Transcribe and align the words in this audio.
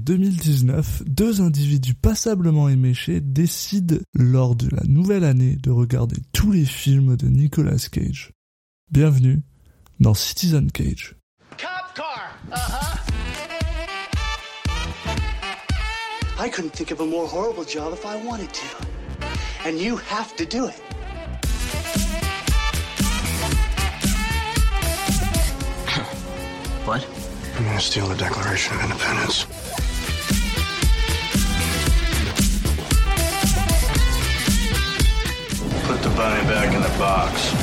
2019, 0.00 1.02
deux 1.06 1.40
individus 1.42 1.94
passablement 1.94 2.68
éméchés 2.68 3.20
décident 3.20 3.98
lors 4.14 4.56
de 4.56 4.68
la 4.74 4.82
nouvelle 4.84 5.24
année 5.24 5.56
de 5.56 5.70
regarder 5.70 6.16
tous 6.32 6.52
les 6.52 6.64
films 6.64 7.16
de 7.16 7.28
Nicolas 7.28 7.88
Cage. 7.90 8.32
Bienvenue 8.90 9.42
dans 10.00 10.14
Citizen 10.14 10.70
Cage. 10.72 11.16
Cop 11.58 11.94
car. 11.94 12.38
Uh-huh. 12.50 12.96
I 16.38 16.48
couldn't 16.48 16.72
think 16.72 16.90
of 16.90 17.00
a 17.00 17.06
more 17.06 17.26
horrible 17.26 17.64
job 17.64 17.92
if 17.92 18.06
I 18.06 18.16
wanted 18.24 18.50
to. 18.52 18.66
And 19.66 19.78
you 19.78 19.98
have 19.98 20.34
to 20.36 20.46
do 20.46 20.66
it. 20.66 20.80
What? 26.86 27.06
I'm 27.58 27.64
gonna 27.66 27.80
steal 27.80 28.06
the 28.06 28.16
Declaration 28.16 28.74
of 28.76 28.84
Independence? 28.84 29.59
Bunny 36.20 36.44
back 36.46 36.74
in 36.74 36.82
the 36.82 36.98
box. 36.98 37.54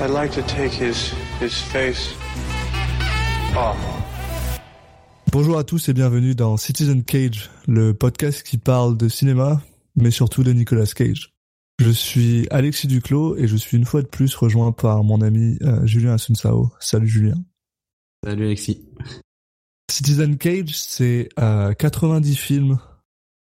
I'd 0.00 0.10
like 0.10 0.32
to 0.32 0.42
take 0.42 0.72
his 0.72 1.14
his 1.40 1.54
face 1.72 2.14
off. 3.56 3.76
Bonjour 5.30 5.56
à 5.56 5.64
tous 5.64 5.88
et 5.88 5.94
bienvenue 5.94 6.34
dans 6.34 6.58
Citizen 6.58 7.04
Cage, 7.04 7.50
le 7.66 7.94
podcast 7.94 8.42
qui 8.42 8.58
parle 8.58 8.98
de 8.98 9.08
cinéma, 9.08 9.62
mais 9.96 10.10
surtout 10.10 10.42
de 10.42 10.52
Nicolas 10.52 10.84
Cage. 10.84 11.32
Je 11.78 11.90
suis 11.90 12.46
Alexis 12.50 12.86
Duclos 12.86 13.36
et 13.38 13.48
je 13.48 13.56
suis 13.56 13.78
une 13.78 13.86
fois 13.86 14.02
de 14.02 14.08
plus 14.08 14.34
rejoint 14.34 14.72
par 14.72 15.04
mon 15.04 15.22
ami 15.22 15.56
euh, 15.62 15.86
Julien 15.86 16.12
Asunsao. 16.12 16.70
Salut 16.80 17.08
Julien. 17.08 17.36
Salut 18.22 18.44
Alexis. 18.44 18.84
Citizen 19.92 20.38
Cage, 20.38 20.74
c'est 20.74 21.28
euh, 21.38 21.74
90 21.74 22.36
films 22.36 22.78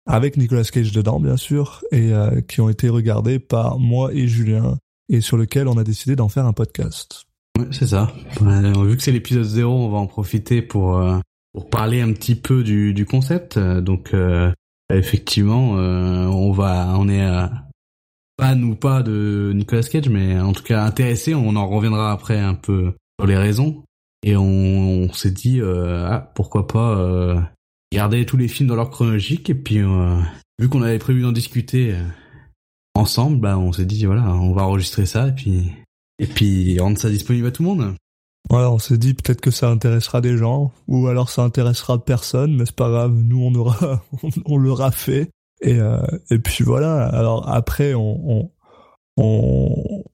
avec 0.06 0.36
Nicolas 0.36 0.64
Cage 0.64 0.92
dedans, 0.92 1.18
bien 1.18 1.38
sûr, 1.38 1.82
et 1.90 2.12
euh, 2.12 2.42
qui 2.42 2.60
ont 2.60 2.68
été 2.68 2.90
regardés 2.90 3.38
par 3.38 3.78
moi 3.78 4.12
et 4.12 4.28
Julien, 4.28 4.76
et 5.08 5.22
sur 5.22 5.38
lequel 5.38 5.68
on 5.68 5.78
a 5.78 5.84
décidé 5.84 6.16
d'en 6.16 6.28
faire 6.28 6.44
un 6.44 6.52
podcast. 6.52 7.24
Ouais, 7.58 7.66
c'est 7.70 7.86
ça. 7.86 8.12
Euh, 8.42 8.84
vu 8.84 8.96
que 8.96 9.02
c'est 9.02 9.12
l'épisode 9.12 9.44
0, 9.44 9.72
on 9.72 9.88
va 9.88 9.96
en 9.96 10.06
profiter 10.06 10.60
pour, 10.60 10.98
euh, 10.98 11.18
pour 11.54 11.70
parler 11.70 12.02
un 12.02 12.12
petit 12.12 12.34
peu 12.34 12.62
du, 12.62 12.92
du 12.92 13.06
concept. 13.06 13.56
Euh, 13.56 13.80
Donc, 13.80 14.12
euh, 14.12 14.52
effectivement, 14.92 15.78
euh, 15.78 16.26
on 16.26 16.52
va, 16.52 16.94
on 16.98 17.08
est 17.08 17.24
euh, 17.24 17.46
fan 18.38 18.62
ou 18.64 18.74
pas 18.74 19.02
de 19.02 19.52
Nicolas 19.54 19.82
Cage, 19.82 20.10
mais 20.10 20.38
en 20.38 20.52
tout 20.52 20.62
cas 20.62 20.84
intéressé. 20.84 21.34
On 21.34 21.56
en 21.56 21.68
reviendra 21.68 22.12
après 22.12 22.38
un 22.38 22.54
peu 22.54 22.92
sur 23.18 23.26
les 23.26 23.36
raisons. 23.38 23.82
Et 24.26 24.38
on, 24.38 25.12
s'est 25.12 25.30
dit, 25.30 25.60
euh, 25.60 26.08
ah, 26.08 26.32
pourquoi 26.34 26.66
pas 26.66 26.98
euh, 26.98 27.38
garder 27.92 28.24
tous 28.24 28.38
les 28.38 28.48
films 28.48 28.70
dans 28.70 28.74
leur 28.74 28.88
chronologique. 28.88 29.50
Et 29.50 29.54
puis, 29.54 29.80
euh, 29.80 30.18
vu 30.58 30.70
qu'on 30.70 30.80
avait 30.80 30.98
prévu 30.98 31.20
d'en 31.20 31.30
discuter 31.30 31.94
ensemble, 32.94 33.38
bah, 33.38 33.58
on 33.58 33.70
s'est 33.72 33.84
dit, 33.84 34.06
voilà, 34.06 34.34
on 34.34 34.54
va 34.54 34.62
enregistrer 34.62 35.04
ça 35.04 35.28
et 35.28 35.32
puis, 35.32 35.72
et 36.18 36.26
puis 36.26 36.80
rendre 36.80 36.96
ça 36.96 37.10
disponible 37.10 37.48
à 37.48 37.50
tout 37.50 37.62
le 37.62 37.68
monde. 37.68 37.94
Voilà, 38.48 38.70
on 38.70 38.78
s'est 38.78 38.96
dit 38.96 39.12
peut-être 39.12 39.42
que 39.42 39.50
ça 39.50 39.68
intéressera 39.68 40.22
des 40.22 40.38
gens, 40.38 40.72
ou 40.88 41.06
alors 41.08 41.28
ça 41.28 41.42
intéressera 41.42 42.02
personne, 42.02 42.56
mais 42.56 42.64
c'est 42.64 42.76
pas 42.76 42.88
grave, 42.88 43.12
nous 43.14 43.42
on 43.42 43.54
aura, 43.54 44.02
on, 44.46 44.56
l'aura 44.56 44.90
fait. 44.90 45.28
Et, 45.60 45.78
et 46.30 46.38
puis 46.38 46.64
voilà. 46.64 47.08
Alors 47.08 47.48
après, 47.50 47.92
on, 47.92 48.30
on, 48.30 48.50
on- 49.18 50.04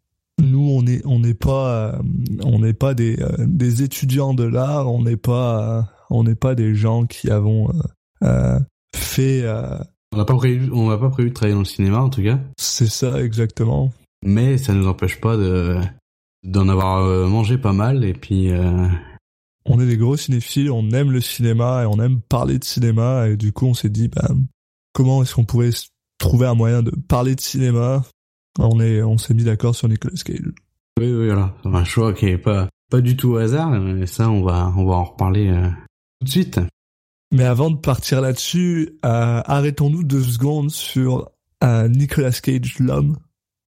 nous 0.41 0.71
on 0.71 0.87
est, 0.87 1.05
on 1.07 1.19
n'est 1.19 1.35
pas, 1.35 1.95
euh, 1.95 2.03
on 2.43 2.61
n'est 2.61 2.73
pas 2.75 2.95
des, 2.95 3.21
euh, 3.21 3.29
des 3.39 3.83
étudiants 3.83 4.35
de 4.35 4.45
l'art, 4.45 4.93
on 4.93 5.03
n'est 5.03 5.17
pas, 5.17 5.79
euh, 5.79 5.83
on 6.11 6.25
n'est 6.25 6.35
pas 6.35 6.55
des 6.55 6.75
gens 6.75 7.07
qui 7.07 7.31
avons 7.31 7.71
fait, 8.95 9.43
euh, 9.45 9.79
On 10.13 10.19
n'a 10.19 10.25
pas 10.25 10.37
prévu, 10.37 10.71
on 10.73 10.89
n'a 10.89 10.99
pas 10.99 11.11
prévu 11.11 11.31
de 11.31 11.35
travailler 11.35 11.55
dans 11.55 11.61
le 11.61 11.67
cinéma 11.67 12.01
en 12.01 12.11
tout 12.11 12.23
cas, 12.23 12.39
c'est 12.57 12.91
ça 12.91 13.23
exactement. 13.23 13.93
mais 14.25 14.59
ça 14.59 14.73
nous 14.73 14.87
empêche 14.87 15.21
pas 15.21 15.37
de 15.37 15.79
d'en 16.43 16.69
avoir 16.69 17.05
mangé 17.29 17.59
pas 17.59 17.75
mal 17.75 18.03
et 18.05 18.15
puis 18.15 18.51
euh, 18.51 18.89
On 19.67 19.79
est 19.79 19.87
des 19.87 19.99
gros 19.99 20.17
cinéphiles, 20.17 20.71
on 20.71 20.91
aime 20.91 21.13
le 21.13 21.21
cinéma 21.21 21.83
et 21.83 21.87
on 21.87 22.01
aime 22.01 22.21
parler 22.23 22.59
de 22.59 22.65
cinéma 22.65 23.29
et 23.29 23.37
du 23.37 23.53
coup 23.53 23.67
on 23.67 23.75
s'est 23.75 23.91
dit 23.91 24.09
bah, 24.09 24.29
comment 24.93 25.23
est-ce 25.23 25.35
qu'on 25.35 25.45
pourrait 25.45 25.71
trouver 26.19 26.47
un 26.47 26.55
moyen 26.55 26.83
de 26.83 26.91
parler 27.09 27.35
de 27.35 27.41
cinéma 27.41 28.05
On 28.59 28.81
est 28.81 29.03
on 29.03 29.19
s'est 29.19 29.35
mis 29.35 29.45
d'accord 29.45 29.75
sur 29.75 29.89
Nicolas 29.89 30.15
Cage. 30.25 30.41
oui, 30.99 31.13
oui, 31.13 31.27
voilà, 31.27 31.55
c'est 31.63 31.69
un 31.69 31.85
choix 31.85 32.13
qui 32.13 32.27
est 32.27 32.39
pas 32.39 32.69
pas 32.91 33.01
du 33.01 33.17
tout 33.17 33.31
au 33.31 33.37
hasard. 33.37 33.75
Et 33.75 34.07
ça, 34.07 34.31
on 34.31 34.43
va 34.43 34.73
on 34.77 34.85
va 34.85 34.95
en 34.97 35.05
reparler 35.05 35.49
euh, 35.49 35.69
tout 36.19 36.25
de 36.25 36.31
suite. 36.31 36.61
Mais 37.33 37.45
avant 37.45 37.71
de 37.71 37.77
partir 37.77 38.21
là-dessus, 38.21 38.99
euh, 39.05 39.43
arrêtons-nous 39.45 40.03
deux 40.03 40.23
secondes 40.23 40.71
sur 40.71 41.31
euh, 41.63 41.89
Nicolas 41.89 42.33
Cage 42.33 42.79
l'homme 42.81 43.17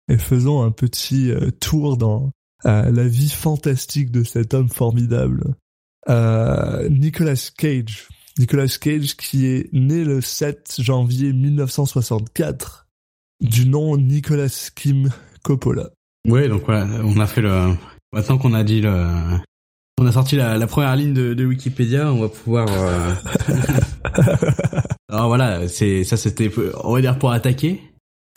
et 0.07 0.17
faisons 0.17 0.63
un 0.63 0.71
petit 0.71 1.31
tour 1.59 1.97
dans 1.97 2.31
la 2.63 3.07
vie 3.07 3.29
fantastique 3.29 4.11
de 4.11 4.23
cet 4.23 4.53
homme 4.53 4.69
formidable. 4.69 5.55
Nicolas 6.89 7.51
Cage. 7.57 8.07
Nicolas 8.37 8.67
Cage 8.79 9.15
qui 9.15 9.45
est 9.45 9.69
né 9.73 10.03
le 10.03 10.21
7 10.21 10.77
janvier 10.79 11.33
1964 11.33 12.87
du 13.41 13.67
nom 13.67 13.97
Nicolas 13.97 14.69
Kim 14.75 15.09
Coppola. 15.43 15.89
Ouais, 16.27 16.47
donc 16.47 16.63
voilà, 16.65 16.87
on 17.03 17.19
a 17.19 17.27
fait 17.27 17.41
le. 17.41 17.73
Maintenant 18.13 18.37
qu'on 18.37 18.53
a 18.53 18.63
dit 18.63 18.81
le. 18.81 19.05
On 19.99 20.05
a 20.05 20.11
sorti 20.11 20.35
la, 20.35 20.57
la 20.57 20.67
première 20.67 20.95
ligne 20.95 21.13
de, 21.13 21.33
de 21.33 21.45
Wikipédia, 21.45 22.11
on 22.11 22.21
va 22.21 22.29
pouvoir. 22.29 22.67
euh, 22.71 23.13
Alors 25.09 25.27
voilà, 25.27 25.67
c'est 25.67 26.03
ça, 26.03 26.17
c'était, 26.17 26.51
on 26.83 26.93
va 26.93 27.01
dire 27.01 27.19
pour 27.19 27.31
attaquer. 27.31 27.81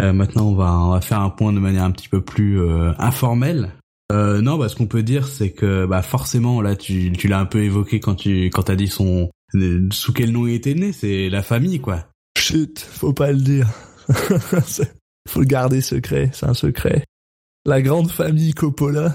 Euh, 0.02 0.12
maintenant, 0.12 0.48
on 0.48 0.54
va 0.54 0.72
on 0.72 0.90
va 0.90 1.00
faire 1.00 1.20
un 1.20 1.30
point 1.30 1.52
de 1.52 1.60
manière 1.60 1.84
un 1.84 1.90
petit 1.90 2.08
peu 2.08 2.20
plus 2.20 2.60
euh, 2.60 2.92
informelle. 2.98 3.70
Non, 4.12 4.58
bah, 4.58 4.68
ce 4.68 4.76
qu'on 4.76 4.86
peut 4.86 5.02
dire, 5.02 5.26
c'est 5.26 5.50
que 5.50 5.86
bah 5.86 6.00
forcément, 6.00 6.62
là, 6.62 6.76
tu, 6.76 7.10
tu 7.10 7.26
l'as 7.26 7.40
un 7.40 7.46
peu 7.46 7.64
évoqué 7.64 7.98
quand 7.98 8.14
tu 8.14 8.44
quand 8.44 8.62
t'as 8.64 8.76
dit 8.76 8.86
son 8.86 9.30
sous 9.90 10.12
quel 10.12 10.30
nom 10.30 10.46
il 10.46 10.54
était 10.54 10.74
né, 10.74 10.92
c'est 10.92 11.28
la 11.28 11.42
famille, 11.42 11.80
quoi. 11.80 12.06
Chut, 12.38 12.78
faut 12.78 13.12
pas 13.12 13.32
le 13.32 13.38
dire. 13.38 13.68
Faut 15.28 15.40
le 15.40 15.46
garder 15.46 15.80
secret, 15.80 16.30
c'est 16.32 16.46
un 16.46 16.54
secret. 16.54 17.04
La 17.66 17.80
grande 17.80 18.10
famille 18.10 18.52
Coppola, 18.52 19.14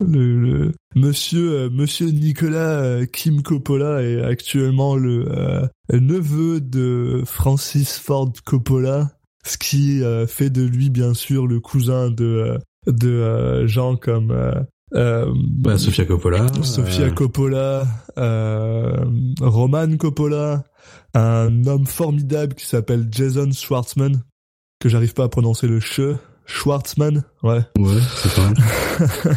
le, 0.00 0.38
le- 0.38 0.72
monsieur 0.94 1.52
euh, 1.52 1.70
monsieur 1.70 2.08
Nicolas 2.10 2.80
euh, 2.80 3.06
Kim 3.06 3.42
Coppola 3.42 4.02
est 4.02 4.22
actuellement 4.22 4.96
le 4.96 5.24
euh, 5.30 5.66
neveu 5.92 6.60
de 6.60 7.22
Francis 7.24 7.98
Ford 7.98 8.32
Coppola, 8.44 9.12
ce 9.46 9.56
qui 9.56 10.02
fait 10.28 10.50
de 10.50 10.62
lui 10.62 10.90
bien 10.90 11.14
sûr 11.14 11.46
le 11.46 11.60
cousin 11.60 12.10
de 12.10 12.58
de 12.86 13.66
gens 13.66 13.96
comme 13.96 14.34
Bah, 14.92 15.78
Sofia 15.78 16.04
Coppola. 16.04 16.46
Sofia 16.62 17.10
Coppola, 17.10 17.84
Roman 19.40 19.96
Coppola, 19.96 20.64
un 21.16 21.66
homme 21.66 21.86
formidable 21.86 22.54
qui 22.54 22.66
s'appelle 22.66 23.08
Jason 23.10 23.50
Schwartzman, 23.52 24.22
que 24.80 24.88
j'arrive 24.88 25.14
pas 25.14 25.24
à 25.24 25.28
prononcer 25.28 25.66
le 25.66 25.80
che. 25.80 26.16
Schwartzman, 26.48 27.24
ouais. 27.42 27.62
Ouais, 27.78 28.00
c'est 28.16 28.34
pas 28.34 28.42
mal. 28.42 28.56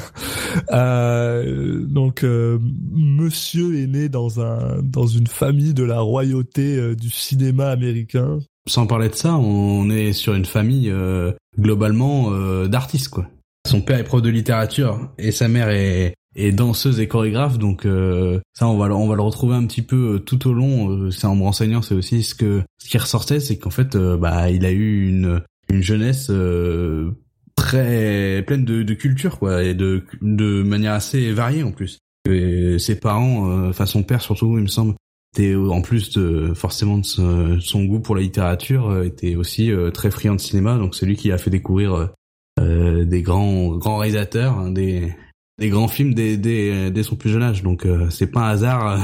Euh, 0.72 1.86
donc, 1.86 2.24
euh, 2.24 2.58
Monsieur 2.92 3.80
est 3.80 3.88
né 3.88 4.10
dans 4.10 4.42
un 4.42 4.82
dans 4.82 5.06
une 5.06 5.28
famille 5.28 5.74
de 5.76 5.84
la 5.84 6.00
royauté 6.00 6.76
euh, 6.76 6.96
du 6.96 7.10
cinéma 7.10 7.70
américain. 7.70 8.40
sans 8.68 8.88
parler 8.88 9.10
de 9.10 9.16
ça, 9.16 9.36
on 9.36 9.90
est 9.90 10.12
sur 10.14 10.34
une 10.34 10.46
famille 10.46 10.90
euh, 10.90 11.32
globalement 11.60 12.32
euh, 12.32 12.68
d'artistes 12.68 13.10
quoi. 13.10 13.28
Son 13.68 13.82
père 13.82 14.00
est 14.00 14.04
prof 14.04 14.22
de 14.22 14.30
littérature 14.30 15.10
et 15.20 15.32
sa 15.32 15.48
mère 15.48 15.70
est, 15.70 16.16
est 16.40 16.52
danseuse 16.52 17.00
et 17.00 17.08
chorégraphe, 17.08 17.58
donc 17.58 17.86
euh, 17.86 18.40
ça 18.54 18.68
on 18.68 18.78
va 18.78 18.88
on 18.96 19.08
va 19.08 19.16
le 19.16 19.22
retrouver 19.22 19.56
un 19.56 19.66
petit 19.66 19.82
peu 19.82 20.16
euh, 20.16 20.20
tout 20.20 20.48
au 20.48 20.54
long. 20.54 20.90
euh, 20.90 21.12
c'est 21.12 21.28
en 21.28 21.36
me 21.36 21.44
renseignant, 21.44 21.82
c'est 21.82 21.96
aussi 21.96 22.24
ce 22.24 22.36
que 22.36 22.62
ce 22.78 22.90
qui 22.90 22.98
ressortait, 22.98 23.40
c'est 23.40 23.58
qu'en 23.58 23.70
fait 23.70 23.96
euh, 23.96 24.18
bah 24.18 24.50
il 24.50 24.66
a 24.66 24.72
eu 24.72 25.08
une 25.08 25.42
une 25.70 25.84
jeunesse 25.84 26.28
euh, 26.30 27.12
très 27.56 28.44
pleine 28.48 28.66
de, 28.66 28.84
de 28.84 28.94
culture 28.94 29.40
quoi 29.40 29.64
et 29.64 29.74
de 29.74 30.04
de 30.22 30.64
manière 30.64 30.94
assez 30.94 31.32
variée 31.32 31.64
en 31.64 31.72
plus. 31.72 32.00
Et 32.30 32.78
ses 32.80 33.00
parents, 33.00 33.68
enfin 33.70 33.86
son 33.86 34.04
père 34.04 34.22
surtout, 34.22 34.58
il 34.58 34.64
me 34.64 34.68
semble, 34.68 34.96
était 35.36 35.56
en 35.56 35.82
plus 35.82 36.12
de 36.12 36.54
forcément 36.54 36.98
de 36.98 37.60
son 37.60 37.86
goût 37.86 38.00
pour 38.00 38.16
la 38.16 38.22
littérature 38.22 39.04
était 39.04 39.36
aussi 39.36 39.72
très 39.94 40.12
friand 40.12 40.36
de 40.36 40.40
cinéma 40.42 40.78
donc 40.78 40.96
c'est 40.96 41.06
lui 41.06 41.16
qui 41.16 41.32
a 41.32 41.38
fait 41.38 41.50
découvrir 41.50 42.10
des 42.60 43.22
grands 43.22 43.70
grands 43.78 43.98
réalisateurs 43.98 44.58
hein, 44.60 44.72
des 44.72 45.14
des 45.60 45.70
grands 45.70 45.88
films 45.88 46.14
dès 46.14 46.38
dès, 46.38 46.90
dès 46.92 47.04
son 47.04 47.16
plus 47.16 47.30
jeune 47.30 47.44
âge 47.44 47.64
donc 47.64 47.86
euh, 47.86 48.10
c'est 48.10 48.28
pas 48.28 48.42
un 48.48 48.50
hasard 48.50 48.88
euh, 48.88 48.98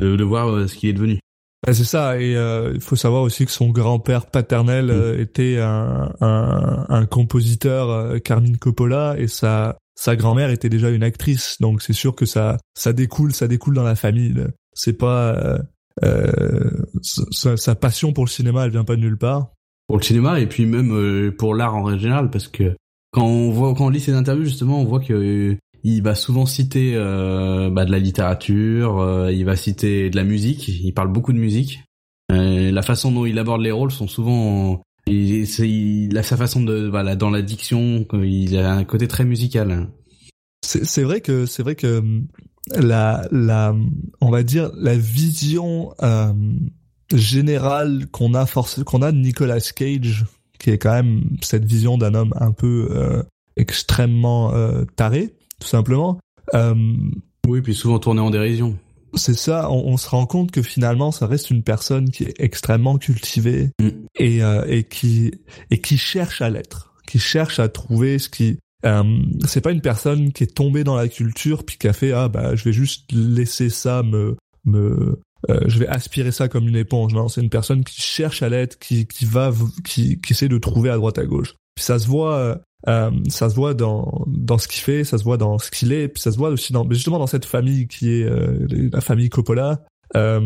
de, 0.00 0.16
de 0.16 0.24
voir 0.24 0.48
euh, 0.48 0.66
ce 0.68 0.76
qu'il 0.76 0.88
est 0.88 0.92
devenu 0.92 1.18
Bah, 1.66 1.74
c'est 1.74 1.84
ça, 1.84 2.20
et 2.20 2.32
il 2.74 2.80
faut 2.80 2.96
savoir 2.96 3.22
aussi 3.22 3.44
que 3.46 3.52
son 3.52 3.70
grand-père 3.70 4.26
paternel 4.26 4.86
Mm. 4.86 5.20
était 5.20 5.58
un, 5.60 6.12
un, 6.20 6.86
un 6.88 7.06
compositeur, 7.06 8.20
Carmine 8.22 8.58
Coppola, 8.58 9.14
et 9.18 9.28
sa 9.28 9.76
sa 9.94 10.16
grand-mère 10.16 10.50
était 10.50 10.68
déjà 10.70 10.90
une 10.90 11.04
actrice, 11.04 11.58
donc 11.60 11.82
c'est 11.82 11.92
sûr 11.92 12.14
que 12.16 12.26
ça 12.26 12.58
ça 12.74 12.92
découle, 12.92 13.32
ça 13.32 13.46
découle 13.46 13.74
dans 13.74 13.84
la 13.84 13.94
famille. 13.94 14.34
C'est 14.74 14.98
pas 14.98 15.60
euh, 16.02 16.70
sa, 17.30 17.56
sa 17.56 17.74
passion 17.74 18.12
pour 18.12 18.24
le 18.24 18.30
cinéma, 18.30 18.64
elle 18.64 18.70
vient 18.70 18.84
pas 18.84 18.96
de 18.96 19.02
nulle 19.02 19.18
part. 19.18 19.52
Pour 19.86 19.98
le 19.98 20.02
cinéma 20.02 20.40
et 20.40 20.46
puis 20.46 20.64
même 20.66 20.92
euh, 20.92 21.30
pour 21.30 21.54
l'art 21.54 21.76
en 21.76 21.96
général, 21.98 22.30
parce 22.30 22.48
que 22.48 22.74
quand 23.12 23.26
on 23.26 23.50
voit, 23.50 23.74
quand 23.74 23.86
on 23.86 23.90
lit 23.90 24.00
ses 24.00 24.14
interviews 24.14 24.44
justement, 24.44 24.80
on 24.80 24.84
voit 24.84 25.00
que 25.00 25.12
euh, 25.12 25.56
il 25.84 26.02
va 26.02 26.14
souvent 26.14 26.46
citer 26.46 26.92
euh, 26.94 27.70
bah, 27.70 27.84
de 27.84 27.90
la 27.90 27.98
littérature, 27.98 29.00
euh, 29.00 29.32
il 29.32 29.44
va 29.44 29.56
citer 29.56 30.10
de 30.10 30.16
la 30.16 30.24
musique, 30.24 30.68
il 30.68 30.92
parle 30.92 31.12
beaucoup 31.12 31.32
de 31.32 31.38
musique. 31.38 31.82
Euh, 32.30 32.70
la 32.70 32.82
façon 32.82 33.12
dont 33.12 33.26
il 33.26 33.38
aborde 33.38 33.60
les 33.60 33.72
rôles 33.72 33.92
sont 33.92 34.08
souvent 34.08 34.82
il, 35.06 35.44
il 35.60 36.16
a 36.16 36.22
sa 36.22 36.36
façon 36.36 36.62
de 36.62 36.88
voilà 36.88 37.16
dans 37.16 37.30
la 37.30 37.42
diction, 37.42 38.06
il 38.22 38.56
a 38.56 38.72
un 38.72 38.84
côté 38.84 39.08
très 39.08 39.24
musical. 39.24 39.88
C'est 40.64 41.02
vrai 41.02 41.20
que 41.20 41.44
c'est 41.44 41.62
vrai 41.62 41.74
que 41.74 41.98
hum, 41.98 42.28
la 42.70 43.26
la 43.32 43.74
on 44.20 44.30
va 44.30 44.44
dire 44.44 44.70
la 44.76 44.96
vision 44.96 45.92
euh, 46.02 46.32
générale 47.12 48.06
qu'on 48.12 48.34
a 48.34 48.46
force 48.46 48.82
qu'on 48.84 49.02
a 49.02 49.10
de 49.10 49.18
Nicolas 49.18 49.60
Cage, 49.60 50.24
qui 50.62 50.70
est 50.70 50.78
quand 50.78 50.92
même 50.92 51.24
cette 51.42 51.64
vision 51.64 51.98
d'un 51.98 52.14
homme 52.14 52.32
un 52.38 52.52
peu 52.52 52.88
euh, 52.92 53.22
extrêmement 53.56 54.54
euh, 54.54 54.84
taré, 54.96 55.34
tout 55.58 55.66
simplement. 55.66 56.20
Euh, 56.54 56.74
Oui, 57.48 57.60
puis 57.62 57.74
souvent 57.74 57.98
tourné 57.98 58.20
en 58.20 58.30
dérision. 58.30 58.78
c'est 59.14 59.34
ça, 59.36 59.68
on, 59.70 59.88
on 59.88 59.96
se 59.96 60.08
rend 60.08 60.24
compte 60.26 60.52
que 60.52 60.62
finalement, 60.62 61.10
ça 61.10 61.26
reste 61.26 61.50
une 61.50 61.64
personne 61.64 62.10
qui 62.10 62.22
est 62.24 62.34
extrêmement 62.38 62.96
cultivée 62.96 63.70
Mm. 63.80 63.88
et, 64.18 64.40
et 64.68 64.84
qui 64.84 65.32
et 65.70 65.80
qui 65.80 65.98
cherche 65.98 66.40
à 66.42 66.48
l'être, 66.48 66.94
qui 67.08 67.18
cherche 67.18 67.58
à 67.58 67.68
trouver 67.68 68.18
ce 68.20 68.28
qui. 68.28 68.58
Euh, 68.84 69.02
c'est 69.46 69.60
pas 69.60 69.72
une 69.72 69.80
personne 69.80 70.32
qui 70.32 70.44
est 70.44 70.54
tombée 70.54 70.84
dans 70.84 70.96
la 70.96 71.08
culture 71.08 71.64
puis 71.64 71.76
qui 71.78 71.86
a 71.86 71.92
fait 71.92 72.10
ah 72.12 72.28
bah 72.28 72.56
je 72.56 72.64
vais 72.64 72.72
juste 72.72 73.12
laisser 73.12 73.70
ça 73.70 74.02
me 74.02 74.36
me 74.64 75.20
euh, 75.50 75.60
je 75.66 75.78
vais 75.78 75.88
aspirer 75.88 76.32
ça 76.32 76.48
comme 76.48 76.68
une 76.68 76.76
éponge. 76.76 77.14
Non, 77.14 77.28
c'est 77.28 77.40
une 77.40 77.50
personne 77.50 77.84
qui 77.84 78.00
cherche 78.00 78.42
à 78.42 78.48
l'être, 78.48 78.78
qui 78.78 79.06
qui 79.06 79.24
va 79.24 79.52
qui 79.84 80.20
qui 80.20 80.32
essaie 80.32 80.48
de 80.48 80.58
trouver 80.58 80.90
à 80.90 80.96
droite 80.96 81.18
à 81.18 81.24
gauche. 81.24 81.54
Puis 81.74 81.84
ça 81.84 81.98
se 81.98 82.06
voit. 82.06 82.36
euh, 82.36 82.56
euh, 82.88 83.12
ça 83.28 83.48
se 83.48 83.54
voit 83.54 83.74
dans 83.74 84.24
dans 84.26 84.58
ce 84.58 84.66
qu'il 84.66 84.80
fait, 84.82 85.04
ça 85.04 85.16
se 85.16 85.22
voit 85.22 85.36
dans 85.36 85.58
ce 85.58 85.70
qu'il 85.70 85.92
est, 85.92 86.08
puis 86.08 86.20
ça 86.20 86.32
se 86.32 86.36
voit 86.36 86.48
aussi 86.50 86.72
dans 86.72 86.88
justement 86.90 87.20
dans 87.20 87.28
cette 87.28 87.44
famille 87.44 87.86
qui 87.86 88.10
est 88.10 88.24
euh, 88.24 88.66
la 88.92 89.00
famille 89.00 89.28
Coppola, 89.28 89.84
euh, 90.16 90.40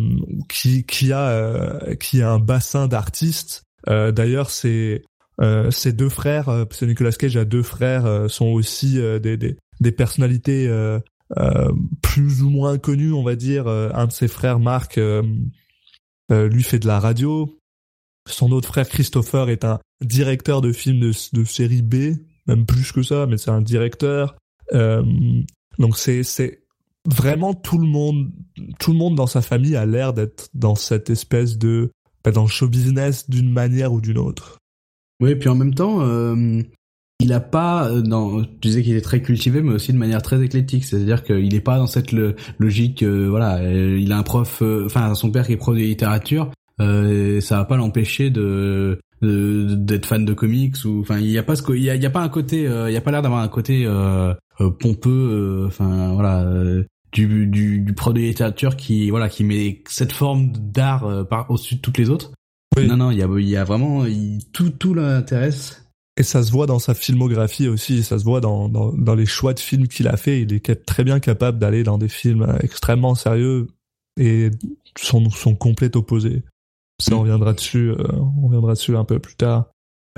qui 0.49 0.85
qui 0.85 1.13
a 1.13 1.81
qui 1.99 2.21
a 2.21 2.31
un 2.31 2.39
bassin 2.39 2.89
d'artistes. 2.89 3.63
D'ailleurs, 3.87 4.51
c'est 4.51 5.03
ses 5.71 5.93
deux 5.93 6.09
frères, 6.09 6.45
parce 6.45 6.81
que 6.81 6.85
Nicolas 6.87 7.13
Cage 7.13 7.37
a 7.37 7.45
deux 7.45 7.63
frères, 7.63 8.27
sont 8.29 8.47
aussi 8.47 8.99
des, 9.23 9.37
des 9.37 9.57
des 9.81 9.93
personnalités 9.93 10.69
plus 12.03 12.43
ou 12.43 12.51
moins 12.51 12.79
connues, 12.79 13.13
on 13.13 13.23
va 13.23 13.37
dire. 13.37 13.67
Euh, 13.67 13.91
un 13.95 14.07
de 14.07 14.13
ses 14.13 14.29
frères, 14.29 14.59
Marc, 14.59 14.99
euh, 14.99 15.23
euh, 16.33 16.49
lui 16.49 16.63
fait 16.63 16.79
de 16.79 16.87
la 16.87 16.99
radio. 16.99 17.59
Son 18.29 18.51
autre 18.51 18.69
frère 18.69 18.89
Christopher 18.89 19.49
est 19.49 19.65
un 19.65 19.79
directeur 20.05 20.61
de 20.61 20.73
films 20.73 21.01
de, 21.01 21.13
de 21.33 21.45
série 21.45 21.83
B, 21.83 22.17
même 22.47 22.67
plus 22.67 22.91
que 22.93 23.03
ça, 23.03 23.27
mais 23.27 23.39
c'est 23.39 23.51
un 23.51 23.63
directeur. 23.63 24.37
Euh, 24.73 25.05
donc 25.79 25.97
c'est 25.97 26.25
c'est 26.25 26.65
vraiment 27.07 27.55
tout 27.55 27.79
le 27.79 27.87
monde, 27.87 28.33
tout 28.81 28.93
le 28.93 28.99
monde 28.99 29.15
dans 29.15 29.29
sa 29.29 29.43
famille 29.43 29.77
a 29.77 29.87
l'air 29.87 30.13
d'être 30.13 30.49
dans 30.55 30.75
cette 30.75 31.09
espèce 31.09 31.57
de 31.57 31.93
bah, 32.25 32.33
dans 32.33 32.43
le 32.43 32.49
show 32.49 32.69
business 32.69 33.31
d'une 33.31 33.53
manière 33.53 33.93
ou 33.93 34.01
d'une 34.01 34.19
autre. 34.19 34.59
Oui, 35.21 35.37
puis 35.37 35.49
en 35.49 35.55
même 35.55 35.75
temps, 35.75 36.03
euh, 36.03 36.63
il 37.21 37.33
a 37.33 37.41
pas 37.41 37.89
euh, 37.89 38.03
dans 38.03 38.43
tu 38.43 38.49
disais 38.69 38.83
qu'il 38.83 38.95
est 38.95 39.01
très 39.01 39.23
cultivé 39.23 39.63
mais 39.63 39.73
aussi 39.73 39.93
de 39.93 39.99
manière 39.99 40.23
très 40.23 40.43
éclectique. 40.43 40.85
C'est-à-dire 40.85 41.25
qu'il 41.25 41.55
est 41.55 41.61
pas 41.61 41.79
dans 41.79 41.87
cette 41.87 42.13
logique 42.59 43.03
euh, 43.03 43.27
voilà 43.31 43.57
euh, 43.59 43.99
il 43.99 44.13
a 44.13 44.19
un 44.19 44.23
prof 44.23 44.61
euh, 44.63 44.85
enfin 44.87 45.15
son 45.15 45.31
père 45.31 45.47
qui 45.47 45.53
est 45.53 45.57
prof 45.57 45.75
de 45.75 45.81
littérature 45.81 46.51
euh, 46.81 47.41
ça 47.41 47.57
va 47.57 47.65
pas 47.65 47.77
l'empêcher 47.77 48.31
de 48.31 48.99
d'être 49.23 50.05
fan 50.05 50.27
de 50.27 50.35
comics 50.35 50.77
ou 50.85 51.01
enfin 51.01 51.19
il 51.19 51.31
y 51.31 51.39
a 51.39 51.43
pas 51.43 51.57
ce 51.57 51.63
il 51.75 51.83
y 51.83 51.89
a, 51.89 51.95
il 51.95 52.03
y 52.03 52.07
a 52.07 52.11
pas 52.11 52.21
un 52.21 52.29
côté 52.29 52.67
euh, 52.69 52.91
il 52.91 52.93
y 52.93 52.99
a 52.99 53.01
pas 53.01 53.11
l'air 53.13 53.23
d'avoir 53.23 53.41
un 53.41 53.49
côté 53.49 53.89
pompeux 54.79 55.11
euh, 55.11 55.67
enfin 55.67 56.13
voilà 56.13 56.43
euh, 56.43 56.85
du, 57.13 57.47
du 57.47 57.81
du 57.81 57.93
prof 57.95 58.13
de 58.13 58.21
littérature 58.21 58.77
qui 58.77 59.09
voilà 59.09 59.31
qui 59.31 59.43
met 59.43 59.83
cette 59.89 60.13
forme 60.13 60.53
d'art 60.53 61.27
par 61.29 61.51
au-dessus 61.51 61.77
de 61.77 61.81
toutes 61.81 61.97
les 61.97 62.11
autres. 62.11 62.33
Oui. 62.77 62.87
non 62.87 62.99
non 62.99 63.11
il 63.11 63.19
y 63.19 63.23
a 63.23 63.29
il 63.39 63.49
y 63.49 63.57
a 63.57 63.65
vraiment 63.65 64.05
il- 64.05 64.41
tout 64.53 64.69
tout 64.69 64.93
l'intéresse 64.93 65.86
Et 66.19 66.23
ça 66.23 66.43
se 66.43 66.51
voit 66.51 66.67
dans 66.67 66.79
sa 66.79 66.95
filmographie 66.95 67.69
aussi, 67.69 68.03
ça 68.03 68.19
se 68.19 68.25
voit 68.25 68.41
dans, 68.41 68.69
dans, 68.69 68.93
dans 68.93 69.15
les 69.15 69.27
choix 69.27 69.53
de 69.53 69.61
films 69.61 69.87
qu'il 69.87 70.09
a 70.09 70.17
fait. 70.17 70.41
Il 70.41 70.53
est 70.55 70.87
très 70.87 71.05
bien 71.05 71.21
capable 71.21 71.59
d'aller 71.59 71.83
dans 71.83 71.99
des 71.99 72.09
films 72.09 72.43
euh, 72.43 72.57
extrêmement 72.61 73.15
sérieux 73.15 73.67
et 74.19 74.51
son, 74.99 75.29
son 75.29 75.55
complet 75.55 75.95
opposé. 75.95 76.43
Ça, 76.99 77.15
on 77.15 77.21
reviendra 77.21 77.53
dessus, 77.53 77.91
euh, 77.91 77.97
on 78.39 78.47
reviendra 78.47 78.73
dessus 78.73 78.97
un 78.97 79.05
peu 79.05 79.19
plus 79.19 79.37
tard. 79.37 79.67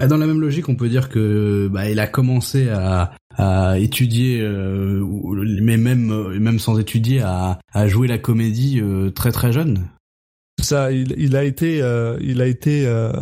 Ah, 0.01 0.07
Dans 0.07 0.17
la 0.19 0.29
même 0.29 0.41
logique, 0.41 0.69
on 0.69 0.77
peut 0.77 0.89
dire 0.89 1.09
que 1.09 1.69
bah, 1.73 1.91
il 1.91 1.99
a 1.99 2.07
commencé 2.07 2.69
à, 2.69 3.13
à 3.37 3.81
étudier, 3.81 4.41
euh, 4.41 5.05
mais 5.61 5.77
même 5.77 6.13
euh, 6.13 6.39
même 6.39 6.61
sans 6.61 6.79
étudier, 6.79 7.21
à, 7.21 7.59
à 7.73 7.89
jouer 7.89 8.07
la 8.07 8.19
comédie 8.19 8.81
euh, 8.81 9.11
très 9.11 9.33
très 9.33 9.53
jeune. 9.53 9.89
Ça, 10.63 10.93
il, 10.93 11.15
il 11.19 11.35
a 11.35 11.43
été, 11.43 11.83
euh, 11.83 12.17
il 12.21 12.41
a 12.41 12.47
été, 12.47 12.87
euh, 12.87 13.13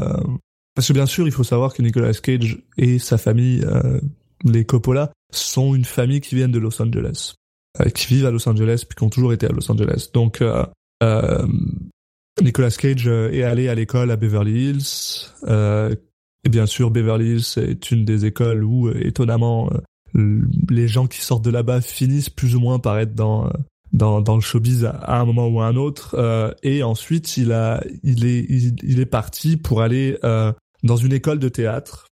parce 0.76 0.86
que 0.86 0.92
bien 0.92 1.06
sûr, 1.06 1.26
il 1.26 1.32
faut 1.32 1.42
savoir 1.42 1.74
que 1.74 1.82
Nicolas 1.82 2.12
Cage 2.12 2.58
et 2.76 3.00
sa 3.00 3.18
famille, 3.18 3.64
euh, 3.64 3.98
les 4.44 4.64
Coppola, 4.64 5.10
sont 5.32 5.74
une 5.74 5.86
famille 5.86 6.20
qui 6.20 6.36
viennent 6.36 6.52
de 6.52 6.58
Los 6.60 6.80
Angeles, 6.80 7.34
euh, 7.80 7.88
qui 7.88 8.06
vivent 8.14 8.26
à 8.26 8.30
Los 8.30 8.46
Angeles 8.48 8.84
puis 8.86 8.94
qui 8.94 9.02
ont 9.02 9.10
toujours 9.10 9.32
été 9.32 9.46
à 9.46 9.48
Los 9.48 9.68
Angeles. 9.72 10.10
Donc, 10.12 10.42
euh, 10.42 10.64
euh, 11.02 11.46
Nicolas 12.42 12.70
Cage 12.70 13.08
euh, 13.08 13.32
est 13.32 13.42
allé 13.42 13.68
à 13.68 13.74
l'école 13.74 14.10
à 14.10 14.16
Beverly 14.16 14.68
Hills. 14.68 15.32
Euh, 15.48 15.94
et 16.44 16.48
bien 16.50 16.66
sûr, 16.66 16.90
Beverly 16.90 17.32
Hills 17.32 17.54
est 17.56 17.90
une 17.90 18.04
des 18.04 18.26
écoles 18.26 18.62
où, 18.62 18.90
étonnamment, 18.90 19.70
les 20.14 20.88
gens 20.88 21.06
qui 21.06 21.20
sortent 21.22 21.44
de 21.44 21.50
là-bas 21.50 21.80
finissent 21.80 22.30
plus 22.30 22.54
ou 22.54 22.60
moins 22.60 22.78
par 22.78 22.98
être 22.98 23.14
dans 23.14 23.50
dans, 23.92 24.20
dans 24.20 24.34
le 24.34 24.40
showbiz 24.40 24.84
à, 24.84 24.90
à 24.90 25.20
un 25.20 25.24
moment 25.24 25.48
ou 25.48 25.60
à 25.60 25.66
un 25.66 25.76
autre. 25.76 26.14
Euh, 26.18 26.52
et 26.62 26.82
ensuite, 26.82 27.36
il 27.36 27.52
a 27.52 27.82
il 28.02 28.26
est 28.26 28.44
il, 28.48 28.76
il 28.82 29.00
est 29.00 29.06
parti 29.06 29.56
pour 29.56 29.82
aller 29.82 30.18
euh, 30.24 30.52
dans 30.86 30.96
une 30.96 31.12
école 31.12 31.38
de 31.38 31.48
théâtre, 31.48 32.06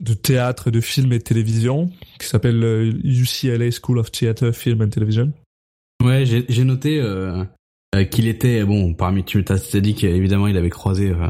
de 0.00 0.14
théâtre, 0.14 0.70
de 0.70 0.80
film 0.80 1.12
et 1.12 1.18
de 1.18 1.24
télévision, 1.24 1.90
qui 2.18 2.26
s'appelle 2.26 2.62
euh, 2.62 2.92
UCLA 3.04 3.70
School 3.70 3.98
of 3.98 4.12
Theatre, 4.12 4.52
Film 4.52 4.82
and 4.82 4.88
Television. 4.88 5.32
Ouais, 6.04 6.24
j'ai 6.26 6.64
noté 6.64 7.00
euh, 7.00 7.44
euh, 7.94 8.04
qu'il 8.04 8.26
était 8.26 8.64
bon 8.64 8.94
parmi 8.94 9.22
tu 9.22 9.44
t'as 9.44 9.58
dit 9.80 9.94
qu'évidemment 9.94 10.46
il 10.46 10.56
avait 10.56 10.70
croisé 10.70 11.10
euh, 11.10 11.28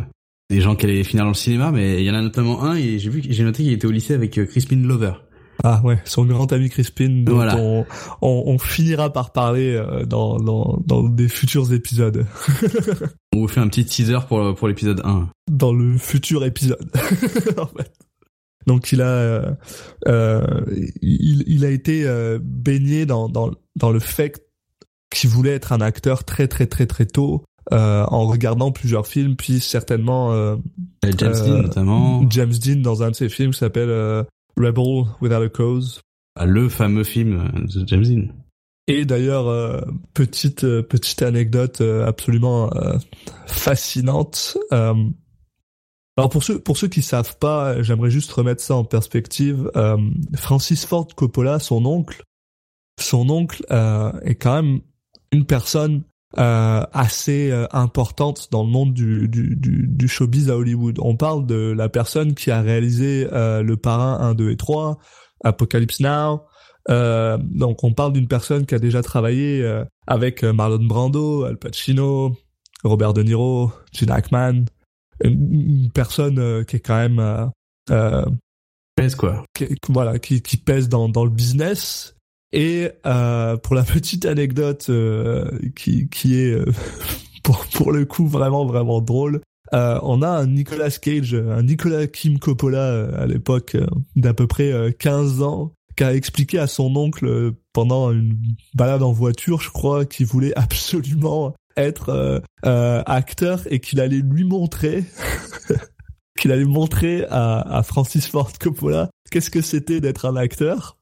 des 0.48 0.60
gens 0.60 0.76
qui 0.76 0.86
allaient 0.86 1.02
finir 1.02 1.24
dans 1.24 1.30
le 1.30 1.34
cinéma, 1.34 1.72
mais 1.72 2.00
il 2.00 2.04
y 2.04 2.10
en 2.10 2.14
a 2.14 2.22
notamment 2.22 2.62
un 2.62 2.76
et 2.76 2.98
j'ai 3.00 3.42
noté 3.42 3.64
qu'il 3.64 3.72
était 3.72 3.86
au 3.86 3.90
lycée 3.90 4.14
avec 4.14 4.38
euh, 4.38 4.46
Crispin 4.46 4.76
Lover. 4.76 5.14
Ah 5.64 5.80
ouais, 5.84 5.98
son 6.04 6.24
grand 6.24 6.52
ami 6.52 6.68
Crispin, 6.70 7.22
dont 7.24 7.34
Voilà. 7.34 7.56
on, 7.56 7.84
on, 8.20 8.42
on 8.46 8.58
finira 8.58 9.12
par 9.12 9.32
parler 9.32 9.74
euh, 9.74 10.04
dans, 10.04 10.38
dans, 10.38 10.78
dans 10.86 11.02
des 11.04 11.28
futurs 11.28 11.72
épisodes. 11.72 12.26
On 13.34 13.40
vous 13.40 13.48
fait 13.48 13.60
un 13.60 13.68
petit 13.68 13.84
teaser 13.84 14.18
pour 14.28 14.54
pour 14.54 14.68
l'épisode 14.68 15.00
1. 15.04 15.28
dans 15.50 15.72
le 15.72 15.96
futur 15.98 16.44
épisode. 16.44 16.90
en 17.58 17.66
fait. 17.66 17.92
Donc 18.66 18.92
il 18.92 19.02
a 19.02 19.06
euh, 19.08 19.50
euh, 20.08 20.42
il, 21.00 21.44
il 21.46 21.64
a 21.64 21.70
été 21.70 22.06
euh, 22.06 22.38
baigné 22.42 23.06
dans, 23.06 23.28
dans 23.28 23.50
dans 23.76 23.90
le 23.90 23.98
fait 24.00 24.40
qu'il 25.14 25.28
voulait 25.30 25.50
être 25.54 25.72
un 25.72 25.80
acteur 25.80 26.24
très 26.24 26.48
très 26.48 26.66
très 26.66 26.86
très 26.86 27.06
tôt 27.06 27.44
euh, 27.72 28.04
en 28.08 28.26
regardant 28.26 28.70
plusieurs 28.72 29.06
films 29.06 29.36
puis 29.36 29.60
certainement 29.60 30.32
euh, 30.32 30.56
James 31.18 31.32
Dean 31.34 31.62
notamment, 31.62 32.24
James 32.30 32.52
Dean 32.52 32.76
dans 32.80 33.02
un 33.02 33.10
de 33.10 33.16
ses 33.16 33.28
films 33.28 33.50
qui 33.52 33.58
s'appelle 33.58 33.90
euh, 33.90 34.22
Rebel 34.56 35.04
Without 35.20 35.42
a 35.42 35.48
Cause. 35.48 36.02
Ah, 36.34 36.46
le 36.46 36.68
fameux 36.68 37.04
film 37.04 37.66
de 37.66 37.86
James 37.86 38.04
Dean. 38.04 38.28
Et 38.88 39.04
d'ailleurs, 39.04 39.46
euh, 39.46 39.80
petite 40.12 40.64
euh, 40.64 40.82
petite 40.82 41.22
anecdote 41.22 41.80
euh, 41.80 42.06
absolument 42.06 42.70
fascinante. 43.46 44.58
Alors 44.70 46.28
pour 46.28 46.42
ceux 46.42 46.58
pour 46.58 46.76
ceux 46.76 46.88
qui 46.88 47.00
savent 47.02 47.38
pas, 47.38 47.80
j'aimerais 47.82 48.10
juste 48.10 48.32
remettre 48.32 48.62
ça 48.62 48.74
en 48.74 48.84
perspective. 48.84 49.70
Francis 50.34 50.84
Ford 50.84 51.08
Coppola, 51.14 51.58
son 51.58 51.86
oncle, 51.86 52.22
son 53.00 53.30
oncle 53.30 53.64
est 53.70 54.34
quand 54.34 54.62
même 54.62 54.80
une 55.32 55.46
personne 55.46 56.02
euh, 56.38 56.82
assez 56.92 57.50
euh, 57.50 57.66
importante 57.72 58.48
dans 58.50 58.62
le 58.64 58.70
monde 58.70 58.94
du, 58.94 59.28
du, 59.28 59.54
du, 59.56 59.86
du 59.86 60.08
showbiz 60.08 60.50
à 60.50 60.56
Hollywood. 60.56 60.98
On 61.00 61.16
parle 61.16 61.46
de 61.46 61.72
la 61.76 61.88
personne 61.88 62.34
qui 62.34 62.50
a 62.50 62.62
réalisé 62.62 63.28
euh, 63.32 63.62
Le 63.62 63.76
Parrain 63.76 64.18
1, 64.20 64.34
2 64.34 64.50
et 64.50 64.56
3, 64.56 64.98
Apocalypse 65.44 66.00
Now. 66.00 66.42
Euh, 66.90 67.38
donc 67.38 67.84
on 67.84 67.92
parle 67.92 68.12
d'une 68.12 68.26
personne 68.26 68.66
qui 68.66 68.74
a 68.74 68.78
déjà 68.78 69.02
travaillé 69.02 69.62
euh, 69.62 69.84
avec 70.06 70.42
euh, 70.42 70.52
Marlon 70.52 70.84
Brando, 70.84 71.44
Al 71.44 71.56
Pacino, 71.56 72.36
Robert 72.82 73.12
De 73.12 73.22
Niro, 73.22 73.70
Gene 73.92 74.10
Hackman, 74.10 74.64
une, 75.22 75.82
une 75.84 75.90
personne 75.92 76.38
euh, 76.38 76.64
qui 76.64 76.76
est 76.76 76.80
quand 76.80 76.96
même 76.96 77.18
euh, 77.20 77.46
euh, 77.90 78.24
Pèse 78.96 79.14
quoi. 79.14 79.44
qui, 79.54 79.66
voilà, 79.88 80.18
qui, 80.18 80.42
qui 80.42 80.56
pèse 80.56 80.88
dans, 80.88 81.08
dans 81.08 81.24
le 81.24 81.30
business. 81.30 82.14
Et 82.52 82.90
euh, 83.06 83.56
pour 83.56 83.74
la 83.74 83.82
petite 83.82 84.26
anecdote 84.26 84.86
euh, 84.88 85.50
qui, 85.76 86.08
qui 86.08 86.38
est 86.38 86.52
euh, 86.52 86.66
pour, 87.42 87.66
pour 87.66 87.92
le 87.92 88.04
coup 88.04 88.26
vraiment 88.26 88.64
vraiment 88.66 89.00
drôle, 89.00 89.40
euh, 89.74 89.98
on 90.02 90.22
a 90.22 90.28
un 90.28 90.46
Nicolas 90.46 90.90
Cage, 90.90 91.34
un 91.34 91.62
Nicolas 91.62 92.06
Kim 92.06 92.38
Coppola 92.38 92.78
euh, 92.78 93.22
à 93.22 93.26
l'époque 93.26 93.74
euh, 93.74 93.86
d'à 94.16 94.34
peu 94.34 94.46
près 94.46 94.70
euh, 94.70 94.90
15 94.90 95.42
ans, 95.42 95.72
qui 95.96 96.04
a 96.04 96.14
expliqué 96.14 96.58
à 96.58 96.66
son 96.66 96.94
oncle 96.96 97.26
euh, 97.26 97.52
pendant 97.72 98.10
une 98.10 98.36
balade 98.74 99.02
en 99.02 99.12
voiture, 99.12 99.60
je 99.62 99.70
crois, 99.70 100.04
qu'il 100.04 100.26
voulait 100.26 100.52
absolument 100.58 101.54
être 101.76 102.10
euh, 102.10 102.38
euh, 102.66 103.02
acteur 103.06 103.62
et 103.70 103.80
qu'il 103.80 104.00
allait 104.00 104.20
lui 104.20 104.44
montrer 104.44 105.04
qu'il 106.38 106.52
allait 106.52 106.64
montrer 106.64 107.24
à, 107.30 107.78
à 107.78 107.82
Francis 107.82 108.26
Ford 108.26 108.50
Coppola 108.60 109.08
qu'est-ce 109.30 109.50
que 109.50 109.62
c'était 109.62 110.00
d'être 110.00 110.26
un 110.26 110.36
acteur. 110.36 110.98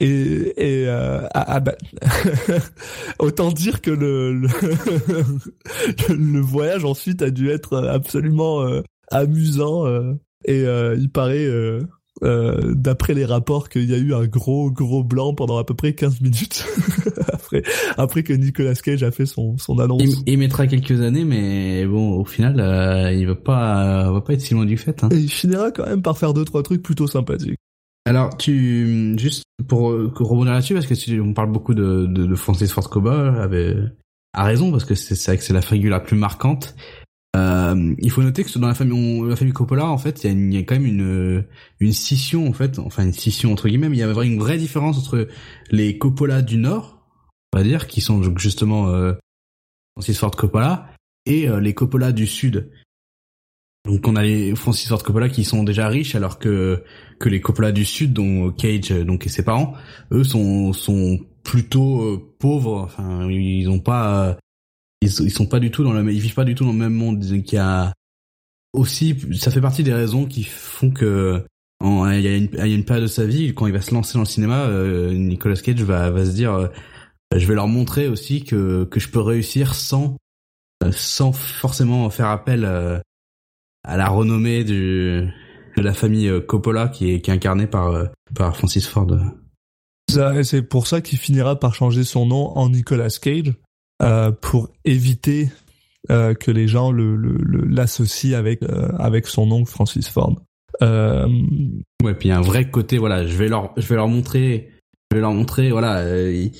Et, 0.00 0.52
et 0.56 0.88
euh, 0.88 1.26
ah, 1.34 1.44
ah 1.48 1.60
bah, 1.60 1.74
autant 3.18 3.50
dire 3.50 3.80
que 3.80 3.90
le, 3.90 4.32
le, 4.32 4.48
le 6.08 6.40
voyage 6.40 6.84
ensuite 6.84 7.20
a 7.22 7.30
dû 7.30 7.50
être 7.50 7.76
absolument 7.78 8.62
euh, 8.62 8.82
amusant 9.10 9.86
euh, 9.86 10.14
et 10.44 10.62
euh, 10.62 10.96
il 10.96 11.10
paraît 11.10 11.48
d'après 12.20 13.14
les 13.14 13.24
rapports 13.24 13.68
qu'il 13.68 13.90
y 13.90 13.94
a 13.94 13.98
eu 13.98 14.14
un 14.14 14.26
gros 14.26 14.70
gros 14.70 15.02
blanc 15.02 15.34
pendant 15.34 15.56
à 15.56 15.64
peu 15.64 15.74
près 15.74 15.94
15 15.94 16.20
minutes 16.20 16.64
après 17.32 17.62
après 17.96 18.22
que 18.22 18.32
Nicolas 18.32 18.74
Cage 18.74 19.02
a 19.02 19.10
fait 19.10 19.26
son 19.26 19.58
son 19.58 19.80
annonce. 19.80 20.02
Il, 20.02 20.32
il 20.32 20.38
mettra 20.38 20.68
quelques 20.68 21.00
années, 21.00 21.24
mais 21.24 21.86
bon, 21.86 22.20
au 22.20 22.24
final, 22.24 23.12
il 23.16 23.26
va 23.26 23.34
pas, 23.34 24.12
va 24.12 24.20
pas 24.20 24.32
être 24.34 24.40
si 24.40 24.54
loin 24.54 24.64
du 24.64 24.76
fait. 24.76 25.02
Hein. 25.02 25.08
Et 25.12 25.16
il 25.16 25.30
finira 25.30 25.70
quand 25.70 25.86
même 25.86 26.02
par 26.02 26.18
faire 26.18 26.34
deux 26.34 26.44
trois 26.44 26.62
trucs 26.62 26.82
plutôt 26.82 27.06
sympathiques. 27.06 27.58
Alors, 28.08 28.36
tu 28.38 29.14
juste 29.18 29.44
pour 29.68 29.90
euh, 29.90 30.10
rebondir 30.16 30.54
là-dessus, 30.54 30.72
parce 30.72 30.86
que 30.86 30.94
tu, 30.94 31.20
on 31.20 31.34
parle 31.34 31.52
beaucoup 31.52 31.74
de, 31.74 32.06
de, 32.06 32.24
de 32.24 32.34
Francis 32.36 32.72
Ford 32.72 32.88
Coppola, 32.88 33.42
avait 33.42 33.76
a 34.32 34.44
raison 34.44 34.70
parce 34.70 34.86
que 34.86 34.94
c'est 34.94 35.14
vrai 35.26 35.36
que 35.36 35.42
c'est 35.44 35.52
la 35.52 35.60
figure 35.60 35.90
la 35.90 36.00
plus 36.00 36.16
marquante. 36.16 36.74
Euh, 37.36 37.94
il 37.98 38.10
faut 38.10 38.22
noter 38.22 38.44
que 38.44 38.58
dans 38.58 38.66
la 38.68 38.74
famille, 38.74 38.94
on- 39.20 39.24
la 39.24 39.36
famille 39.36 39.52
Coppola, 39.52 39.86
en 39.86 39.98
fait, 39.98 40.24
il 40.24 40.54
y, 40.54 40.56
a 40.56 40.60
quand 40.62 40.76
même 40.76 40.86
une 40.86 41.44
une 41.80 41.92
scission 41.92 42.48
en 42.48 42.54
fait, 42.54 42.78
enfin 42.78 43.04
une 43.04 43.12
scission 43.12 43.52
entre 43.52 43.68
guillemets. 43.68 43.88
Il 43.88 43.96
y 43.96 44.02
a 44.02 44.10
une 44.22 44.38
vraie 44.38 44.56
différence 44.56 44.96
entre 44.98 45.28
les 45.70 45.98
Coppola 45.98 46.40
du 46.40 46.56
Nord, 46.56 47.06
on 47.52 47.58
va 47.58 47.62
dire, 47.62 47.86
qui 47.88 48.00
sont 48.00 48.22
justement 48.38 48.88
euh, 48.88 49.12
Francis 49.96 50.18
Ford 50.18 50.30
Coppola, 50.30 50.88
et 51.26 51.46
euh, 51.46 51.60
les 51.60 51.74
Coppola 51.74 52.12
du 52.12 52.26
Sud. 52.26 52.70
Donc 53.88 54.06
on 54.06 54.16
a 54.16 54.22
les 54.22 54.54
Francis 54.54 54.86
Ford 54.86 55.02
Coppola 55.02 55.30
qui 55.30 55.44
sont 55.44 55.64
déjà 55.64 55.88
riches, 55.88 56.14
alors 56.14 56.38
que 56.38 56.84
que 57.18 57.30
les 57.30 57.40
Coppola 57.40 57.72
du 57.72 57.86
Sud, 57.86 58.12
dont 58.12 58.52
Cage 58.52 58.92
euh, 58.92 59.02
donc 59.02 59.24
et 59.24 59.30
ses 59.30 59.42
parents, 59.42 59.72
eux 60.12 60.24
sont 60.24 60.74
sont 60.74 61.18
plutôt 61.42 62.02
euh, 62.02 62.34
pauvres. 62.38 62.82
Enfin, 62.82 63.26
ils 63.30 63.66
ont 63.70 63.78
pas, 63.78 64.28
euh, 64.28 64.34
ils, 65.00 65.30
sont 65.30 65.46
pas 65.46 65.58
du 65.58 65.70
tout 65.70 65.84
dans 65.84 65.94
le, 65.94 66.12
ils 66.12 66.20
vivent 66.20 66.34
pas 66.34 66.44
du 66.44 66.54
tout 66.54 66.64
dans 66.64 66.72
le 66.72 66.78
même 66.78 66.92
monde. 66.92 67.24
Qui 67.44 67.56
a 67.56 67.94
aussi, 68.74 69.16
ça 69.32 69.50
fait 69.50 69.62
partie 69.62 69.82
des 69.84 69.94
raisons 69.94 70.26
qui 70.26 70.44
font 70.44 70.90
que 70.90 71.42
il 71.80 72.20
y, 72.20 72.28
a 72.28 72.36
une, 72.36 72.48
il 72.66 72.78
y 72.78 72.82
période 72.82 73.04
de 73.04 73.08
sa 73.08 73.24
vie 73.24 73.54
quand 73.54 73.66
il 73.66 73.72
va 73.72 73.80
se 73.80 73.94
lancer 73.94 74.14
dans 74.14 74.20
le 74.20 74.26
cinéma, 74.26 74.68
Nicolas 75.12 75.54
Cage 75.54 75.80
va 75.82 76.10
va 76.10 76.26
se 76.26 76.32
dire, 76.32 76.68
je 77.34 77.46
vais 77.46 77.54
leur 77.54 77.68
montrer 77.68 78.08
aussi 78.08 78.44
que 78.44 78.84
que 78.84 79.00
je 79.00 79.08
peux 79.08 79.20
réussir 79.20 79.74
sans 79.74 80.16
sans 80.90 81.32
forcément 81.32 82.10
faire 82.10 82.26
appel 82.26 82.66
à 83.88 83.96
la 83.96 84.08
renommée 84.08 84.62
du 84.64 85.26
de 85.76 85.82
la 85.82 85.92
famille 85.94 86.28
euh, 86.28 86.40
Coppola 86.40 86.88
qui 86.88 87.10
est 87.12 87.20
qui 87.20 87.30
est 87.30 87.34
incarnée 87.34 87.66
par 87.66 87.88
euh, 87.88 88.06
par 88.34 88.56
Francis 88.56 88.86
Ford. 88.86 89.08
C'est 90.42 90.62
pour 90.62 90.86
ça 90.86 91.00
qu'il 91.00 91.18
finira 91.18 91.58
par 91.58 91.74
changer 91.74 92.02
son 92.04 92.26
nom 92.26 92.56
en 92.56 92.70
Nicolas 92.70 93.08
Cage 93.20 93.52
euh, 94.02 94.30
pour 94.32 94.68
éviter 94.84 95.50
euh, 96.10 96.34
que 96.34 96.50
les 96.50 96.66
gens 96.66 96.90
le 96.92 97.14
le- 97.16 97.36
le- 97.38 97.64
l'associent 97.66 98.38
avec 98.38 98.62
euh, 98.62 98.88
avec 98.98 99.26
son 99.26 99.50
oncle 99.50 99.70
Francis 99.70 100.08
Ford. 100.08 100.40
Euh, 100.82 101.26
Ouais, 102.04 102.14
puis 102.14 102.30
un 102.30 102.40
vrai 102.40 102.70
côté, 102.70 102.96
voilà, 102.96 103.26
je 103.26 103.36
vais 103.36 103.48
leur, 103.48 103.72
je 103.76 103.86
vais 103.88 103.96
leur 103.96 104.06
montrer, 104.06 104.68
je 105.10 105.16
vais 105.16 105.20
leur 105.20 105.32
montrer, 105.34 105.70
voilà, 105.72 105.96
euh, 105.98 106.32
ils, 106.32 106.52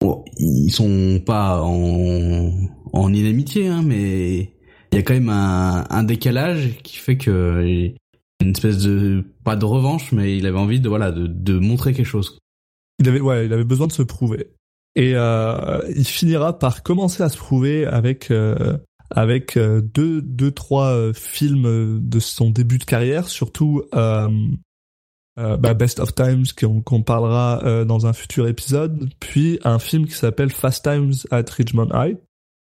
bon, 0.00 0.22
ils 0.36 0.70
sont 0.70 1.18
pas 1.24 1.62
en, 1.62 2.52
en 2.92 3.12
inimitié, 3.14 3.68
hein, 3.68 3.82
mais 3.82 4.52
il 4.92 4.96
y 4.96 4.98
a 4.98 5.02
quand 5.02 5.14
même 5.14 5.28
un, 5.28 5.86
un 5.88 6.02
décalage 6.02 6.78
qui 6.82 6.96
fait 6.96 7.16
que 7.16 7.92
une 8.42 8.50
espèce 8.50 8.78
de, 8.78 9.24
pas 9.44 9.56
de 9.56 9.64
revanche, 9.64 10.12
mais 10.12 10.36
il 10.36 10.46
avait 10.46 10.58
envie 10.58 10.80
de, 10.80 10.88
voilà, 10.88 11.12
de, 11.12 11.26
de 11.26 11.58
montrer 11.58 11.92
quelque 11.92 12.06
chose. 12.06 12.38
il 12.98 13.08
avait 13.08 13.20
ouais, 13.20 13.46
il 13.46 13.52
avait 13.52 13.64
besoin 13.64 13.86
de 13.86 13.92
se 13.92 14.02
prouver. 14.02 14.48
Et 14.96 15.12
euh, 15.14 15.80
il 15.94 16.06
finira 16.06 16.58
par 16.58 16.82
commencer 16.82 17.22
à 17.22 17.28
se 17.28 17.36
prouver 17.36 17.86
avec 17.86 18.30
euh, 18.30 18.76
avec 19.10 19.56
euh, 19.56 19.80
deux 19.80 20.20
deux 20.22 20.50
trois 20.50 20.92
euh, 20.92 21.12
films 21.12 22.00
de 22.02 22.18
son 22.18 22.50
début 22.50 22.78
de 22.78 22.84
carrière, 22.84 23.28
surtout 23.28 23.82
euh, 23.94 24.28
euh, 25.38 25.56
bah, 25.56 25.74
Best 25.74 26.00
of 26.00 26.14
Times 26.14 26.46
qu'on 26.58 26.80
qu'on 26.82 27.02
parlera 27.02 27.84
dans 27.84 28.06
un 28.06 28.12
futur 28.12 28.48
épisode, 28.48 29.08
puis 29.20 29.60
un 29.64 29.78
film 29.78 30.06
qui 30.06 30.14
s'appelle 30.14 30.50
Fast 30.50 30.82
Times 30.84 31.14
at 31.30 31.44
Ridgemont 31.48 31.90
High. 31.94 32.16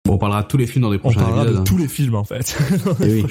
On 0.08 0.18
parlera 0.18 0.42
de 0.42 0.48
tous 0.48 0.56
les 0.56 0.66
films 0.66 0.82
dans 0.82 0.90
les 0.90 0.96
On 0.98 1.00
prochains 1.00 1.20
parlera 1.20 1.44
épisodes. 1.44 1.64
de 1.64 1.68
tous 1.68 1.78
les 1.78 1.88
films 1.88 2.14
en 2.14 2.24
fait. 2.24 2.56
Oui. 3.00 3.24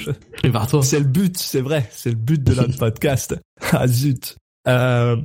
hein. 0.54 0.82
C'est 0.82 0.98
le 0.98 1.06
but, 1.06 1.36
c'est 1.36 1.60
vrai, 1.60 1.88
c'est 1.90 2.10
le 2.10 2.16
but 2.16 2.42
de 2.42 2.54
notre 2.54 2.76
podcast. 2.78 3.36
Ah 3.72 3.86
zut. 3.86 4.36
Euh, 4.68 5.16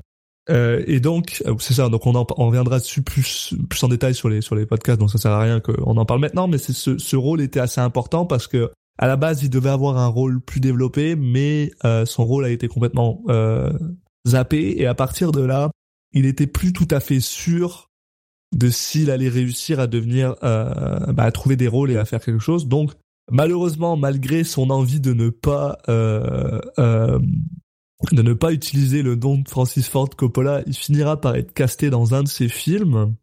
euh, 0.50 0.84
et 0.88 1.00
donc 1.00 1.43
euh, 1.46 1.55
c'est 1.60 1.74
ça. 1.74 1.89
Donc 1.89 2.05
on 2.05 2.15
en 2.15 2.25
on 2.38 2.48
reviendra 2.48 2.79
dessus 2.79 3.01
plus 3.01 3.53
plus 3.70 3.84
en 3.84 3.88
détail 3.88 4.15
sur 4.15 4.29
les 4.29 4.41
sur 4.41 4.55
les 4.55 4.65
podcasts. 4.65 5.00
Donc 5.00 5.12
ça 5.12 5.17
sert 5.17 5.31
à 5.31 5.41
rien 5.41 5.60
qu'on 5.60 5.98
en 5.98 6.05
parle 6.05 6.20
maintenant. 6.20 6.48
Mais 6.48 6.58
c'est 6.58 6.74
ce 6.74 6.98
ce 6.98 7.15
rôle 7.15 7.41
était 7.41 7.60
assez 7.60 7.81
important 7.81 8.25
parce 8.25 8.48
que 8.48 8.72
à 8.98 9.08
la 9.08 9.15
base 9.15 9.43
il 9.43 9.50
devait 9.50 9.70
avoir 9.70 9.98
un 9.98 10.08
rôle 10.08 10.41
plus 10.41 10.60
développé, 10.60 11.15
mais 11.15 11.72
euh, 11.86 12.05
son 12.05 12.25
rôle 12.25 12.46
a 12.46 12.50
été 12.50 12.67
complètement 12.67 13.22
euh, 13.29 13.72
zappé. 14.27 14.75
Et 14.81 14.88
à 14.88 14.93
partir 14.96 15.31
de 15.31 15.41
là, 15.41 15.72
il 16.13 16.25
était 16.25 16.48
plus 16.48 16.74
tout 16.74 16.88
à 16.91 17.00
fait 17.00 17.20
sûr 17.20 17.88
de 18.55 18.70
s'il 18.70 19.10
allait 19.12 19.29
réussir 19.29 19.79
à 19.79 19.88
devenir 19.88 20.36
euh, 20.43 21.00
bah, 21.13 21.24
à 21.24 21.31
trouver 21.31 21.55
des 21.55 21.67
rôles 21.67 21.91
et 21.91 21.98
à 21.98 22.05
faire 22.05 22.20
quelque 22.20 22.39
chose. 22.39 22.67
Donc 22.67 22.91
malheureusement, 23.31 23.96
malgré 23.98 24.43
son 24.43 24.70
envie 24.70 25.00
de 25.00 25.13
ne 25.13 25.29
pas 25.29 25.77
euh, 25.89 26.60
euh, 26.79 27.20
de 28.12 28.22
ne 28.22 28.34
pas 28.34 28.51
utiliser 28.51 29.03
le 29.03 29.15
nom 29.15 29.38
de 29.38 29.48
Francis 29.48 29.88
Ford 29.88 30.10
Coppola, 30.10 30.63
il 30.67 30.74
finira 30.74 31.22
par 31.22 31.36
être 31.36 31.53
casté 31.53 31.89
dans 31.89 32.13
un 32.13 32.24
de 32.24 32.27
ses 32.27 32.50
films. 32.50 33.15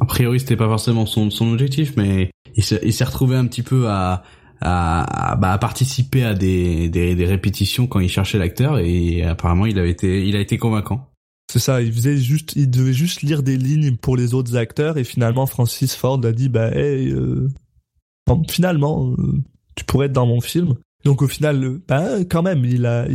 A 0.00 0.06
priori, 0.06 0.40
c'était 0.40 0.56
pas 0.56 0.68
forcément 0.68 1.04
son, 1.04 1.30
son 1.30 1.52
objectif, 1.52 1.94
mais 1.96 2.30
il 2.56 2.64
s'est, 2.64 3.04
retrouvé 3.04 3.36
un 3.36 3.46
petit 3.46 3.62
peu 3.62 3.88
à, 3.88 4.22
à, 4.62 5.32
à- 5.32 5.36
bah, 5.36 5.52
à 5.52 5.58
participer 5.58 6.24
à 6.24 6.34
des, 6.34 6.88
des, 6.88 7.14
des 7.14 7.26
répétitions 7.26 7.86
quand 7.86 8.00
il 8.00 8.08
cherchait 8.08 8.38
l'acteur 8.38 8.78
et 8.78 9.22
apparemment 9.22 9.66
il 9.66 9.78
avait 9.78 9.90
été, 9.90 10.26
il 10.26 10.34
a 10.34 10.40
été 10.40 10.56
convaincant. 10.56 11.11
C'est 11.50 11.58
ça, 11.58 11.82
il 11.82 11.92
faisait 11.92 12.16
juste, 12.16 12.54
il 12.56 12.70
devait 12.70 12.92
juste 12.92 13.22
lire 13.22 13.42
des 13.42 13.56
lignes 13.56 13.96
pour 13.96 14.16
les 14.16 14.34
autres 14.34 14.56
acteurs 14.56 14.96
et 14.96 15.04
finalement 15.04 15.46
Francis 15.46 15.94
Ford 15.94 16.20
a 16.24 16.32
dit 16.32 16.48
bah 16.48 16.70
hey, 16.74 17.10
euh, 17.10 17.48
finalement 18.48 19.14
euh, 19.18 19.42
tu 19.74 19.84
pourrais 19.84 20.06
être 20.06 20.12
dans 20.12 20.26
mon 20.26 20.40
film. 20.40 20.76
Donc 21.04 21.22
au 21.22 21.28
final, 21.28 21.64
euh, 21.64 21.82
bah 21.88 22.24
quand 22.30 22.42
même, 22.42 22.64
il 22.64 22.86
a, 22.86 23.06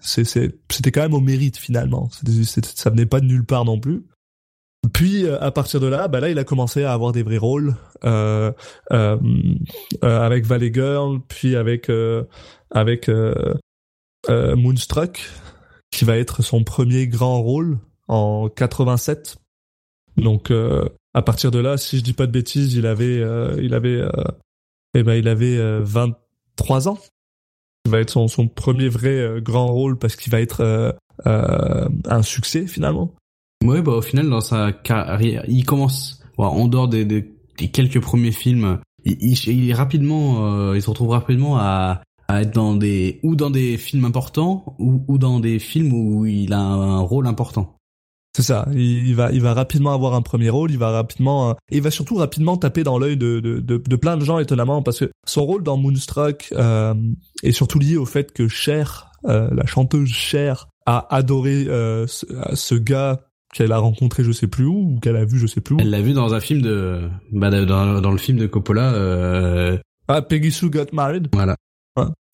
c'était 0.00 0.90
quand 0.90 1.02
même 1.02 1.14
au 1.14 1.20
mérite 1.20 1.56
finalement. 1.56 2.08
Ça 2.10 2.90
venait 2.90 3.06
pas 3.06 3.20
de 3.20 3.26
nulle 3.26 3.44
part 3.44 3.64
non 3.64 3.78
plus. 3.78 4.04
Puis 4.92 5.24
euh, 5.24 5.40
à 5.40 5.50
partir 5.50 5.78
de 5.78 5.86
là, 5.86 6.08
bah 6.08 6.20
là 6.20 6.30
il 6.30 6.38
a 6.38 6.44
commencé 6.44 6.84
à 6.84 6.92
avoir 6.92 7.12
des 7.12 7.22
vrais 7.22 7.38
rôles 7.38 7.76
euh, 8.04 8.50
avec 10.02 10.46
Valley 10.46 10.72
Girl, 10.72 11.20
puis 11.28 11.54
avec 11.54 11.90
avec 12.70 13.10
Moonstruck, 14.28 15.30
qui 15.90 16.04
va 16.04 16.16
être 16.16 16.42
son 16.42 16.64
premier 16.64 17.06
grand 17.06 17.42
rôle 17.42 17.78
en 18.08 18.48
87. 18.48 19.36
Donc 20.16 20.50
euh, 20.50 20.88
à 21.14 21.22
partir 21.22 21.50
de 21.50 21.58
là, 21.58 21.76
si 21.76 21.98
je 21.98 22.02
dis 22.02 22.12
pas 22.12 22.26
de 22.26 22.32
bêtises, 22.32 22.74
il 22.74 22.86
avait 22.86 23.18
euh, 23.18 23.58
il 23.62 23.74
avait 23.74 24.00
euh, 24.00 24.10
eh 24.94 25.02
ben 25.02 25.14
il 25.14 25.28
avait 25.28 25.56
euh, 25.56 25.80
23 25.82 26.88
ans. 26.88 26.98
Il 27.86 27.92
va 27.92 28.00
être 28.00 28.10
son, 28.10 28.28
son 28.28 28.46
premier 28.46 28.88
vrai 28.88 29.40
grand 29.40 29.66
rôle 29.66 29.98
parce 29.98 30.14
qu'il 30.14 30.30
va 30.30 30.40
être 30.40 30.94
un 31.24 32.22
succès 32.22 32.66
finalement. 32.66 33.14
Ouais, 33.64 33.80
bah 33.82 33.92
au 33.92 34.02
final 34.02 34.28
dans 34.28 34.40
sa 34.40 34.72
carrière, 34.72 35.44
il 35.48 35.64
commence, 35.64 36.22
ouais, 36.38 36.46
en 36.46 36.66
dehors 36.68 36.88
des, 36.88 37.04
des, 37.04 37.34
des 37.58 37.70
quelques 37.70 38.00
premiers 38.00 38.32
films, 38.32 38.80
il, 39.04 39.16
il, 39.20 39.48
il 39.48 39.72
rapidement, 39.74 40.46
euh, 40.46 40.76
il 40.76 40.82
se 40.82 40.88
retrouve 40.88 41.10
rapidement 41.10 41.58
à, 41.58 42.02
à 42.30 42.42
être 42.42 42.54
dans 42.54 42.74
des 42.76 43.18
ou 43.22 43.34
dans 43.36 43.50
des 43.50 43.76
films 43.76 44.04
importants 44.04 44.76
ou, 44.78 45.02
ou 45.08 45.18
dans 45.18 45.40
des 45.40 45.58
films 45.58 45.92
où 45.92 46.26
il 46.26 46.52
a 46.52 46.60
un 46.60 47.00
rôle 47.00 47.26
important. 47.26 47.76
C'est 48.36 48.42
ça. 48.44 48.68
Il, 48.72 49.14
va, 49.16 49.32
il 49.32 49.40
va 49.42 49.54
rapidement 49.54 49.92
avoir 49.92 50.14
un 50.14 50.22
premier 50.22 50.50
rôle. 50.50 50.70
Il 50.70 50.78
va 50.78 50.90
rapidement, 50.90 51.50
euh, 51.50 51.54
et 51.72 51.78
il 51.78 51.82
va 51.82 51.90
surtout 51.90 52.14
rapidement 52.14 52.56
taper 52.56 52.84
dans 52.84 52.96
l'œil 52.96 53.16
de, 53.16 53.40
de, 53.40 53.58
de, 53.58 53.76
de 53.78 53.96
plein 53.96 54.16
de 54.16 54.24
gens 54.24 54.38
étonnamment 54.38 54.82
parce 54.82 55.00
que 55.00 55.10
son 55.26 55.44
rôle 55.44 55.64
dans 55.64 55.76
Moonstruck 55.76 56.48
euh, 56.52 56.94
est 57.42 57.50
surtout 57.50 57.80
lié 57.80 57.96
au 57.96 58.06
fait 58.06 58.32
que 58.32 58.46
Cher, 58.46 59.10
euh, 59.24 59.48
la 59.52 59.66
chanteuse 59.66 60.08
Cher, 60.10 60.68
a 60.86 61.12
adoré 61.14 61.66
euh, 61.66 62.06
ce, 62.06 62.24
ce 62.54 62.74
gars 62.76 63.20
qu'elle 63.52 63.72
a 63.72 63.78
rencontré 63.78 64.22
je 64.22 64.30
sais 64.30 64.46
plus 64.46 64.64
où 64.64 64.92
ou 64.94 65.00
qu'elle 65.00 65.16
a 65.16 65.24
vu 65.24 65.36
je 65.38 65.48
sais 65.48 65.60
plus 65.60 65.74
où. 65.74 65.78
Elle 65.80 65.90
l'a 65.90 66.00
vu 66.00 66.12
dans 66.12 66.32
un 66.32 66.40
film 66.40 66.62
de, 66.62 67.08
bah, 67.32 67.50
dans, 67.50 68.00
dans 68.00 68.12
le 68.12 68.18
film 68.18 68.38
de 68.38 68.46
Coppola. 68.46 68.92
Euh, 68.94 69.76
Ah, 70.06 70.22
Peggy 70.22 70.52
Sue 70.52 70.70
Got 70.70 70.92
Married. 70.92 71.26
voilà. 71.32 71.56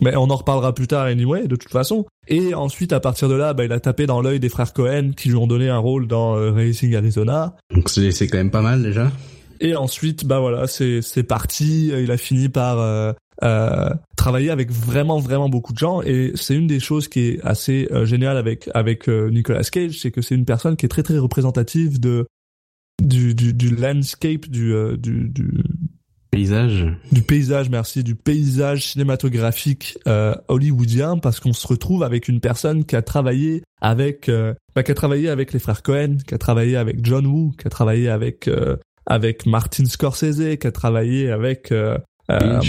Mais 0.02 0.14
on 0.14 0.28
en 0.30 0.36
reparlera 0.36 0.74
plus 0.74 0.86
tard 0.86 1.04
anyway, 1.04 1.46
de 1.46 1.56
toute 1.56 1.72
façon. 1.72 2.04
Et 2.28 2.54
ensuite, 2.54 2.92
à 2.92 3.00
partir 3.00 3.28
de 3.28 3.34
là, 3.34 3.54
bah, 3.54 3.64
il 3.64 3.72
a 3.72 3.80
tapé 3.80 4.06
dans 4.06 4.20
l'œil 4.20 4.40
des 4.40 4.48
frères 4.48 4.72
Cohen 4.72 5.12
qui 5.16 5.28
lui 5.28 5.36
ont 5.36 5.46
donné 5.46 5.68
un 5.68 5.78
rôle 5.78 6.06
dans 6.06 6.36
euh, 6.36 6.52
Racing 6.52 6.94
Arizona. 6.94 7.56
Donc 7.74 7.88
c'est 7.88 8.28
quand 8.28 8.38
même 8.38 8.50
pas 8.50 8.60
mal 8.60 8.82
déjà. 8.82 9.10
Et 9.60 9.74
ensuite, 9.74 10.26
bah 10.26 10.38
voilà, 10.38 10.66
c'est 10.66 11.00
c'est 11.00 11.22
parti. 11.22 11.86
Il 11.88 12.10
a 12.10 12.18
fini 12.18 12.50
par 12.50 12.78
euh, 12.78 13.14
euh, 13.42 13.88
travailler 14.16 14.50
avec 14.50 14.70
vraiment 14.70 15.18
vraiment 15.18 15.48
beaucoup 15.48 15.72
de 15.72 15.78
gens. 15.78 16.02
Et 16.02 16.32
c'est 16.34 16.54
une 16.54 16.66
des 16.66 16.80
choses 16.80 17.08
qui 17.08 17.20
est 17.20 17.40
assez 17.42 17.88
géniale 18.04 18.36
avec 18.36 18.68
avec 18.74 19.08
Nicolas 19.08 19.62
Cage, 19.62 19.98
c'est 19.98 20.10
que 20.10 20.20
c'est 20.20 20.34
une 20.34 20.44
personne 20.44 20.76
qui 20.76 20.84
est 20.84 20.90
très 20.90 21.02
très 21.02 21.16
représentative 21.16 21.98
de 22.00 22.26
du 23.02 23.34
du, 23.34 23.54
du 23.54 23.74
landscape 23.74 24.46
du 24.46 24.74
du, 24.98 25.30
du 25.30 25.62
Paysage. 26.36 26.86
du 27.12 27.22
paysage, 27.22 27.70
merci, 27.70 28.04
du 28.04 28.14
paysage 28.14 28.86
cinématographique 28.86 29.98
euh, 30.06 30.34
hollywoodien, 30.48 31.18
parce 31.18 31.40
qu'on 31.40 31.52
se 31.52 31.66
retrouve 31.66 32.02
avec 32.02 32.28
une 32.28 32.40
personne 32.40 32.84
qui 32.84 32.94
a 32.94 33.02
travaillé 33.02 33.62
avec, 33.80 34.28
euh, 34.28 34.52
bah, 34.74 34.82
qui 34.82 34.90
a 34.90 34.94
travaillé 34.94 35.28
avec 35.28 35.52
les 35.52 35.58
frères 35.58 35.82
Cohen, 35.82 36.18
qui 36.26 36.34
a 36.34 36.38
travaillé 36.38 36.76
avec 36.76 37.04
John 37.04 37.26
Woo, 37.26 37.52
qui 37.58 37.66
a 37.66 37.70
travaillé 37.70 38.08
avec 38.08 38.48
euh, 38.48 38.76
avec 39.06 39.46
Martin 39.46 39.86
Scorsese, 39.86 40.56
qui 40.60 40.66
a 40.66 40.72
travaillé 40.72 41.30
avec 41.30 41.72
euh, 41.72 41.96
euh, 42.30 42.60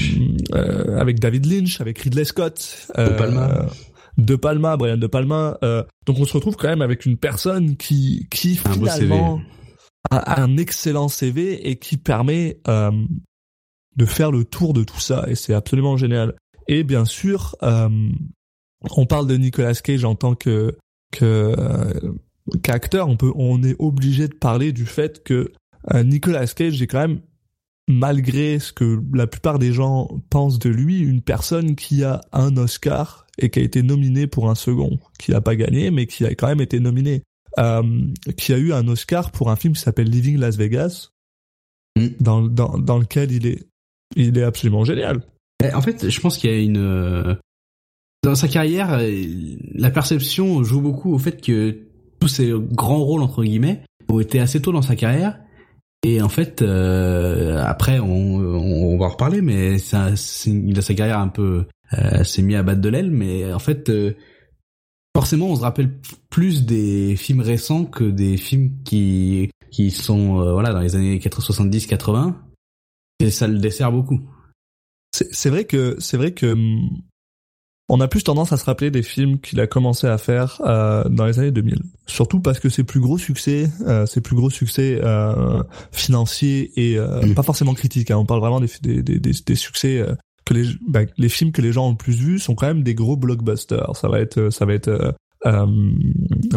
euh, 0.53 1.00
avec 1.00 1.19
David 1.19 1.45
Lynch, 1.45 1.81
avec 1.81 2.00
Ridley 2.00 2.25
Scott, 2.25 2.88
De 2.97 3.09
Palma. 3.09 3.65
De 4.17 4.36
Palma, 4.36 4.77
Brian 4.77 4.97
De 4.97 5.07
Palma. 5.07 5.57
euh, 5.63 5.83
donc 6.05 6.19
on 6.19 6.25
se 6.25 6.33
retrouve 6.33 6.55
quand 6.55 6.67
même 6.69 6.81
avec 6.81 7.05
une 7.05 7.17
personne 7.17 7.75
qui 7.75 8.27
qui 8.31 8.59
Un 8.65 8.75
beau 8.77 8.86
finalement 8.88 9.41
un 10.12 10.57
excellent 10.57 11.09
CV 11.09 11.69
et 11.69 11.75
qui 11.77 11.97
permet 11.97 12.59
euh, 12.67 12.91
de 13.97 14.05
faire 14.05 14.31
le 14.31 14.45
tour 14.45 14.73
de 14.73 14.83
tout 14.83 14.99
ça 14.99 15.25
et 15.27 15.35
c'est 15.35 15.53
absolument 15.53 15.97
génial. 15.97 16.35
Et 16.67 16.83
bien 16.83 17.05
sûr, 17.05 17.55
euh, 17.63 17.89
on 18.95 19.05
parle 19.05 19.27
de 19.27 19.35
Nicolas 19.35 19.73
Cage 19.73 20.05
en 20.05 20.15
tant 20.15 20.35
que 20.35 20.77
que 21.11 21.55
euh, 21.57 22.13
qu'acteur, 22.63 23.09
on 23.09 23.17
peut 23.17 23.31
on 23.35 23.63
est 23.63 23.75
obligé 23.79 24.27
de 24.27 24.35
parler 24.35 24.71
du 24.71 24.85
fait 24.85 25.23
que 25.23 25.51
euh, 25.93 26.03
Nicolas 26.03 26.47
Cage 26.47 26.81
est 26.81 26.87
quand 26.87 26.99
même 26.99 27.21
malgré 27.89 28.59
ce 28.59 28.73
que 28.73 29.01
la 29.13 29.27
plupart 29.27 29.59
des 29.59 29.71
gens 29.71 30.09
pensent 30.29 30.59
de 30.59 30.69
lui, 30.69 30.99
une 30.99 31.21
personne 31.21 31.75
qui 31.75 32.03
a 32.03 32.21
un 32.33 32.57
Oscar 32.57 33.25
et 33.37 33.49
qui 33.49 33.59
a 33.59 33.61
été 33.63 33.81
nominé 33.81 34.27
pour 34.27 34.49
un 34.49 34.55
second, 34.55 34.99
qui 35.17 35.31
n'a 35.31 35.41
pas 35.41 35.55
gagné 35.55 35.89
mais 35.89 36.05
qui 36.05 36.25
a 36.25 36.35
quand 36.35 36.47
même 36.47 36.61
été 36.61 36.79
nominé 36.79 37.23
euh, 37.57 37.83
qui 38.35 38.53
a 38.53 38.57
eu 38.57 38.73
un 38.73 38.87
Oscar 38.89 39.31
pour 39.31 39.49
un 39.49 39.55
film 39.55 39.73
qui 39.73 39.81
s'appelle 39.81 40.09
Living 40.09 40.37
Las 40.37 40.57
Vegas, 40.57 41.11
Mm. 41.97 42.07
dans, 42.19 42.41
dans, 42.43 42.77
dans 42.77 42.97
lequel 42.97 43.31
il 43.31 43.47
est, 43.47 43.66
il 44.15 44.37
est 44.37 44.43
absolument 44.43 44.83
génial. 44.83 45.21
Eh, 45.63 45.73
En 45.73 45.81
fait, 45.81 46.09
je 46.09 46.19
pense 46.19 46.37
qu'il 46.37 46.49
y 46.49 46.53
a 46.53 46.57
une 46.57 46.77
euh, 46.77 47.35
dans 48.23 48.35
sa 48.35 48.47
carrière, 48.47 48.93
euh, 48.93 49.25
la 49.73 49.91
perception 49.91 50.63
joue 50.63 50.81
beaucoup 50.81 51.13
au 51.13 51.19
fait 51.19 51.41
que 51.41 51.77
tous 52.19 52.27
ces 52.27 52.51
grands 52.71 53.03
rôles 53.03 53.21
entre 53.21 53.43
guillemets 53.43 53.83
ont 54.09 54.19
été 54.19 54.39
assez 54.39 54.61
tôt 54.61 54.71
dans 54.71 54.81
sa 54.81 54.95
carrière. 54.95 55.39
Et 56.03 56.21
en 56.21 56.29
fait, 56.29 56.61
euh, 56.61 57.61
après, 57.65 57.99
on, 57.99 58.35
on, 58.37 58.97
va 58.97 59.07
en 59.07 59.09
reparler, 59.09 59.41
mais 59.41 59.77
ça, 59.77 60.11
il 60.45 60.77
a 60.77 60.81
sa 60.81 60.93
carrière 60.93 61.19
un 61.19 61.27
peu 61.27 61.65
s'est 62.23 62.41
mis 62.41 62.55
à 62.55 62.63
battre 62.63 62.81
de 62.81 62.89
l'aile, 62.89 63.11
mais 63.11 63.51
en 63.51 63.59
fait, 63.59 63.91
forcément, 65.15 65.47
on 65.47 65.55
se 65.55 65.61
rappelle 65.61 65.99
plus 66.29 66.65
des 66.65 67.15
films 67.15 67.41
récents 67.41 67.85
que 67.85 68.03
des 68.03 68.37
films 68.37 68.71
qui 68.83 69.49
qui 69.71 69.91
sont 69.91 70.35
voilà 70.53 70.71
dans 70.71 70.81
les 70.81 70.95
années 70.95 71.17
70-80. 71.17 72.36
Et 73.19 73.32
ça 73.32 73.47
le 73.47 73.60
dessert 73.60 73.91
beaucoup. 73.91 74.19
C'est 75.12 75.27
c'est 75.34 75.49
vrai 75.49 75.65
que, 75.65 75.95
c'est 75.99 76.17
vrai 76.17 76.34
que, 76.34 76.45
hum, 76.53 76.89
on 77.89 78.01
a 78.01 78.08
plus 78.10 78.21
tendance 78.23 78.51
à 78.51 78.58
se 78.58 78.65
rappeler 78.65 78.91
des 78.91 79.01
films 79.01 79.39
qu'il 79.39 79.60
a 79.62 79.67
commencé 79.67 80.08
à 80.08 80.17
faire 80.17 80.62
euh, 80.65 81.06
dans 81.10 81.25
les 81.25 81.39
années 81.39 81.51
2000. 81.51 81.80
Surtout 82.06 82.41
parce 82.41 82.60
que 82.60 82.67
ses 82.67 82.84
plus 82.84 82.99
gros 82.99 83.17
succès, 83.17 83.69
euh, 83.88 84.06
ses 84.06 84.19
plus 84.19 84.36
gros 84.36 84.49
succès 84.49 84.99
euh, 85.01 85.63
financiers 85.93 86.71
et 86.75 86.97
euh, 86.99 87.21
Mm. 87.25 87.34
pas 87.34 87.43
forcément 87.43 87.73
critiques. 87.73 88.12
hein, 88.12 88.17
on 88.17 88.25
parle 88.25 88.41
vraiment 88.41 88.60
des, 88.60 88.67
des, 88.82 89.01
des, 89.01 89.19
des, 89.19 89.32
des 89.45 89.56
succès 89.56 89.99
euh, 89.99 90.13
que 90.45 90.53
les, 90.53 90.65
bah, 90.88 91.01
les 91.17 91.30
films 91.30 91.53
que 91.53 91.62
les 91.62 91.71
gens 91.71 91.88
ont 91.88 91.91
le 91.91 91.97
plus 91.97 92.13
vus 92.13 92.39
sont 92.39 92.56
quand 92.56 92.67
même 92.67 92.84
des 92.84 92.93
gros 92.93 93.15
blockbusters. 93.15 93.95
Ça 93.95 94.10
va 94.10 94.19
être, 94.19 94.49
ça 94.49 94.65
va 94.65 94.73
être 94.73 94.89
euh, 94.89 95.12
euh, 95.45 95.65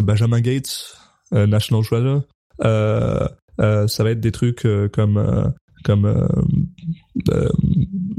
Benjamin 0.03 0.41
Gates, 0.41 0.97
euh, 1.33 1.47
National 1.47 1.85
Treasure. 1.85 2.23
Euh, 2.65 3.25
euh, 3.61 3.87
ça 3.87 4.03
va 4.03 4.11
être 4.11 4.19
des 4.19 4.31
trucs 4.33 4.65
euh, 4.65 4.89
comme 4.89 5.17
euh, 5.17 5.45
comme 5.83 6.05
euh, 6.05 6.27
euh, 7.29 7.49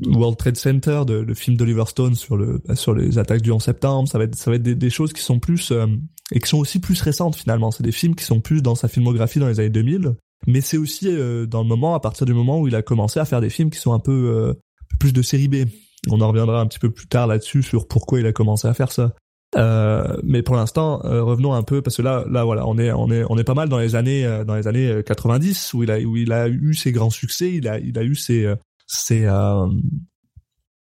World 0.07 0.37
Trade 0.37 0.57
Center, 0.57 1.03
le 1.09 1.35
film 1.35 1.57
d'Oliver 1.57 1.85
Stone 1.87 2.14
sur 2.14 2.37
le 2.37 2.61
sur 2.75 2.94
les 2.94 3.18
attaques 3.18 3.42
du 3.42 3.51
11 3.51 3.62
septembre. 3.62 4.09
Ça 4.09 4.18
va 4.18 4.25
être 4.25 4.62
des, 4.62 4.90
choses 4.90 5.12
qui 5.12 5.22
sont 5.22 5.38
plus 5.38 5.70
euh, 5.70 5.87
et 6.33 6.40
qui 6.40 6.48
sont 6.48 6.59
aussi 6.59 6.81
plus 6.81 7.01
récentes 7.01 7.37
finalement. 7.37 7.70
C'est 7.70 7.83
des 7.83 7.92
films 7.92 8.14
qui 8.14 8.25
sont 8.25 8.40
plus 8.40 8.62
dans 8.62 8.75
sa 8.75 8.88
filmographie 8.88 9.38
dans 9.38 9.48
les 9.48 9.61
années 9.61 9.70
2000, 9.70 10.16
mais 10.46 10.61
c'est 10.61 10.77
aussi 10.77 11.07
euh, 11.09 11.46
dans 11.46 11.62
le 11.62 11.68
moment 11.68 11.94
à 11.94 12.01
partir 12.01 12.27
du 12.27 12.35
moment 12.35 12.61
où 12.61 12.68
il 12.68 12.75
a 12.75 12.83
commencé 12.83 13.20
à 13.20 13.25
faire 13.25 13.40
des 13.40 13.51
films 13.51 13.70
qui 13.70 13.79
sont 13.79 13.92
un 13.92 14.01
peu 14.01 14.55
plus 14.98 15.12
de 15.12 15.22
série 15.22 15.48
B. 15.48 15.68
On 16.11 16.20
en 16.20 16.29
reviendra 16.29 16.61
un 16.61 16.66
petit 16.66 16.81
peu 16.81 16.90
plus 16.90 17.07
tard 17.07 17.29
là-dessus 17.29 17.62
sur 17.62 17.87
pourquoi 17.87 18.18
il 18.20 18.27
a 18.27 18.33
commencé 18.33 18.66
à 18.66 18.75
faire 18.75 18.90
ça. 18.90 19.14
Euh, 19.54 20.16
mais 20.22 20.42
pour 20.42 20.56
l'instant, 20.56 21.04
euh, 21.04 21.22
revenons 21.22 21.52
un 21.52 21.62
peu 21.62 21.82
parce 21.82 21.96
que 21.96 22.02
là, 22.02 22.24
là 22.30 22.44
voilà, 22.44 22.66
on 22.66 22.78
est, 22.78 22.90
on 22.90 23.10
est, 23.10 23.24
on 23.28 23.36
est 23.36 23.44
pas 23.44 23.54
mal 23.54 23.68
dans 23.68 23.78
les 23.78 23.94
années, 23.94 24.24
euh, 24.24 24.44
dans 24.44 24.54
les 24.54 24.66
années 24.66 24.88
euh, 24.88 25.02
90 25.02 25.74
où 25.74 25.82
il 25.82 25.90
a, 25.90 25.98
où 25.98 26.16
il 26.16 26.32
a 26.32 26.48
eu 26.48 26.74
ses 26.74 26.90
grands 26.90 27.10
succès, 27.10 27.52
il 27.52 27.68
a, 27.68 27.78
il 27.78 27.98
a 27.98 28.02
eu 28.02 28.14
ses, 28.14 28.46
euh, 28.46 28.56
ses, 28.86 29.26
euh, 29.26 29.66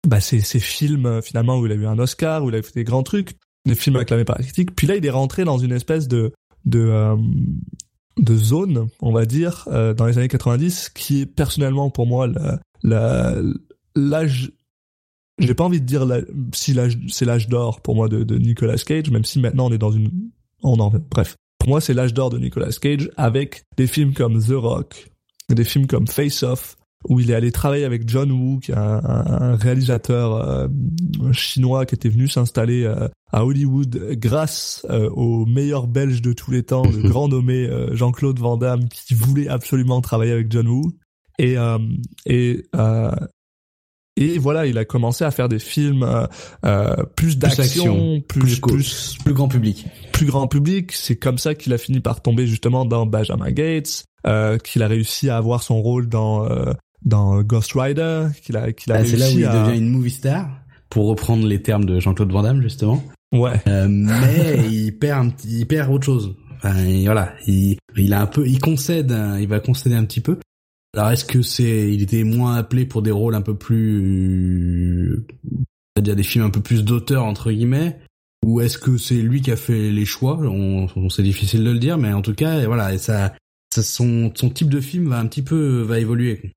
bah, 0.06 0.20
ses, 0.20 0.42
ses 0.42 0.60
films 0.60 1.06
euh, 1.06 1.22
finalement 1.22 1.60
où 1.60 1.66
il 1.66 1.72
a 1.72 1.76
eu 1.76 1.86
un 1.86 2.00
Oscar, 2.00 2.44
où 2.44 2.50
il 2.50 2.56
a 2.56 2.62
fait 2.62 2.74
des 2.76 2.84
grands 2.84 3.04
trucs, 3.04 3.38
des 3.66 3.76
films 3.76 3.98
acclamés 3.98 4.26
par 4.26 4.38
la 4.38 4.44
critique. 4.44 4.76
Puis 4.76 4.88
là, 4.88 4.96
il 4.96 5.06
est 5.06 5.12
rentré 5.12 5.44
dans 5.46 5.58
une 5.58 5.72
espèce 5.72 6.08
de, 6.08 6.34
de, 6.66 6.80
euh, 6.80 7.16
de 8.18 8.36
zone, 8.36 8.88
on 9.02 9.12
va 9.12 9.26
dire, 9.26 9.68
euh, 9.72 9.94
dans 9.94 10.06
les 10.06 10.18
années 10.18 10.28
90, 10.28 10.90
qui 10.90 11.22
est 11.22 11.26
personnellement 11.26 11.90
pour 11.90 12.06
moi 12.06 12.28
la, 12.28 12.60
la, 12.84 13.36
l'âge 13.96 14.52
j'ai 15.40 15.54
pas 15.54 15.64
envie 15.64 15.82
de 15.82 15.86
dire 15.86 16.06
la- 16.06 16.22
si 16.54 16.74
l'âge 16.74 16.98
c'est 17.10 17.26
l'âge 17.26 17.48
d'or 17.48 17.82
pour 17.82 17.96
moi 17.96 18.08
de, 18.10 18.24
de 18.24 18.38
Nicolas 18.38 18.78
Cage, 18.78 19.10
même 19.12 19.26
si 19.26 19.40
maintenant 19.40 19.68
on 19.68 19.72
est 19.72 19.78
dans 19.78 19.92
une 19.92 20.12
on 20.64 20.80
en 20.80 20.92
bref. 21.12 21.36
Pour 21.60 21.70
moi, 21.70 21.82
c'est 21.82 21.94
l'âge 21.94 22.14
d'or 22.14 22.30
de 22.30 22.38
Nicolas 22.38 22.70
Cage 22.72 23.10
avec 23.18 23.64
des 23.78 23.88
films 23.88 24.14
comme 24.14 24.40
The 24.42 24.52
Rock, 24.54 25.08
des 25.54 25.64
films 25.64 25.86
comme 25.88 26.08
Face 26.08 26.42
Off, 26.44 26.76
où 27.10 27.20
il 27.20 27.30
est 27.30 27.34
allé 27.36 27.52
travailler 27.52 27.84
avec 27.86 28.08
John 28.10 28.32
Woo, 28.32 28.60
qui 28.60 28.72
est 28.72 28.76
un, 28.76 29.02
un- 29.04 29.42
un 29.52 29.56
réalisateur 29.56 30.34
euh, 30.36 30.68
chinois 31.32 31.86
qui 31.86 31.96
était 31.96 32.10
venu 32.10 32.28
s'installer 32.28 32.84
euh, 32.84 33.08
à 33.32 33.46
Hollywood 33.46 34.14
grâce 34.14 34.86
euh, 34.90 35.10
au 35.12 35.46
meilleur 35.46 35.88
belge 35.88 36.22
de 36.22 36.34
tous 36.34 36.52
les 36.52 36.64
temps, 36.64 36.84
le 36.84 37.02
grand 37.10 37.28
nommé 37.28 37.68
euh, 37.68 37.96
Jean-Claude 37.96 38.40
Van 38.40 38.58
Damme, 38.58 38.88
qui 38.90 39.14
voulait 39.14 39.48
absolument 39.48 40.02
travailler 40.02 40.32
avec 40.32 40.52
John 40.52 40.68
Woo. 40.68 40.92
Et, 41.40 41.58
euh, 41.58 41.78
et 42.26 42.66
euh, 42.76 43.12
et 44.18 44.38
voilà, 44.40 44.66
il 44.66 44.78
a 44.78 44.86
commencé 44.86 45.24
à 45.24 45.32
faire 45.32 45.48
des 45.50 45.60
films 45.60 46.04
euh, 46.04 46.26
euh, 46.66 46.96
plus 47.16 47.38
d'action, 47.38 47.64
action, 47.64 48.22
plus 48.28 48.60
plus 48.60 49.18
plus, 49.24 49.34
grand 49.34 49.48
public. 49.48 49.86
plus 50.12 50.26
grand 50.26 50.48
public. 50.48 50.92
C'est 50.94 51.16
comme 51.16 51.38
ça 51.38 51.56
qu'il 51.56 51.74
a 51.74 51.78
fini 51.78 52.00
par 52.00 52.22
tomber 52.22 52.48
justement 52.48 52.86
dans 52.86 53.06
Benjamin 53.06 53.52
Gates, 53.52 54.06
euh, 54.26 54.58
qu'il 54.58 54.84
a 54.84 54.88
réussi 54.88 55.30
à 55.30 55.38
avoir 55.38 55.64
son 55.64 55.82
rôle 55.82 56.08
dans 56.10 56.46
euh, 56.50 56.74
dans 57.06 57.42
Ghost 57.44 57.72
Rider, 57.76 58.28
qu'il 58.44 58.58
a 58.58 58.72
qu'il 58.74 58.92
a 58.92 58.98
Ah, 58.98 59.06
c'est 59.06 59.16
réussi 59.16 59.42
là 59.42 59.50
où 59.52 59.54
il 59.54 59.58
à 59.60 59.64
devient 59.68 59.78
une 59.80 59.90
movie 59.90 60.10
star, 60.12 60.50
pour 60.90 61.08
reprendre 61.08 61.46
les 61.46 61.62
termes 61.62 61.86
de 61.86 62.00
Jean-Claude 62.00 62.32
Van 62.32 62.44
Damme 62.44 62.62
justement. 62.62 63.04
ouais 63.34 63.62
Euh, 63.68 63.88
mais 63.90 64.66
il 64.72 64.98
perd 64.98 65.26
un 65.28 65.30
petit, 65.30 65.60
il 65.60 65.66
perd 65.68 65.92
autre 65.92 66.06
chose. 66.06 66.36
Enfin, 66.58 66.84
il- 66.84 67.06
voilà, 67.06 67.34
il, 67.46 67.78
il 67.96 68.14
a 68.14 68.22
un 68.22 68.26
peu, 68.26 68.48
il 68.48 68.60
concède, 68.60 69.16
il 69.40 69.48
va 69.48 69.60
concéder 69.60 69.96
un 69.96 70.06
petit 70.06 70.22
peu. 70.22 70.40
Alors 70.98 71.12
est-ce 71.12 71.26
que 71.26 71.44
c'est, 71.44 71.94
il 71.94 72.02
était 72.02 72.24
moins 72.24 72.56
appelé 72.56 72.88
pour 72.88 73.04
des 73.04 73.12
rôles 73.12 73.36
un 73.36 73.44
peu 73.44 73.56
plus, 73.56 75.24
c'est-à-dire 75.96 76.16
des 76.16 76.24
films 76.24 76.46
un 76.46 76.50
peu 76.50 76.60
plus 76.60 76.84
d'auteur 76.84 77.24
entre 77.24 77.52
guillemets, 77.52 78.00
ou 78.44 78.62
est-ce 78.62 78.80
que 78.80 78.98
c'est 78.98 79.22
lui 79.22 79.42
qui 79.42 79.52
a 79.52 79.58
fait 79.58 79.92
les 79.92 80.06
choix? 80.06 80.40
On, 80.40 81.10
c'est 81.10 81.22
difficile 81.22 81.64
de 81.64 81.70
le 81.70 81.78
dire, 81.78 82.00
mais 82.00 82.14
en 82.14 82.24
tout 82.24 82.34
cas, 82.34 82.66
voilà, 82.66 82.98
ça, 82.98 83.36
son, 83.80 84.32
son 84.34 84.50
type 84.50 84.70
de 84.70 84.82
film 84.82 85.10
va 85.10 85.20
un 85.20 85.28
petit 85.28 85.44
peu, 85.44 85.84
va 85.84 86.00
évoluer. 86.00 86.54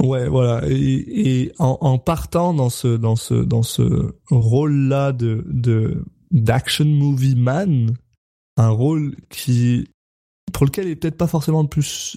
Ouais, 0.00 0.28
voilà. 0.28 0.68
Et, 0.68 1.44
et 1.44 1.52
en, 1.60 1.78
en 1.80 1.98
partant 1.98 2.54
dans 2.54 2.70
ce 2.70 2.88
dans 2.88 3.14
ce 3.14 3.34
dans 3.34 3.62
ce 3.62 4.16
rôle-là 4.30 5.12
de 5.12 5.44
de 5.46 6.04
d'action 6.32 6.86
movie 6.86 7.36
man, 7.36 7.94
un 8.56 8.70
rôle 8.70 9.14
qui 9.30 9.86
pour 10.52 10.66
lequel 10.66 10.86
il 10.86 10.90
est 10.90 10.96
peut-être 10.96 11.16
pas 11.16 11.28
forcément 11.28 11.62
le 11.62 11.68
plus 11.68 12.16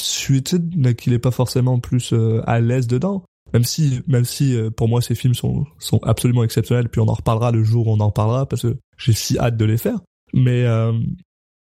suited, 0.00 0.74
mais 0.76 0.94
qu'il 0.94 1.12
est 1.12 1.18
pas 1.18 1.30
forcément 1.30 1.78
plus 1.78 2.12
euh, 2.12 2.42
à 2.46 2.60
l'aise 2.60 2.86
dedans. 2.86 3.24
Même 3.52 3.64
si, 3.64 4.00
même 4.06 4.24
si 4.24 4.54
euh, 4.54 4.70
pour 4.70 4.88
moi 4.88 5.02
ces 5.02 5.16
films 5.16 5.34
sont 5.34 5.66
sont 5.78 5.98
absolument 6.04 6.44
exceptionnels. 6.44 6.88
Puis 6.88 7.00
on 7.00 7.08
en 7.08 7.14
reparlera 7.14 7.50
le 7.50 7.64
jour 7.64 7.88
où 7.88 7.92
on 7.92 8.00
en 8.00 8.10
parlera 8.10 8.46
parce 8.46 8.62
que 8.62 8.76
j'ai 8.96 9.12
si 9.12 9.38
hâte 9.38 9.56
de 9.56 9.64
les 9.64 9.78
faire. 9.78 9.98
Mais 10.32 10.64
euh, 10.66 10.92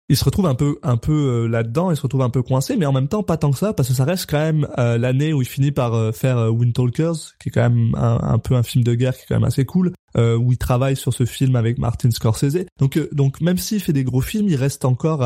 il 0.08 0.16
se 0.16 0.24
retrouve 0.24 0.46
un 0.46 0.54
peu 0.54 0.78
un 0.84 0.98
peu 0.98 1.48
là-dedans, 1.48 1.90
il 1.90 1.98
se 1.98 2.04
retrouve 2.04 2.22
un 2.22 2.30
peu 2.30 2.44
coincé, 2.44 2.76
mais 2.76 2.86
en 2.86 2.92
même 2.92 3.08
temps 3.08 3.24
pas 3.24 3.38
tant 3.38 3.50
que 3.50 3.58
ça 3.58 3.74
parce 3.74 3.88
que 3.88 3.96
ça 3.96 4.04
reste 4.04 4.30
quand 4.30 4.38
même 4.38 4.68
l'année 4.78 5.34
où 5.34 5.42
il 5.42 5.48
finit 5.48 5.72
par 5.72 6.14
faire 6.14 6.54
Wind 6.54 6.74
Talkers, 6.74 7.16
qui 7.42 7.50
est 7.50 7.52
quand 7.52 7.68
même 7.68 7.96
un, 7.96 8.20
un, 8.22 8.38
peu 8.38 8.54
un 8.54 8.62
film 8.62 8.84
de 8.84 8.94
guerre 8.94 9.16
qui 9.16 9.24
est 9.24 9.26
quand 9.30 9.36
même 9.36 9.46
assez 9.46 9.66
cool, 9.66 9.94
où 10.16 10.52
il 10.52 10.58
travaille 10.58 10.98
sur 10.98 11.14
ce 11.14 11.26
film 11.26 11.56
avec 11.56 11.80
Martin 11.80 12.12
Scorsese. 12.12 12.66
Donc 12.80 13.00
donc 13.14 13.42
même 13.42 13.58
s'il 13.58 13.80
fait 13.80 13.94
des 13.94 14.04
gros 14.04 14.22
films, 14.22 14.50
il 14.50 14.58
reste 14.58 14.86
encore 14.86 15.26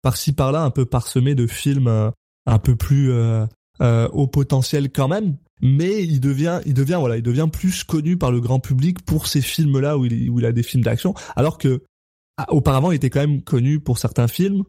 par-ci 0.00 0.32
par-là 0.32 0.62
un 0.62 0.70
peu 0.70 0.86
parsemé 0.86 1.34
de 1.34 1.46
films 1.46 2.12
un 2.46 2.58
peu 2.58 2.76
plus 2.76 3.10
euh, 3.10 3.46
euh, 3.80 4.08
au 4.08 4.26
potentiel 4.26 4.90
quand 4.90 5.08
même 5.08 5.36
mais 5.62 6.02
il 6.02 6.20
devient 6.20 6.60
il 6.66 6.74
devient 6.74 6.96
voilà 6.98 7.16
il 7.16 7.22
devient 7.22 7.48
plus 7.52 7.84
connu 7.84 8.16
par 8.16 8.30
le 8.30 8.40
grand 8.40 8.60
public 8.60 9.04
pour 9.04 9.26
ces 9.26 9.40
films 9.40 9.80
là 9.80 9.96
où 9.96 10.04
il, 10.04 10.30
où 10.30 10.40
il 10.40 10.46
a 10.46 10.52
des 10.52 10.62
films 10.62 10.82
d'action 10.82 11.14
alors 11.36 11.58
que 11.58 11.82
ah, 12.36 12.52
auparavant 12.52 12.90
il 12.90 12.96
était 12.96 13.10
quand 13.10 13.20
même 13.20 13.42
connu 13.42 13.80
pour 13.80 13.98
certains 13.98 14.28
films 14.28 14.64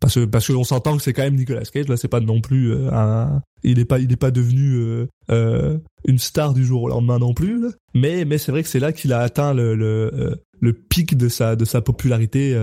parce 0.00 0.14
que 0.16 0.24
parce 0.24 0.46
que 0.46 0.52
on 0.52 0.64
s'entend 0.64 0.96
que 0.96 1.02
c'est 1.02 1.12
quand 1.12 1.22
même 1.22 1.36
Nicolas 1.36 1.62
Cage 1.62 1.88
là 1.88 1.96
c'est 1.96 2.08
pas 2.08 2.20
non 2.20 2.40
plus 2.40 2.72
euh, 2.72 2.92
un 2.92 3.42
il 3.62 3.78
est 3.78 3.84
pas 3.84 3.98
il 3.98 4.12
est 4.12 4.16
pas 4.16 4.30
devenu 4.30 4.74
euh, 4.74 5.06
euh, 5.30 5.78
une 6.06 6.18
star 6.18 6.54
du 6.54 6.64
jour 6.64 6.82
au 6.82 6.88
lendemain 6.88 7.18
non 7.18 7.34
plus 7.34 7.66
mais 7.94 8.24
mais 8.24 8.38
c'est 8.38 8.52
vrai 8.52 8.62
que 8.62 8.68
c'est 8.68 8.80
là 8.80 8.92
qu'il 8.92 9.12
a 9.12 9.20
atteint 9.20 9.54
le 9.54 9.74
le, 9.74 10.10
euh, 10.12 10.34
le 10.60 10.72
pic 10.72 11.16
de 11.16 11.28
sa 11.28 11.56
de 11.56 11.64
sa 11.64 11.80
popularité 11.80 12.54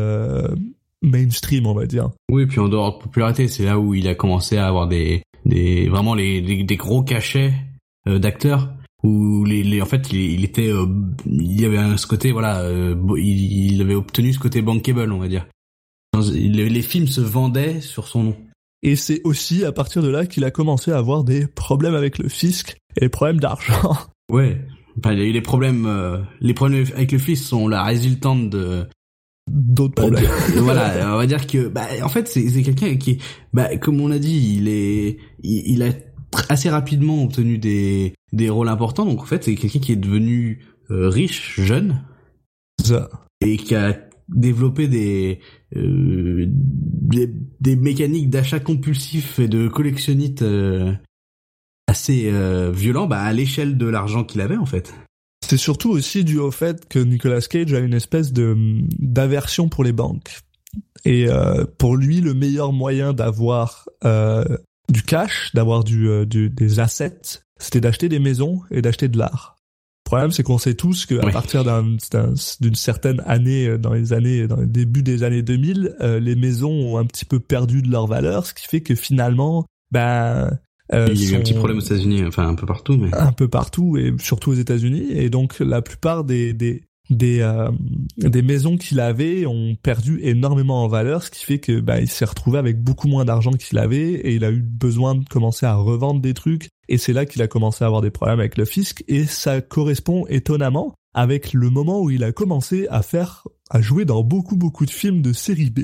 mainstream, 1.02 1.68
on 1.68 1.74
va 1.74 1.86
dire. 1.86 2.10
Oui, 2.30 2.46
puis 2.46 2.60
en 2.60 2.68
dehors 2.68 2.98
de 2.98 3.04
popularité, 3.04 3.48
c'est 3.48 3.66
là 3.66 3.80
où 3.80 3.94
il 3.94 4.08
a 4.08 4.16
commencé 4.16 4.58
à 4.58 4.68
avoir 4.68 4.88
des, 4.88 5.24
des 5.46 5.88
vraiment 5.90 6.16
les, 6.16 6.64
des 6.64 6.76
gros 6.76 7.04
cachets 7.04 7.54
euh, 8.08 8.20
d'acteurs 8.20 8.74
où 9.04 9.46
les, 9.46 9.64
les, 9.64 9.82
en 9.82 9.86
fait 9.86 10.12
il, 10.12 10.20
il 10.20 10.44
était 10.44 10.68
euh, 10.68 10.86
il 11.26 11.60
y 11.60 11.66
avait 11.66 11.78
un, 11.78 11.96
ce 11.96 12.06
côté 12.06 12.32
voilà 12.34 12.60
euh, 12.62 12.96
il, 13.18 13.74
il, 13.74 13.82
avait 13.82 13.96
obtenu 13.96 14.34
ce 14.34 14.40
côté 14.40 14.62
bankable 14.62 15.12
on 15.12 15.20
va 15.20 15.28
dire. 15.28 15.46
Les, 16.34 16.70
les 16.70 16.82
films 16.82 17.08
se 17.08 17.22
vendaient 17.22 17.82
sur 17.82 18.08
son 18.08 18.24
nom. 18.24 18.36
Et 18.82 18.96
c'est 18.96 19.22
aussi 19.24 19.64
à 19.64 19.72
partir 19.72 20.02
de 20.02 20.10
là 20.10 20.26
qu'il 20.26 20.44
a 20.44 20.52
commencé 20.52 20.92
à 20.92 20.98
avoir 20.98 21.24
des 21.24 21.48
problèmes 21.48 21.96
avec 21.96 22.18
le 22.18 22.30
fisc 22.30 22.78
et 22.98 23.02
des 23.02 23.10
problèmes 23.10 23.40
d'argent. 23.40 23.94
Ouais. 24.32 24.62
Enfin, 25.00 25.16
les 25.16 25.42
problèmes 25.42 25.88
les 26.40 26.54
problèmes 26.54 26.86
avec 26.94 27.12
le 27.12 27.18
fisc 27.18 27.44
sont 27.44 27.68
la 27.68 27.84
résultante 27.84 28.52
de 28.52 28.86
d'autres 29.50 29.96
problèmes. 29.96 30.26
voilà, 30.58 31.14
on 31.14 31.18
va 31.18 31.26
dire 31.28 31.48
que 31.48 31.68
bah 31.68 31.88
en 32.04 32.10
fait 32.10 32.28
c'est 32.28 32.48
c'est 32.50 32.62
quelqu'un 32.62 32.96
qui 32.96 33.20
bah 33.54 33.78
comme 33.78 34.00
on 34.02 34.12
a 34.12 34.20
dit, 34.20 34.58
il 34.58 34.68
est 34.68 35.18
il, 35.44 35.74
il, 35.74 35.84
a 35.84 35.90
assez 36.50 36.70
rapidement 36.70 37.24
obtenu 37.24 37.58
des 37.58 38.14
des 38.32 38.50
rôles 38.50 38.70
importants 38.70 39.06
donc 39.06 39.22
en 39.22 39.26
fait 39.26 39.44
c'est 39.44 39.56
quelqu'un 39.56 39.80
qui 39.80 39.92
est 39.92 39.98
devenu 39.98 40.60
euh, 40.92 41.10
riche 41.10 41.60
jeune 41.60 42.02
ça. 42.84 43.10
et 43.42 43.58
qui 43.58 43.76
a 43.76 43.98
développé 44.30 44.88
des 44.88 45.40
euh, 45.76 46.46
des, 46.48 47.32
des, 47.60 47.76
mécaniques 47.76 48.30
d'achat 48.30 48.60
compulsif 48.60 49.40
et 49.40 49.48
de 49.48 49.68
collectionnite 49.68 50.42
euh, 50.42 50.94
assez 51.88 52.30
euh, 52.32 52.72
violents 52.72 53.08
bah 53.08 53.22
à 53.22 53.34
l'échelle 53.34 53.78
de 53.78 53.88
l'argent 53.88 54.24
qu'il 54.24 54.42
avait 54.42 54.58
en 54.58 54.66
fait. 54.66 54.94
C'est 55.50 55.58
surtout 55.58 55.90
aussi 55.90 56.24
dû 56.24 56.38
au 56.38 56.52
fait 56.52 56.88
que 56.88 57.00
Nicolas 57.00 57.42
Cage 57.42 57.74
a 57.74 57.80
une 57.80 57.96
espèce 57.96 58.32
de 58.34 58.56
d'aversion 59.00 59.68
pour 59.68 59.84
les 59.84 59.94
banques. 59.94 60.38
Et 61.06 61.28
euh, 61.28 61.66
pour 61.78 61.96
lui, 61.96 62.22
le 62.22 62.36
meilleur 62.36 62.72
moyen 62.72 63.14
d'avoir 63.14 63.90
euh, 64.06 64.44
du 64.90 65.04
cash, 65.04 65.52
d'avoir 65.54 65.84
du, 65.84 66.08
euh, 66.08 66.26
du, 66.26 66.50
des 66.50 66.80
assets, 66.80 67.42
c'était 67.58 67.82
d'acheter 67.82 68.10
des 68.10 68.20
maisons 68.20 68.62
et 68.72 68.82
d'acheter 68.82 69.08
de 69.08 69.18
l'art. 69.18 69.56
Le 70.06 70.10
problème, 70.10 70.32
c'est 70.32 70.44
qu'on 70.44 70.58
sait 70.58 70.74
tous 70.74 71.06
qu'à 71.06 71.24
oui. 71.24 71.32
partir 71.32 71.64
d'une 71.64 72.00
un, 72.14 72.76
certaine 72.76 73.22
année, 73.26 73.68
euh, 73.68 73.78
dans 73.78 73.94
les 73.94 74.14
années, 74.14 74.48
dans 74.48 74.58
le 74.58 74.66
début 74.66 75.04
des 75.04 75.24
années 75.24 75.44
2000, 75.44 75.96
euh, 76.02 76.20
les 76.20 76.36
maisons 76.36 76.72
ont 76.72 76.98
un 76.98 77.06
petit 77.06 77.26
peu 77.26 77.40
perdu 77.40 77.82
de 77.82 77.92
leur 77.92 78.08
valeur, 78.08 78.46
ce 78.46 78.54
qui 78.54 78.68
fait 78.68 78.82
que 78.82 78.96
finalement, 78.96 79.66
ben, 79.92 80.58
euh, 80.94 81.08
il 81.12 81.24
y 81.24 81.28
a 81.28 81.32
eu 81.32 81.36
un 81.36 81.42
petit 81.42 81.54
problème 81.54 81.78
aux 81.78 81.82
États-Unis, 81.82 82.24
enfin 82.26 82.48
un 82.48 82.56
peu 82.56 82.66
partout, 82.66 82.98
mais 82.98 83.14
un 83.14 83.32
peu 83.32 83.48
partout 83.48 83.98
et 83.98 84.14
surtout 84.20 84.52
aux 84.52 84.56
États-Unis. 84.56 85.08
Et 85.12 85.30
donc 85.30 85.60
la 85.60 85.82
plupart 85.82 86.24
des 86.24 86.54
des 86.54 86.84
des, 87.10 87.40
euh, 87.42 87.72
des 88.18 88.42
maisons 88.42 88.78
qu'il 88.78 89.00
avait 89.00 89.46
ont 89.46 89.76
perdu 89.82 90.20
énormément 90.22 90.84
en 90.84 90.88
valeur, 90.88 91.24
ce 91.24 91.32
qui 91.32 91.44
fait 91.44 91.60
que 91.60 91.80
bah, 91.80 92.00
il 92.00 92.08
s'est 92.08 92.26
retrouvé 92.26 92.60
avec 92.60 92.82
beaucoup 92.82 93.08
moins 93.08 93.26
d'argent 93.26 93.52
qu'il 93.52 93.78
avait 93.78 94.12
et 94.12 94.36
il 94.36 94.46
a 94.46 94.52
eu 94.52 94.62
besoin 94.62 95.16
de 95.16 95.26
commencer 95.28 95.66
à 95.66 95.76
revendre 95.76 96.22
des 96.22 96.34
trucs. 96.34 96.70
Et 96.88 96.98
c'est 96.98 97.14
là 97.14 97.26
qu'il 97.26 97.42
a 97.42 97.48
commencé 97.48 97.84
à 97.84 97.88
avoir 97.88 98.02
des 98.02 98.12
problèmes 98.12 98.40
avec 98.40 98.58
le 98.58 98.66
fisc. 98.66 99.04
Et 99.08 99.26
ça 99.26 99.62
correspond 99.62 100.26
étonnamment 100.28 100.94
avec 101.14 101.54
le 101.54 101.70
moment 101.70 102.02
où 102.02 102.12
il 102.12 102.24
a 102.24 102.32
commencé 102.32 102.88
à 102.90 103.02
faire 103.02 103.48
à 103.72 103.82
jouer 103.82 104.06
dans 104.06 104.24
beaucoup 104.24 104.56
beaucoup 104.56 104.86
de 104.86 104.92
films 104.92 105.22
de 105.22 105.34
série 105.34 105.72
B. 105.72 105.80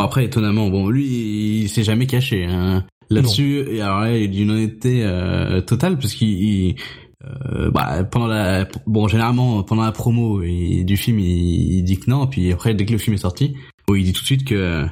Après 0.00 0.24
étonnamment, 0.24 0.68
bon 0.70 0.88
lui 0.88 1.62
il 1.62 1.68
s'est 1.68 1.84
jamais 1.84 2.06
caché. 2.06 2.44
Hein 2.44 2.84
là-dessus 3.10 3.64
et 3.70 3.80
alors 3.80 4.00
là 4.00 4.16
il 4.16 4.22
y 4.22 4.24
a 4.24 4.28
d'une 4.28 4.50
honnêteté 4.50 5.02
euh, 5.04 5.60
totale 5.60 5.98
parce 5.98 6.14
qu'il 6.14 6.76
euh, 7.24 7.70
bah, 7.70 8.04
pendant 8.04 8.26
la 8.26 8.66
bon 8.86 9.08
généralement 9.08 9.62
pendant 9.62 9.82
la 9.82 9.92
promo 9.92 10.42
il, 10.42 10.84
du 10.84 10.96
film 10.96 11.18
il, 11.18 11.78
il, 11.78 11.82
dit 11.82 11.98
que 11.98 12.10
non 12.10 12.26
puis 12.26 12.52
après 12.52 12.74
dès 12.74 12.84
que 12.84 12.92
le 12.92 12.98
film 12.98 13.14
est 13.14 13.18
sorti 13.18 13.54
bon, 13.86 13.94
il 13.94 14.04
dit 14.04 14.12
tout 14.12 14.20
de 14.20 14.26
suite 14.26 14.44
que 14.44 14.86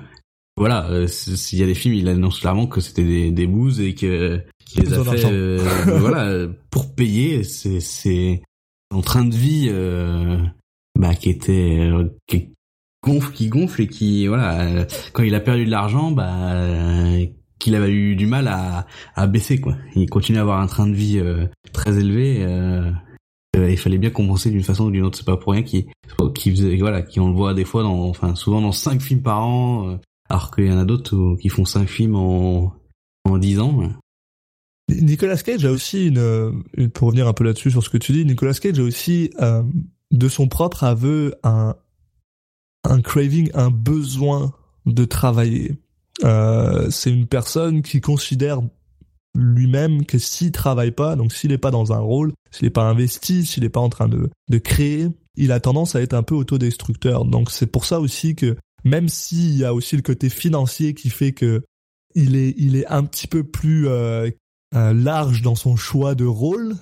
voilà 0.57 0.91
euh, 0.91 1.07
s'il 1.07 1.59
y 1.59 1.63
a 1.63 1.67
des 1.67 1.75
films 1.75 1.95
il 1.95 2.09
annonce 2.09 2.41
clairement 2.41 2.67
que 2.67 2.81
c'était 2.81 3.05
des, 3.05 3.31
des 3.31 3.47
bouses 3.47 3.81
et 3.81 3.95
que 3.95 4.43
qu'il 4.65 4.85
les 4.85 4.93
a 4.93 5.05
fait 5.05 5.25
euh, 5.27 5.59
voilà 5.99 6.47
pour 6.71 6.95
payer 6.95 7.43
c'est 7.45 7.81
c'est 7.81 8.43
en 8.91 9.01
train 9.01 9.25
de 9.25 9.35
vie 9.35 9.69
euh, 9.71 10.39
bah 10.99 11.15
qui 11.15 11.31
était 11.31 11.91
qui 12.27 12.51
gonfle 13.03 13.33
qui 13.33 13.49
gonfle 13.49 13.83
et 13.83 13.87
qui 13.87 14.27
voilà 14.27 14.87
quand 15.13 15.23
il 15.23 15.35
a 15.35 15.41
perdu 15.41 15.65
de 15.65 15.71
l'argent 15.71 16.11
bah 16.11 16.55
qu'il 17.63 17.75
avait 17.75 17.93
eu 17.93 18.17
du 18.17 18.27
mal 18.27 18.49
à, 18.49 18.87
à 19.15 19.27
baisser 19.27 19.61
quoi. 19.61 19.77
Il 19.95 20.11
continue 20.11 20.39
à 20.39 20.43
avoir 20.43 20.61
un 20.61 20.67
train 20.67 20.87
de 20.87 20.95
vie 20.95 21.19
euh, 21.19 21.47
très 21.73 21.99
élevé. 21.99 22.39
Euh, 22.43 22.91
euh, 23.57 23.71
il 23.71 23.77
fallait 23.77 23.99
bien 23.99 24.11
compenser 24.11 24.51
d'une 24.51 24.63
façon 24.63 24.87
ou 24.87 24.91
d'une 24.91 25.05
autre. 25.05 25.19
C'est 25.19 25.27
pas 25.27 25.37
pour 25.37 25.53
rien 25.53 25.63
qui 25.63 25.87
qui 26.35 26.51
voilà 26.79 27.03
qui 27.03 27.21
on 27.21 27.29
le 27.29 27.35
voit 27.35 27.55
des 27.55 27.65
fois 27.65 27.83
dans 27.83 28.09
enfin 28.09 28.35
souvent 28.35 28.61
dans 28.61 28.73
cinq 28.73 29.01
films 29.01 29.23
par 29.23 29.47
an, 29.47 29.89
euh, 29.89 29.97
alors 30.29 30.51
qu'il 30.51 30.67
y 30.67 30.73
en 30.73 30.79
a 30.79 30.85
d'autres 30.85 31.37
qui 31.41 31.49
font 31.49 31.65
cinq 31.65 31.89
films 31.89 32.17
en 32.17 32.75
en 33.25 33.39
dix 33.39 33.61
ans. 33.61 33.91
Nicolas 34.91 35.37
Cage 35.37 35.65
a 35.65 35.71
aussi 35.71 36.09
une, 36.09 36.65
une, 36.77 36.91
pour 36.91 37.07
revenir 37.07 37.29
un 37.29 37.33
peu 37.33 37.45
là-dessus 37.45 37.71
sur 37.71 37.83
ce 37.83 37.89
que 37.89 37.99
tu 37.99 38.13
dis. 38.13 38.25
Nicolas 38.25 38.55
Cage 38.55 38.81
a 38.81 38.83
aussi 38.83 39.31
euh, 39.41 39.63
de 40.11 40.29
son 40.29 40.49
propre 40.49 40.85
aveu 40.85 41.35
un 41.45 41.77
un 42.85 43.01
craving, 43.01 43.51
un 43.55 43.71
besoin 43.71 44.53
de 44.87 45.05
travailler 45.05 45.77
euh, 46.25 46.91
c'est 46.91 47.11
une 47.11 47.27
personne 47.27 47.83
qui 47.83 48.01
considère 48.01 48.61
lui-même 49.35 50.05
que 50.05 50.19
s'il 50.19 50.53
travaille 50.53 50.91
pas, 50.91 51.17
donc 51.17 51.33
s'il 51.33 51.51
n'est 51.51 51.59
pas 51.59 51.71
dans 51.71 51.93
un 51.93 51.99
rôle, 51.99 52.33
s'il 52.51 52.67
n'est 52.67 52.71
pas 52.71 52.89
investi, 52.89 53.47
s'il 53.47 53.63
n'est 53.63 53.69
pas 53.69 53.81
en 53.81 53.89
train 53.89 54.09
de, 54.09 54.31
de 54.51 54.59
créer, 54.59 55.09
il 55.37 55.53
a 55.53 55.61
tendance 55.61 55.97
à 55.97 56.03
être 56.03 56.15
un 56.15 56.23
peu 56.23 56.35
autodestructeur. 56.35 57.25
Donc 57.25 57.51
c'est 57.51 57.67
pour 57.67 57.85
ça 57.85 58.01
aussi 58.01 58.35
que 58.35 58.57
même 58.85 59.09
s'il 59.09 59.57
y 59.57 59.65
a 59.65 59.75
aussi 59.75 59.97
le 59.97 60.03
côté 60.03 60.29
financier 60.29 60.95
qui 60.95 61.11
fait 61.11 61.33
que 61.33 61.63
il 62.15 62.37
est, 62.37 62.55
il 62.59 62.77
est 62.77 62.87
un 62.89 63.05
petit 63.05 63.27
peu 63.27 63.43
plus 63.43 63.89
euh, 63.89 64.31
euh, 64.75 64.93
large 64.93 65.41
dans 65.41 65.55
son 65.55 65.77
choix 65.77 66.15
de 66.15 66.27
rôle, 66.27 66.77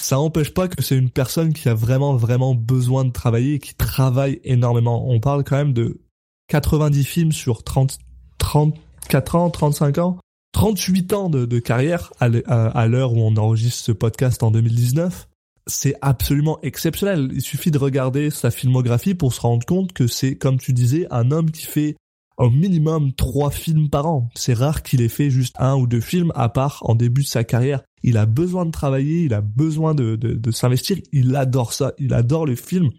ça 0.00 0.16
n'empêche 0.16 0.54
pas 0.54 0.68
que 0.68 0.80
c'est 0.82 0.96
une 0.96 1.10
personne 1.10 1.52
qui 1.52 1.68
a 1.68 1.74
vraiment 1.74 2.14
vraiment 2.14 2.54
besoin 2.54 3.04
de 3.04 3.10
travailler 3.10 3.54
et 3.54 3.58
qui 3.58 3.74
travaille 3.74 4.40
énormément. 4.44 5.10
On 5.10 5.18
parle 5.18 5.42
quand 5.42 5.56
même 5.56 5.72
de 5.72 6.00
90 6.48 7.04
films 7.04 7.32
sur 7.32 7.64
30 7.64 7.98
34 8.38 9.36
ans, 9.36 9.50
35 9.50 9.98
ans, 9.98 10.18
38 10.52 11.12
ans 11.12 11.30
de, 11.30 11.58
carrière 11.58 12.12
à 12.18 12.88
l'heure 12.88 13.12
où 13.12 13.20
on 13.20 13.36
enregistre 13.36 13.84
ce 13.84 13.92
podcast 13.92 14.42
en 14.42 14.50
2019. 14.50 15.28
C'est 15.66 15.94
absolument 16.00 16.58
exceptionnel. 16.62 17.28
Il 17.32 17.42
suffit 17.42 17.70
de 17.70 17.78
regarder 17.78 18.30
sa 18.30 18.50
filmographie 18.50 19.14
pour 19.14 19.34
se 19.34 19.40
rendre 19.40 19.66
compte 19.66 19.92
que 19.92 20.06
c'est, 20.06 20.36
comme 20.36 20.58
tu 20.58 20.72
disais, 20.72 21.06
un 21.10 21.30
homme 21.30 21.50
qui 21.50 21.66
fait 21.66 21.94
au 22.38 22.50
minimum 22.50 23.12
trois 23.12 23.50
films 23.50 23.90
par 23.90 24.06
an. 24.06 24.30
C'est 24.34 24.54
rare 24.54 24.82
qu'il 24.82 25.02
ait 25.02 25.08
fait 25.08 25.28
juste 25.28 25.56
un 25.58 25.76
ou 25.76 25.86
deux 25.86 26.00
films, 26.00 26.32
à 26.34 26.48
part 26.48 26.82
en 26.82 26.94
début 26.94 27.22
de 27.22 27.26
sa 27.26 27.44
carrière. 27.44 27.82
Il 28.02 28.16
a 28.16 28.26
besoin 28.26 28.64
de 28.64 28.70
travailler, 28.70 29.24
il 29.24 29.34
a 29.34 29.40
besoin 29.40 29.94
de, 29.94 30.16
de, 30.16 30.32
de 30.32 30.50
s'investir, 30.50 30.96
il 31.12 31.34
adore 31.36 31.72
ça, 31.72 31.92
il 31.98 32.14
adore 32.14 32.46
le 32.46 32.54
film, 32.54 32.90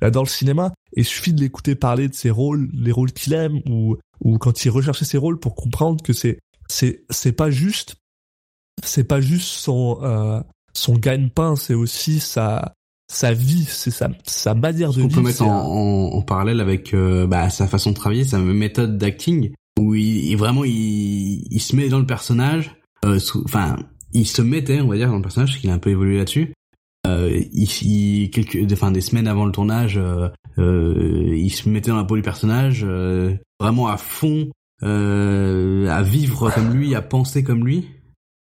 il 0.00 0.04
adore 0.04 0.24
le 0.24 0.28
cinéma, 0.28 0.74
et 0.94 1.00
il 1.00 1.04
suffit 1.06 1.32
de 1.32 1.40
l'écouter 1.40 1.74
parler 1.74 2.08
de 2.08 2.14
ses 2.14 2.30
rôles, 2.30 2.68
les 2.74 2.92
rôles 2.92 3.12
qu'il 3.12 3.32
aime, 3.32 3.60
ou 3.66 3.96
ou 4.24 4.38
quand 4.38 4.64
il 4.64 4.70
recherchait 4.70 5.04
ses 5.04 5.18
rôles 5.18 5.38
pour 5.38 5.54
comprendre 5.54 6.02
que 6.02 6.12
c'est 6.12 6.38
c'est 6.68 7.04
c'est 7.10 7.32
pas 7.32 7.50
juste 7.50 7.96
c'est 8.84 9.04
pas 9.04 9.20
juste 9.20 9.48
son 9.48 9.98
euh, 10.02 10.40
son 10.72 10.94
gagne-pain, 10.94 11.56
c'est 11.56 11.74
aussi 11.74 12.20
sa 12.20 12.74
sa 13.12 13.32
vie, 13.32 13.64
c'est 13.68 13.90
sa 13.90 14.08
sa 14.24 14.54
manière 14.54 14.92
de 14.92 15.02
On 15.02 15.06
vivre. 15.06 15.20
On 15.20 15.22
peut 15.22 15.28
mettre 15.28 15.42
en, 15.42 15.66
en, 15.66 16.16
en, 16.16 16.22
parallèle 16.22 16.60
avec 16.60 16.94
euh, 16.94 17.26
bah, 17.26 17.50
sa 17.50 17.66
façon 17.66 17.90
de 17.90 17.94
travailler, 17.96 18.24
sa 18.24 18.38
méthode 18.38 18.96
d'acting. 18.96 19.52
où 19.78 19.94
il, 19.94 20.34
vraiment 20.36 20.64
il, 20.64 21.46
il 21.50 21.60
se 21.60 21.76
met 21.76 21.88
dans 21.90 21.98
le 21.98 22.06
personnage. 22.06 22.74
euh, 23.04 23.18
Enfin, 23.44 23.76
il 24.14 24.26
se 24.26 24.40
mettait, 24.40 24.80
on 24.80 24.88
va 24.88 24.96
dire, 24.96 25.08
dans 25.08 25.16
le 25.16 25.22
personnage, 25.22 25.50
parce 25.50 25.60
qu'il 25.60 25.68
a 25.70 25.74
un 25.74 25.78
peu 25.78 25.90
évolué 25.90 26.16
là-dessus. 26.18 26.54
Euh, 27.06 27.42
il, 27.52 27.68
il- 27.82 28.30
quelques, 28.30 28.58
enfin, 28.72 28.90
des 28.92 29.00
semaines 29.02 29.26
avant 29.28 29.44
le 29.44 29.52
tournage, 29.52 29.98
euh, 29.98 30.28
euh, 30.28 30.28
il 30.58 31.50
se 31.50 31.68
mettait 31.68 31.90
dans 31.90 31.96
la 31.96 32.04
peau 32.04 32.16
du 32.16 32.22
personnage, 32.22 32.84
euh, 32.86 33.34
vraiment 33.60 33.88
à 33.88 33.96
fond, 33.96 34.48
euh, 34.82 35.88
à 35.88 36.02
vivre 36.02 36.50
comme 36.54 36.72
lui, 36.74 36.94
à 36.94 37.02
penser 37.02 37.42
comme 37.42 37.66
lui. 37.66 37.88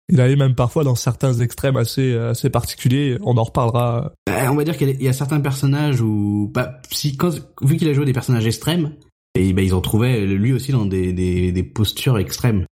Il 0.10 0.20
allait 0.20 0.36
même 0.36 0.54
parfois 0.56 0.84
dans 0.84 0.96
certains 0.96 1.34
extrêmes 1.40 1.78
assez 1.78 2.14
assez 2.16 2.50
particuliers. 2.50 3.18
On 3.22 3.38
en 3.38 3.44
reparlera. 3.44 4.12
Euh, 4.30 4.48
on 4.50 4.56
va 4.56 4.64
dire 4.66 4.78
qu'il 4.78 5.02
y 5.02 5.08
a- 5.08 5.14
certains 5.14 5.40
personnages 5.40 6.02
où, 6.02 6.52
bah, 6.54 6.82
si 6.92 7.16
quand, 7.16 7.32
vu 7.62 7.78
qu'il 7.78 7.88
a 7.88 7.94
joué 7.94 8.06
des 8.06 8.14
personnages 8.14 8.46
extrêmes, 8.46 8.96
et 9.36 9.54
bah, 9.54 9.62
ils 9.62 9.74
en 9.74 9.82
trouvaient 9.82 10.26
lui 10.26 10.52
aussi 10.54 10.72
dans 10.72 10.86
des, 10.86 11.14
des, 11.14 11.52
des 11.52 11.64
postures 11.64 12.18
extrêmes. 12.20 12.66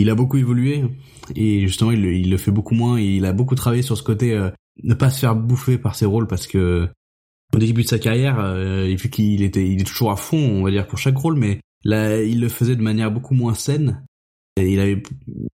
Il 0.00 0.10
a 0.10 0.14
beaucoup 0.16 0.36
évolué 0.36 0.84
et 1.36 1.60
justement 1.60 1.92
il, 1.92 2.02
le- 2.02 2.12
il 2.14 2.28
le 2.28 2.36
fait 2.36 2.50
beaucoup 2.50 2.74
moins. 2.74 2.98
Et 2.98 3.04
il 3.16 3.24
a 3.24 3.32
beaucoup 3.32 3.54
travaillé 3.54 3.82
sur 3.82 3.96
ce 3.96 4.02
côté 4.02 4.32
euh, 4.34 4.50
ne 4.82 4.94
pas 4.94 5.08
se 5.10 5.20
faire 5.20 5.36
bouffer 5.36 5.78
par 5.78 5.94
ses 5.94 6.04
rôles 6.06 6.26
parce 6.26 6.46
que 6.48 6.88
au 7.54 7.58
début 7.58 7.82
de 7.82 7.88
sa 7.88 7.98
carrière, 7.98 8.38
euh, 8.40 8.94
vu 8.98 9.10
qu'il 9.10 9.42
était, 9.42 9.66
il 9.66 9.80
est 9.80 9.84
toujours 9.84 10.10
à 10.10 10.16
fond, 10.16 10.38
on 10.38 10.64
va 10.64 10.70
dire 10.70 10.86
pour 10.86 10.98
chaque 10.98 11.16
rôle, 11.16 11.36
mais 11.36 11.60
là 11.84 12.22
il 12.22 12.40
le 12.40 12.48
faisait 12.48 12.76
de 12.76 12.82
manière 12.82 13.10
beaucoup 13.10 13.34
moins 13.34 13.54
saine. 13.54 14.04
Et 14.56 14.72
il 14.72 14.80
avait 14.80 15.02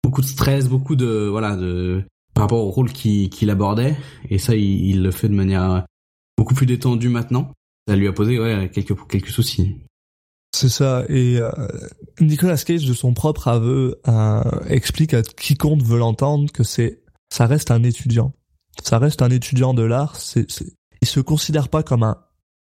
beaucoup 0.02 0.20
de 0.20 0.26
stress, 0.26 0.68
beaucoup 0.68 0.96
de 0.96 1.28
voilà 1.30 1.56
de 1.56 2.04
par 2.36 2.44
rapport 2.44 2.64
au 2.64 2.70
rôle 2.70 2.92
qu'il 2.92 3.50
abordait. 3.50 3.96
Et 4.28 4.38
ça, 4.38 4.54
il, 4.54 5.02
le 5.02 5.10
fait 5.10 5.28
de 5.28 5.34
manière 5.34 5.86
beaucoup 6.36 6.54
plus 6.54 6.66
détendue 6.66 7.08
maintenant. 7.08 7.50
Ça 7.88 7.96
lui 7.96 8.06
a 8.08 8.12
posé 8.12 8.38
ouais, 8.38 8.70
quelques, 8.72 8.94
quelques 9.08 9.28
soucis. 9.30 9.76
C'est 10.54 10.68
ça. 10.68 11.04
Et 11.08 11.38
euh, 11.38 11.50
Nicolas 12.20 12.58
Cage, 12.58 12.84
de 12.84 12.92
son 12.92 13.14
propre 13.14 13.48
aveu, 13.48 14.00
euh, 14.06 14.42
explique 14.68 15.14
à 15.14 15.22
quiconque 15.22 15.82
veut 15.82 15.98
l'entendre 15.98 16.52
que 16.52 16.62
c'est, 16.62 17.02
ça 17.30 17.46
reste 17.46 17.70
un 17.70 17.82
étudiant. 17.82 18.34
Ça 18.82 18.98
reste 18.98 19.22
un 19.22 19.30
étudiant 19.30 19.72
de 19.72 19.82
l'art. 19.82 20.16
C'est, 20.16 20.46
il 21.06 21.08
se 21.08 21.20
considère 21.20 21.68
pas 21.68 21.84
comme 21.84 22.02
un 22.02 22.18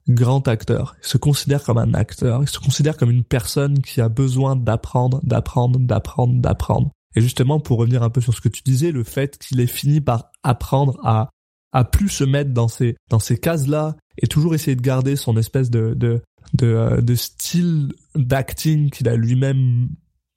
grand 0.10 0.50
acteur. 0.50 0.98
Il 1.02 1.08
se 1.08 1.18
considère 1.18 1.64
comme 1.64 1.78
un 1.78 1.94
acteur. 1.94 2.42
Il 2.42 2.50
se 2.50 2.60
considère 2.60 2.98
comme 2.98 3.10
une 3.10 3.24
personne 3.24 3.82
qui 3.82 4.02
a 4.02 4.10
besoin 4.10 4.58
d'apprendre, 4.58 5.22
d'apprendre, 5.24 5.80
d'apprendre, 5.80 6.42
d'apprendre. 6.42 6.92
Et 7.16 7.22
justement, 7.22 7.62
pour 7.62 7.78
revenir 7.78 8.04
un 8.04 8.10
peu 8.10 8.20
sur 8.20 8.34
ce 8.34 8.42
que 8.42 8.50
tu 8.50 8.62
disais, 8.64 8.92
le 8.92 9.06
fait 9.06 9.38
qu'il 9.38 9.62
ait 9.62 9.68
fini 9.68 10.02
par 10.02 10.32
apprendre 10.44 11.00
à 11.04 11.30
à 11.76 11.86
plus 11.86 12.10
se 12.10 12.24
mettre 12.24 12.52
dans 12.52 12.68
ces 12.68 12.98
dans 13.10 13.18
ces 13.18 13.38
cases 13.40 13.66
là 13.68 13.96
et 14.20 14.28
toujours 14.28 14.54
essayer 14.54 14.76
de 14.76 14.82
garder 14.82 15.16
son 15.16 15.38
espèce 15.38 15.72
de 15.72 15.96
de 15.96 16.22
euh, 16.62 17.02
de 17.02 17.16
style 17.16 17.94
d'acting 18.14 18.92
qu'il 18.92 19.08
a 19.08 19.16
lui-même 19.16 19.88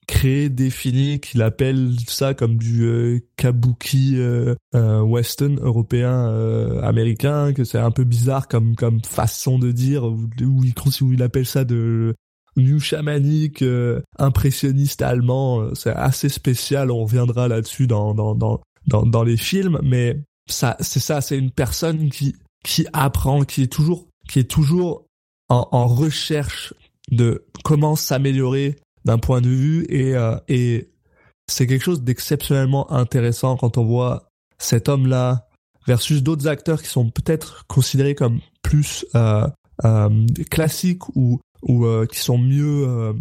créé, 0.06 0.48
défini, 0.48 1.20
qu'il 1.20 1.42
appelle 1.42 1.92
ça 2.06 2.34
comme 2.34 2.56
du 2.56 2.84
euh, 2.84 3.18
kabuki 3.36 4.14
euh, 4.16 4.54
euh, 4.74 5.00
western 5.00 5.58
européen 5.60 6.28
euh, 6.28 6.80
américain, 6.82 7.52
que 7.52 7.64
c'est 7.64 7.78
un 7.78 7.90
peu 7.90 8.04
bizarre 8.04 8.48
comme 8.48 8.76
comme 8.76 9.02
façon 9.02 9.58
de 9.58 9.72
dire, 9.72 10.04
où, 10.04 10.28
il 10.64 10.74
où 11.02 11.12
il 11.12 11.22
appelle 11.22 11.46
ça 11.46 11.64
de 11.64 12.14
new 12.56 12.80
chamanique, 12.80 13.62
impressionniste 14.18 15.02
allemand, 15.02 15.74
c'est 15.74 15.90
assez 15.90 16.28
spécial, 16.28 16.90
on 16.90 17.04
reviendra 17.04 17.48
là-dessus 17.48 17.86
dans 17.86 18.14
dans 18.14 18.34
dans 18.34 18.60
dans, 18.86 19.02
dans 19.02 19.24
les 19.24 19.36
films, 19.36 19.78
mais 19.82 20.22
ça 20.48 20.76
c'est 20.80 21.00
ça, 21.00 21.20
c'est 21.20 21.36
une 21.36 21.50
personne 21.50 22.08
qui 22.08 22.34
qui 22.64 22.86
apprend, 22.92 23.42
qui 23.42 23.62
est 23.62 23.72
toujours 23.72 24.06
qui 24.28 24.38
est 24.38 24.50
toujours 24.50 25.04
en, 25.48 25.68
en 25.70 25.86
recherche 25.86 26.72
de 27.10 27.44
comment 27.62 27.94
s'améliorer 27.94 28.76
d'un 29.06 29.18
point 29.18 29.40
de 29.40 29.48
vue 29.48 29.86
et 29.88 30.14
euh, 30.14 30.36
et 30.48 30.90
c'est 31.46 31.66
quelque 31.66 31.84
chose 31.84 32.02
d'exceptionnellement 32.02 32.92
intéressant 32.92 33.56
quand 33.56 33.78
on 33.78 33.84
voit 33.84 34.28
cet 34.58 34.88
homme-là 34.88 35.48
versus 35.86 36.22
d'autres 36.22 36.48
acteurs 36.48 36.82
qui 36.82 36.88
sont 36.88 37.10
peut-être 37.10 37.64
considérés 37.68 38.16
comme 38.16 38.40
plus 38.62 39.06
euh, 39.14 39.46
euh, 39.84 40.26
classiques 40.50 41.08
ou 41.14 41.40
ou 41.62 41.86
euh, 41.86 42.06
qui 42.06 42.18
sont 42.18 42.36
mieux 42.36 42.84
euh, 42.88 43.12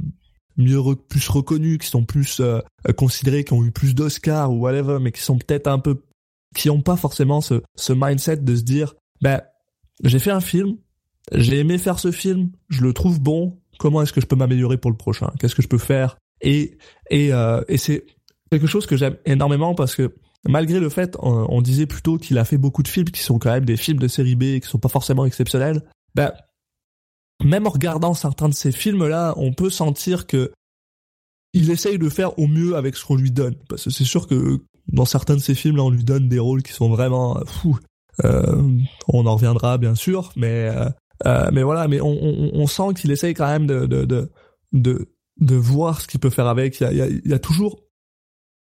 mieux 0.57 0.81
plus 0.95 1.29
reconnus, 1.29 1.77
qui 1.77 1.87
sont 1.87 2.03
plus 2.03 2.39
euh, 2.39 2.61
considérés, 2.97 3.43
qui 3.43 3.53
ont 3.53 3.63
eu 3.63 3.71
plus 3.71 3.93
d'Oscars 3.93 4.51
ou 4.51 4.61
whatever, 4.61 4.97
mais 4.99 5.11
qui 5.11 5.21
sont 5.21 5.37
peut-être 5.37 5.67
un 5.67 5.79
peu 5.79 6.01
qui 6.55 6.71
ont 6.71 6.81
pas 6.81 6.95
forcément 6.95 7.41
ce 7.41 7.61
ce 7.75 7.93
mindset 7.93 8.37
de 8.37 8.55
se 8.55 8.63
dire 8.63 8.95
ben 9.21 9.41
j'ai 10.03 10.19
fait 10.19 10.31
un 10.31 10.41
film, 10.41 10.77
j'ai 11.31 11.59
aimé 11.59 11.77
faire 11.77 11.99
ce 11.99 12.11
film, 12.11 12.49
je 12.69 12.81
le 12.81 12.91
trouve 12.91 13.21
bon, 13.21 13.59
comment 13.77 14.01
est-ce 14.01 14.13
que 14.13 14.21
je 14.21 14.25
peux 14.25 14.35
m'améliorer 14.35 14.77
pour 14.77 14.91
le 14.91 14.97
prochain? 14.97 15.31
Qu'est-ce 15.39 15.55
que 15.55 15.61
je 15.61 15.67
peux 15.67 15.77
faire? 15.77 16.17
Et 16.41 16.77
et 17.09 17.33
euh, 17.33 17.63
et 17.67 17.77
c'est 17.77 18.05
quelque 18.51 18.67
chose 18.67 18.85
que 18.85 18.97
j'aime 18.97 19.17
énormément 19.25 19.75
parce 19.75 19.95
que 19.95 20.15
malgré 20.47 20.79
le 20.79 20.89
fait, 20.89 21.17
on, 21.19 21.61
disait 21.61 21.87
plutôt 21.87 22.17
qu'il 22.17 22.37
a 22.37 22.45
fait 22.45 22.57
beaucoup 22.57 22.83
de 22.83 22.87
films 22.87 23.09
qui 23.09 23.21
sont 23.21 23.39
quand 23.39 23.51
même 23.51 23.65
des 23.65 23.77
films 23.77 23.97
de 23.97 24.07
série 24.07 24.35
B 24.35 24.43
et 24.43 24.59
qui 24.59 24.67
sont 24.67 24.77
pas 24.77 24.89
forcément 24.89 25.25
exceptionnels. 25.25 25.81
Ben 26.13 26.31
même 27.43 27.67
en 27.67 27.69
regardant 27.69 28.13
certains 28.13 28.47
de 28.47 28.53
ces 28.53 28.71
films-là, 28.71 29.33
on 29.37 29.53
peut 29.53 29.69
sentir 29.69 30.27
que 30.27 30.51
il 31.53 31.69
essaye 31.71 31.97
de 31.97 32.09
faire 32.09 32.37
au 32.37 32.47
mieux 32.47 32.75
avec 32.75 32.95
ce 32.95 33.05
qu'on 33.05 33.15
lui 33.15 33.31
donne. 33.31 33.55
Parce 33.69 33.85
que 33.85 33.89
c'est 33.89 34.03
sûr 34.03 34.27
que 34.27 34.59
dans 34.87 35.05
certains 35.05 35.35
de 35.35 35.41
ces 35.41 35.55
films-là, 35.55 35.83
on 35.83 35.89
lui 35.89 36.03
donne 36.03 36.27
des 36.29 36.39
rôles 36.39 36.63
qui 36.63 36.73
sont 36.73 36.89
vraiment 36.89 37.37
euh, 37.37 37.45
fous. 37.45 37.79
Euh, 38.23 38.77
on 39.07 39.25
en 39.25 39.35
reviendra 39.35 39.77
bien 39.77 39.95
sûr, 39.95 40.31
mais 40.35 40.69
euh, 40.69 40.89
euh, 41.25 41.49
mais 41.53 41.63
voilà, 41.63 41.87
mais 41.87 42.01
on, 42.01 42.53
on, 42.53 42.67
sent 42.67 42.93
qu'il 42.95 43.11
essaye 43.11 43.33
quand 43.33 43.47
même 43.47 43.67
de 43.67 43.85
de 43.85 44.05
de 44.73 45.09
de, 45.37 45.55
voir 45.55 46.01
ce 46.01 46.07
qu'il 46.07 46.19
peut 46.19 46.29
faire 46.29 46.47
avec. 46.47 46.81
Il 46.81 47.21
y 47.25 47.33
a, 47.33 47.39
toujours 47.39 47.83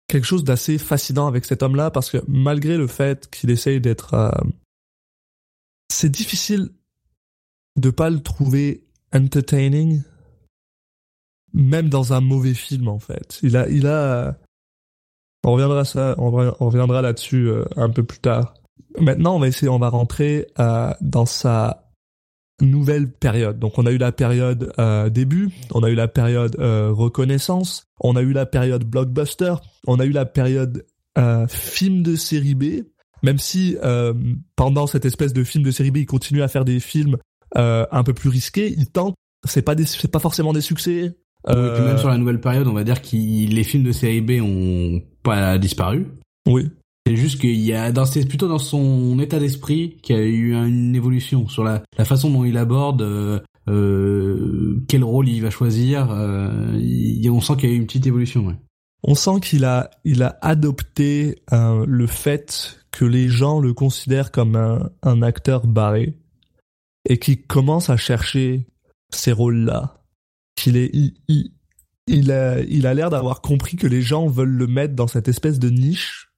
quelque 0.08 0.26
chose 0.26 0.44
d'assez 0.44 0.78
fascinant 0.78 1.26
avec 1.26 1.44
cet 1.44 1.62
homme-là 1.62 1.90
parce 1.90 2.10
que 2.10 2.18
malgré 2.26 2.76
le 2.76 2.86
fait 2.86 3.30
qu'il 3.30 3.50
essaye 3.50 3.80
d'être, 3.80 4.14
euh, 4.14 4.30
c'est 5.88 6.10
difficile 6.10 6.70
de 7.76 7.90
pas 7.90 8.10
le 8.10 8.20
trouver 8.20 8.84
entertaining, 9.14 10.02
même 11.52 11.88
dans 11.88 12.12
un 12.12 12.20
mauvais 12.20 12.54
film 12.54 12.88
en 12.88 12.98
fait. 12.98 13.38
Il 13.42 13.56
a, 13.56 13.68
il 13.68 13.86
a, 13.86 14.36
on 15.44 15.52
reviendra 15.52 15.82
on, 16.18 16.30
re- 16.30 16.56
on 16.58 16.66
reviendra 16.66 17.02
là-dessus 17.02 17.48
euh, 17.48 17.64
un 17.76 17.88
peu 17.88 18.02
plus 18.02 18.20
tard. 18.20 18.54
Maintenant, 18.98 19.36
on 19.36 19.38
va 19.38 19.48
essayer, 19.48 19.70
on 19.70 19.78
va 19.78 19.88
rentrer 19.88 20.48
dans 21.00 21.24
sa 21.24 21.81
nouvelle 22.60 23.10
période. 23.10 23.58
Donc, 23.58 23.78
on 23.78 23.86
a 23.86 23.92
eu 23.92 23.98
la 23.98 24.12
période 24.12 24.72
euh, 24.78 25.08
début, 25.10 25.50
on 25.72 25.82
a 25.82 25.90
eu 25.90 25.94
la 25.94 26.08
période 26.08 26.56
euh, 26.58 26.90
reconnaissance, 26.92 27.86
on 28.00 28.16
a 28.16 28.22
eu 28.22 28.32
la 28.32 28.46
période 28.46 28.84
blockbuster, 28.84 29.54
on 29.86 29.98
a 29.98 30.04
eu 30.04 30.10
la 30.10 30.26
période 30.26 30.84
euh, 31.18 31.46
film 31.48 32.02
de 32.02 32.16
série 32.16 32.54
B. 32.54 32.64
Même 33.24 33.38
si 33.38 33.76
pendant 34.56 34.88
cette 34.88 35.04
espèce 35.04 35.32
de 35.32 35.44
film 35.44 35.62
de 35.62 35.70
série 35.70 35.92
B, 35.92 35.98
il 35.98 36.06
continue 36.06 36.42
à 36.42 36.48
faire 36.48 36.64
des 36.64 36.80
films 36.80 37.18
un 37.54 38.02
peu 38.02 38.14
plus 38.14 38.28
risqués, 38.28 38.74
il 38.76 38.90
tente. 38.90 39.14
C'est 39.46 39.62
pas 39.62 39.76
des, 39.76 39.84
c'est 39.84 40.10
pas 40.10 40.18
forcément 40.18 40.52
des 40.52 40.60
succès. 40.60 41.16
Oui, 41.46 41.54
et 41.54 41.74
puis 41.74 41.84
même 41.84 41.98
sur 41.98 42.08
la 42.08 42.18
nouvelle 42.18 42.40
période, 42.40 42.66
on 42.66 42.72
va 42.72 42.82
dire 42.82 43.00
que 43.00 43.14
les 43.14 43.62
films 43.62 43.84
de 43.84 43.92
série 43.92 44.22
B 44.22 44.42
ont 44.42 45.00
pas 45.22 45.56
disparu. 45.56 46.08
oui, 46.48 46.68
C'est 47.06 47.16
juste 47.16 47.40
qu'il 47.40 47.60
y 47.60 47.72
a, 47.72 47.90
dans, 47.90 48.04
c'est 48.04 48.24
plutôt 48.26 48.48
dans 48.48 48.58
son 48.58 49.18
état 49.18 49.38
d'esprit 49.40 49.96
qu'il 50.02 50.16
y 50.16 50.18
a 50.18 50.22
eu 50.22 50.54
une 50.54 50.94
évolution 50.94 51.48
sur 51.48 51.64
la, 51.64 51.82
la 51.98 52.04
façon 52.04 52.30
dont 52.30 52.44
il 52.44 52.56
aborde 52.56 53.02
euh, 53.02 53.40
euh, 53.68 54.82
quel 54.88 55.02
rôle 55.02 55.28
il 55.28 55.42
va 55.42 55.50
choisir. 55.50 56.10
Euh, 56.10 56.78
on 57.28 57.40
sent 57.40 57.56
qu'il 57.56 57.70
y 57.70 57.72
a 57.72 57.74
eu 57.74 57.78
une 57.78 57.86
petite 57.86 58.06
évolution. 58.06 58.46
Ouais. 58.46 58.54
On 59.02 59.14
sent 59.14 59.40
qu'il 59.42 59.64
a, 59.64 59.90
il 60.04 60.22
a 60.22 60.38
adopté 60.42 61.42
euh, 61.52 61.84
le 61.88 62.06
fait 62.06 62.78
que 62.92 63.04
les 63.04 63.28
gens 63.28 63.58
le 63.58 63.74
considèrent 63.74 64.30
comme 64.30 64.54
un, 64.54 64.90
un 65.02 65.22
acteur 65.22 65.66
barré 65.66 66.16
et 67.08 67.18
qu'il 67.18 67.42
commence 67.42 67.90
à 67.90 67.96
chercher 67.96 68.68
ces 69.10 69.32
rôles-là. 69.32 70.04
Qu'il 70.54 70.76
est, 70.76 70.90
il, 70.94 71.52
il 72.06 72.30
a, 72.30 72.60
il 72.60 72.86
a 72.86 72.94
l'air 72.94 73.10
d'avoir 73.10 73.40
compris 73.40 73.76
que 73.76 73.88
les 73.88 74.02
gens 74.02 74.28
veulent 74.28 74.48
le 74.48 74.68
mettre 74.68 74.94
dans 74.94 75.08
cette 75.08 75.26
espèce 75.26 75.58
de 75.58 75.68
niche 75.68 76.31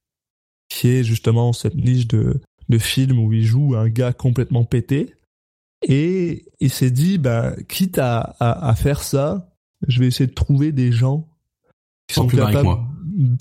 qui 0.68 0.88
est 0.88 1.04
justement 1.04 1.52
cette 1.52 1.76
niche 1.76 2.08
de, 2.08 2.40
de 2.68 2.78
film 2.78 3.18
où 3.18 3.32
il 3.32 3.44
joue 3.44 3.74
un 3.76 3.88
gars 3.88 4.12
complètement 4.12 4.64
pété. 4.64 5.14
Et 5.86 6.46
il 6.60 6.70
s'est 6.70 6.90
dit, 6.90 7.18
bah, 7.18 7.54
quitte 7.68 7.98
à, 7.98 8.18
à, 8.40 8.68
à 8.68 8.74
faire 8.74 9.02
ça, 9.02 9.54
je 9.86 10.00
vais 10.00 10.06
essayer 10.06 10.26
de 10.26 10.34
trouver 10.34 10.72
des 10.72 10.92
gens 10.92 11.28
qui 12.06 12.14
Sont 12.14 12.26
plus 12.26 12.36
que 12.36 12.42
capables, 12.42 12.64
moi. 12.64 12.86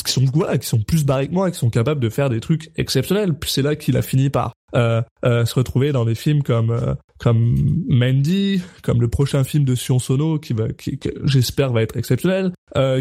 qui 0.05 0.11
sont 0.11 0.25
voilà, 0.33 0.57
qui 0.57 0.67
sont 0.67 0.81
plus 0.81 1.05
barrés 1.05 1.27
que 1.27 1.33
moi, 1.33 1.51
qui 1.51 1.57
sont 1.57 1.69
capables 1.69 1.99
de 1.99 2.09
faire 2.09 2.29
des 2.29 2.39
trucs 2.39 2.71
exceptionnels. 2.75 3.33
Puis 3.37 3.51
c'est 3.51 3.61
là 3.61 3.75
qu'il 3.75 3.97
a 3.97 4.01
fini 4.01 4.29
par 4.29 4.53
euh, 4.75 5.01
euh, 5.25 5.45
se 5.45 5.55
retrouver 5.55 5.91
dans 5.91 6.05
des 6.05 6.15
films 6.15 6.43
comme 6.43 6.71
euh, 6.71 6.95
comme 7.19 7.55
Mandy, 7.89 8.61
comme 8.81 9.01
le 9.01 9.09
prochain 9.09 9.43
film 9.43 9.65
de 9.65 9.75
Sion 9.75 9.99
Sono 9.99 10.39
qui 10.39 10.53
va, 10.53 10.69
qui, 10.69 10.99
j'espère 11.25 11.71
va 11.71 11.81
être 11.81 11.97
exceptionnel. 11.97 12.51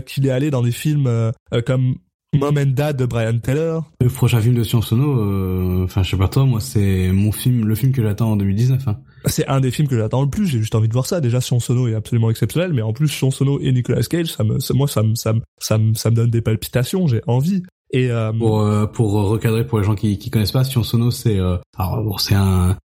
Qu'il 0.07 0.27
est 0.27 0.31
allé 0.31 0.51
dans 0.51 0.63
des 0.63 0.73
films 0.73 1.33
comme 1.65 1.97
Mom 2.35 2.57
and 2.57 2.73
Dad 2.75 2.97
de 2.97 3.05
Brian 3.05 3.39
Taylor. 3.39 3.85
Le 4.01 4.09
prochain 4.09 4.41
film 4.41 4.55
de 4.55 4.63
Sion 4.63 4.81
Sono, 4.81 5.21
euh, 5.21 5.85
enfin 5.85 6.03
je 6.03 6.11
sais 6.11 6.17
pas 6.17 6.29
toi, 6.29 6.47
moi 6.47 6.61
c'est 6.61 7.13
mon 7.13 7.31
film, 7.31 7.67
le 7.67 7.75
film 7.75 7.93
que 7.93 8.03
j'attends 8.03 8.33
en 8.33 8.37
2019. 8.37 8.89
Hein. 8.89 8.99
C'est 9.27 9.47
un 9.49 9.61
des 9.61 9.71
films 9.71 9.87
que 9.87 9.99
j'attends 9.99 10.23
le 10.23 10.31
plus. 10.31 10.47
J'ai 10.47 10.59
juste 10.59 10.75
envie 10.75 10.89
de 10.89 10.93
voir 10.93 11.07
ça. 11.07 11.21
Déjà, 11.21 11.41
Sion 11.41 11.61
Sono 11.61 11.89
est 11.89 11.95
absolument 11.95 12.31
exceptionnel, 12.31 12.73
mais 12.73 12.83
en 12.83 12.93
plus 12.93 13.09
Sion 13.09 13.31
Sono 13.31 13.61
et 13.61 13.71
Nicolas 13.73 14.03
Cage, 14.03 14.29
ça 14.29 14.45
me, 14.45 14.59
moi 14.75 14.89
ça 14.89 15.03
me, 15.03 15.15
ça 15.15 15.35
me, 15.35 15.41
ça 15.61 15.79
me, 15.79 15.95
ça 15.95 16.11
me 16.11 16.17
donne 16.17 16.31
des 16.31 16.41
palpitations. 16.41 17.07
J'ai 17.07 17.21
envie. 17.27 17.63
Et 17.93 18.11
euh, 18.11 18.33
pour 18.33 18.61
euh, 18.61 18.87
pour 18.87 19.13
recadrer 19.13 19.67
pour 19.67 19.79
les 19.79 19.85
gens 19.85 19.95
qui 19.95 20.19
qui 20.19 20.31
connaissent 20.31 20.53
pas, 20.53 20.65
Sion 20.65 20.83
Sono 20.83 21.11
c'est 21.11 21.39
euh, 21.39 21.59
alors 21.77 22.03
bon 22.03 22.17
c'est 22.17 22.35
un 22.35 22.79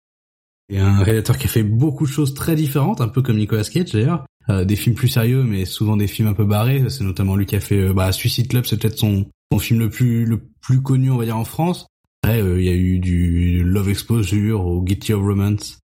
c'est 0.69 0.79
un 0.79 1.01
réalisateur 1.01 1.37
qui 1.37 1.47
a 1.47 1.49
fait 1.49 1.63
beaucoup 1.63 2.05
de 2.05 2.11
choses 2.11 2.33
très 2.33 2.55
différentes, 2.55 2.99
un 2.99 3.07
peu 3.07 3.21
comme 3.21 3.37
Nicolas 3.37 3.63
Cage 3.63 3.93
d'ailleurs. 3.93 4.25
Euh, 4.49 4.63
des 4.63 4.75
films 4.75 4.95
plus 4.95 5.09
sérieux, 5.09 5.43
mais 5.43 5.65
souvent 5.65 5.97
des 5.97 6.07
films 6.07 6.27
un 6.27 6.33
peu 6.33 6.45
barrés. 6.45 6.83
C'est 6.89 7.03
notamment 7.03 7.35
lui 7.35 7.45
qui 7.45 7.55
a 7.55 7.59
fait 7.59 7.93
bah, 7.93 8.11
Suicide 8.11 8.49
Club, 8.49 8.65
c'est 8.65 8.77
peut-être 8.77 8.97
son 8.97 9.25
son 9.51 9.59
film 9.59 9.79
le 9.79 9.89
plus 9.89 10.25
le 10.25 10.41
plus 10.61 10.81
connu 10.81 11.11
on 11.11 11.17
va 11.17 11.25
dire 11.25 11.37
en 11.37 11.45
France. 11.45 11.87
Après 12.23 12.39
il 12.39 12.63
y 12.63 12.69
a 12.69 12.75
eu 12.75 12.99
du 12.99 13.63
Love 13.63 13.89
Exposure 13.89 14.65
ou 14.65 14.81
Guilty 14.81 15.13
of 15.13 15.23
Romance. 15.23 15.79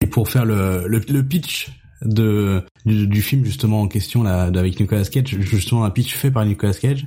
Et 0.00 0.06
pour 0.06 0.28
faire 0.28 0.44
le 0.44 0.86
le, 0.86 1.00
le 1.08 1.22
pitch 1.26 1.70
de 2.02 2.64
du, 2.84 3.08
du, 3.08 3.22
film 3.22 3.44
justement 3.44 3.80
en 3.80 3.88
question 3.88 4.22
là 4.22 4.44
avec 4.44 4.78
Nicolas 4.78 5.04
Cage, 5.04 5.36
justement 5.40 5.84
un 5.84 5.90
pitch 5.90 6.14
fait 6.14 6.30
par 6.30 6.44
Nicolas 6.44 6.74
Cage, 6.74 7.06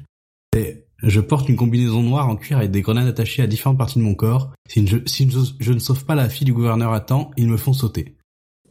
c'est 0.54 0.86
je 1.04 1.20
porte 1.20 1.50
une 1.50 1.56
combinaison 1.56 2.04
noire 2.04 2.30
en 2.30 2.36
cuir 2.36 2.58
avec 2.58 2.72
des 2.72 2.82
grenades 2.82 3.08
attachées 3.08 3.42
à 3.42 3.48
différentes 3.48 3.78
parties 3.78 4.00
de 4.00 4.04
mon 4.04 4.16
corps. 4.16 4.52
Si, 4.68 4.86
je, 4.86 4.98
si 5.06 5.30
je, 5.60 5.74
ne 5.74 5.80
sauve 5.80 6.06
pas 6.06 6.16
la 6.16 6.30
fille 6.30 6.46
du 6.46 6.54
gouverneur 6.54 6.94
à 6.94 7.00
temps, 7.00 7.32
ils 7.38 7.48
me 7.48 7.58
font 7.58 7.74
sauter. 7.74 8.18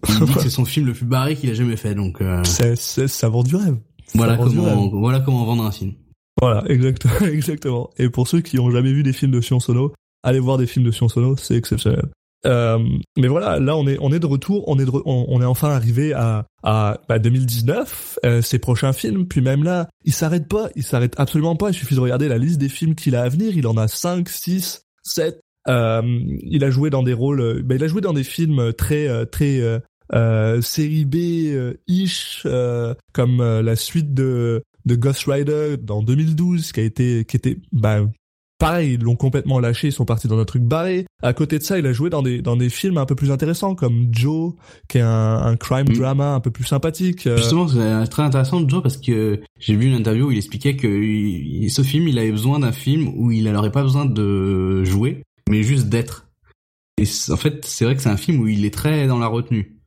Il 0.09 0.24
dit 0.26 0.35
que 0.35 0.40
c'est 0.40 0.50
son 0.50 0.64
film 0.64 0.87
le 0.87 0.92
plus 0.92 1.07
barré 1.07 1.37
qu'il 1.37 1.50
a 1.50 1.55
jamais 1.55 1.76
fait, 1.76 1.94
donc. 1.94 2.20
Euh... 2.20 2.42
C'est, 2.44 2.76
ça 3.09 3.29
vend 3.29 3.42
du 3.42 3.57
rêve. 3.57 3.76
Voilà 4.14 4.37
comment, 4.37 4.88
voilà 4.88 5.20
comment 5.20 5.44
vendre 5.44 5.64
un 5.64 5.72
film. 5.72 5.94
Voilà, 6.40 6.64
exactement, 6.68 7.29
exactement. 7.29 7.90
Et 7.98 8.09
pour 8.09 8.29
ceux 8.29 8.40
qui 8.40 8.59
ont 8.59 8.70
jamais 8.70 8.92
vu 8.92 9.03
des 9.03 9.12
films 9.12 9.33
de 9.33 9.40
Sion 9.40 9.61
Sono, 9.61 9.92
allez 10.22 10.40
voir 10.40 10.59
des 10.59 10.66
films 10.66 10.85
de 10.85 10.90
Sion 10.90 11.09
Sono, 11.09 11.37
c'est 11.37 11.57
exceptionnel. 11.57 12.07
Euh, 12.46 12.79
mais 13.18 13.29
voilà, 13.29 13.61
là 13.61 13.76
on 13.76 13.87
est 13.87 13.98
on 14.00 14.12
est 14.12 14.18
de 14.18 14.24
retour, 14.24 14.66
on 14.66 14.79
est 14.79 14.87
de, 14.87 14.90
on, 15.05 15.42
est 15.42 15.44
enfin 15.44 15.68
arrivé 15.68 16.14
à 16.14 16.46
à 16.62 16.98
bah, 17.07 17.18
2019, 17.18 18.18
euh, 18.24 18.40
ses 18.40 18.59
prochains 18.59 18.94
films, 18.94 19.26
puis 19.26 19.42
même 19.42 19.62
là, 19.62 19.88
il 20.07 20.14
s'arrête 20.14 20.48
pas, 20.48 20.70
il 20.74 20.83
s'arrête 20.83 21.12
absolument 21.18 21.57
pas. 21.57 21.68
Il 21.68 21.74
suffit 21.74 21.94
de 21.94 22.00
regarder 22.00 22.29
la 22.29 22.38
liste 22.38 22.59
des 22.59 22.70
films 22.70 22.94
qu'il 22.94 23.14
a 23.14 23.22
à 23.22 23.29
venir. 23.29 23.55
Il 23.55 23.66
en 23.66 23.76
a 23.76 23.88
5, 23.88 24.26
6, 24.26 24.87
7. 25.03 25.40
Euh, 25.68 26.03
il 26.42 26.64
a 26.64 26.70
joué 26.70 26.90
dans 26.90 27.03
des 27.03 27.12
rôles, 27.12 27.62
bah, 27.62 27.74
il 27.74 27.85
a 27.85 27.88
joué 27.88 28.00
dans 28.00 28.12
des 28.12 28.24
films 28.24 28.72
très 28.72 29.09
euh, 29.09 29.24
très 29.24 29.61
euh, 30.12 30.61
série 30.62 31.05
B 31.05 31.76
ish, 31.87 32.46
comme 33.12 33.42
la 33.42 33.76
suite 33.76 34.14
de 34.14 34.62
de 34.86 34.94
Ghost 34.94 35.24
Rider 35.26 35.76
dans 35.80 36.02
2012, 36.02 36.72
qui 36.72 36.80
a 36.80 36.82
été 36.82 37.24
qui 37.24 37.36
était 37.36 37.58
bah, 37.72 38.00
pareil, 38.60 38.94
ils 38.94 39.02
l'ont 39.02 39.16
complètement 39.16 39.58
lâché, 39.58 39.88
ils 39.88 39.92
sont 39.92 40.04
partis 40.04 40.28
dans 40.28 40.38
un 40.38 40.44
truc 40.44 40.62
barré. 40.62 41.06
À 41.22 41.32
côté 41.32 41.58
de 41.58 41.64
ça, 41.64 41.78
il 41.78 41.86
a 41.86 41.92
joué 41.92 42.10
dans 42.10 42.22
des 42.22 42.40
dans 42.42 42.56
des 42.56 42.68
films 42.68 42.98
un 42.98 43.06
peu 43.06 43.16
plus 43.16 43.32
intéressants 43.32 43.74
comme 43.74 44.08
Joe, 44.12 44.52
qui 44.88 44.98
est 44.98 45.02
un, 45.02 45.36
un 45.36 45.56
crime 45.56 45.88
mm. 45.88 45.96
drama 45.96 46.34
un 46.34 46.40
peu 46.40 46.50
plus 46.52 46.64
sympathique. 46.64 47.26
Euh. 47.26 47.36
Justement, 47.36 47.66
c'est 47.66 48.06
très 48.08 48.22
intéressant 48.22 48.66
Joe 48.68 48.82
parce 48.82 48.98
que 48.98 49.40
j'ai 49.58 49.74
vu 49.74 49.86
une 49.86 49.94
interview 49.94 50.28
où 50.28 50.30
il 50.30 50.38
expliquait 50.38 50.76
que 50.76 50.88
ce 51.68 51.82
film, 51.82 52.06
il 52.06 52.18
avait 52.18 52.30
besoin 52.30 52.60
d'un 52.60 52.72
film 52.72 53.08
où 53.16 53.32
il 53.32 53.50
n'aurait 53.50 53.72
pas 53.72 53.82
besoin 53.82 54.04
de 54.04 54.84
jouer, 54.84 55.22
mais 55.48 55.62
juste 55.62 55.88
d'être. 55.88 56.28
Et 56.98 57.04
en 57.30 57.36
fait, 57.36 57.64
c'est 57.64 57.86
vrai 57.86 57.96
que 57.96 58.02
c'est 58.02 58.10
un 58.10 58.18
film 58.18 58.40
où 58.40 58.46
il 58.46 58.64
est 58.64 58.74
très 58.74 59.06
dans 59.06 59.18
la 59.18 59.26
retenue. 59.26 59.80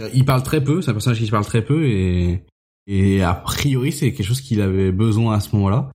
Euh, 0.00 0.10
il 0.12 0.24
parle 0.24 0.42
très 0.42 0.62
peu, 0.62 0.82
c'est 0.82 0.90
un 0.90 0.94
personnage 0.94 1.20
qui 1.20 1.30
parle 1.30 1.44
très 1.44 1.64
peu 1.64 1.86
et 1.86 2.42
et 2.86 3.22
a 3.22 3.34
priori 3.34 3.92
c'est 3.92 4.12
quelque 4.12 4.26
chose 4.26 4.40
qu'il 4.40 4.60
avait 4.60 4.92
besoin 4.92 5.34
à 5.34 5.40
ce 5.40 5.54
moment-là 5.56 5.90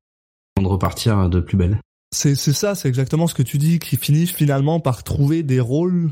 de 0.61 0.67
repartir 0.67 1.29
de 1.29 1.39
plus 1.39 1.57
belle. 1.57 1.79
C'est 2.11 2.35
ça, 2.35 2.73
c'est 2.73 2.89
exactement 2.89 3.27
ce 3.27 3.35
que 3.35 3.43
tu 3.43 3.57
dis, 3.59 3.77
qui 3.77 3.95
finit 3.95 4.25
finalement 4.25 4.79
par 4.79 5.03
trouver 5.03 5.43
des 5.43 5.59
rôles 5.59 6.11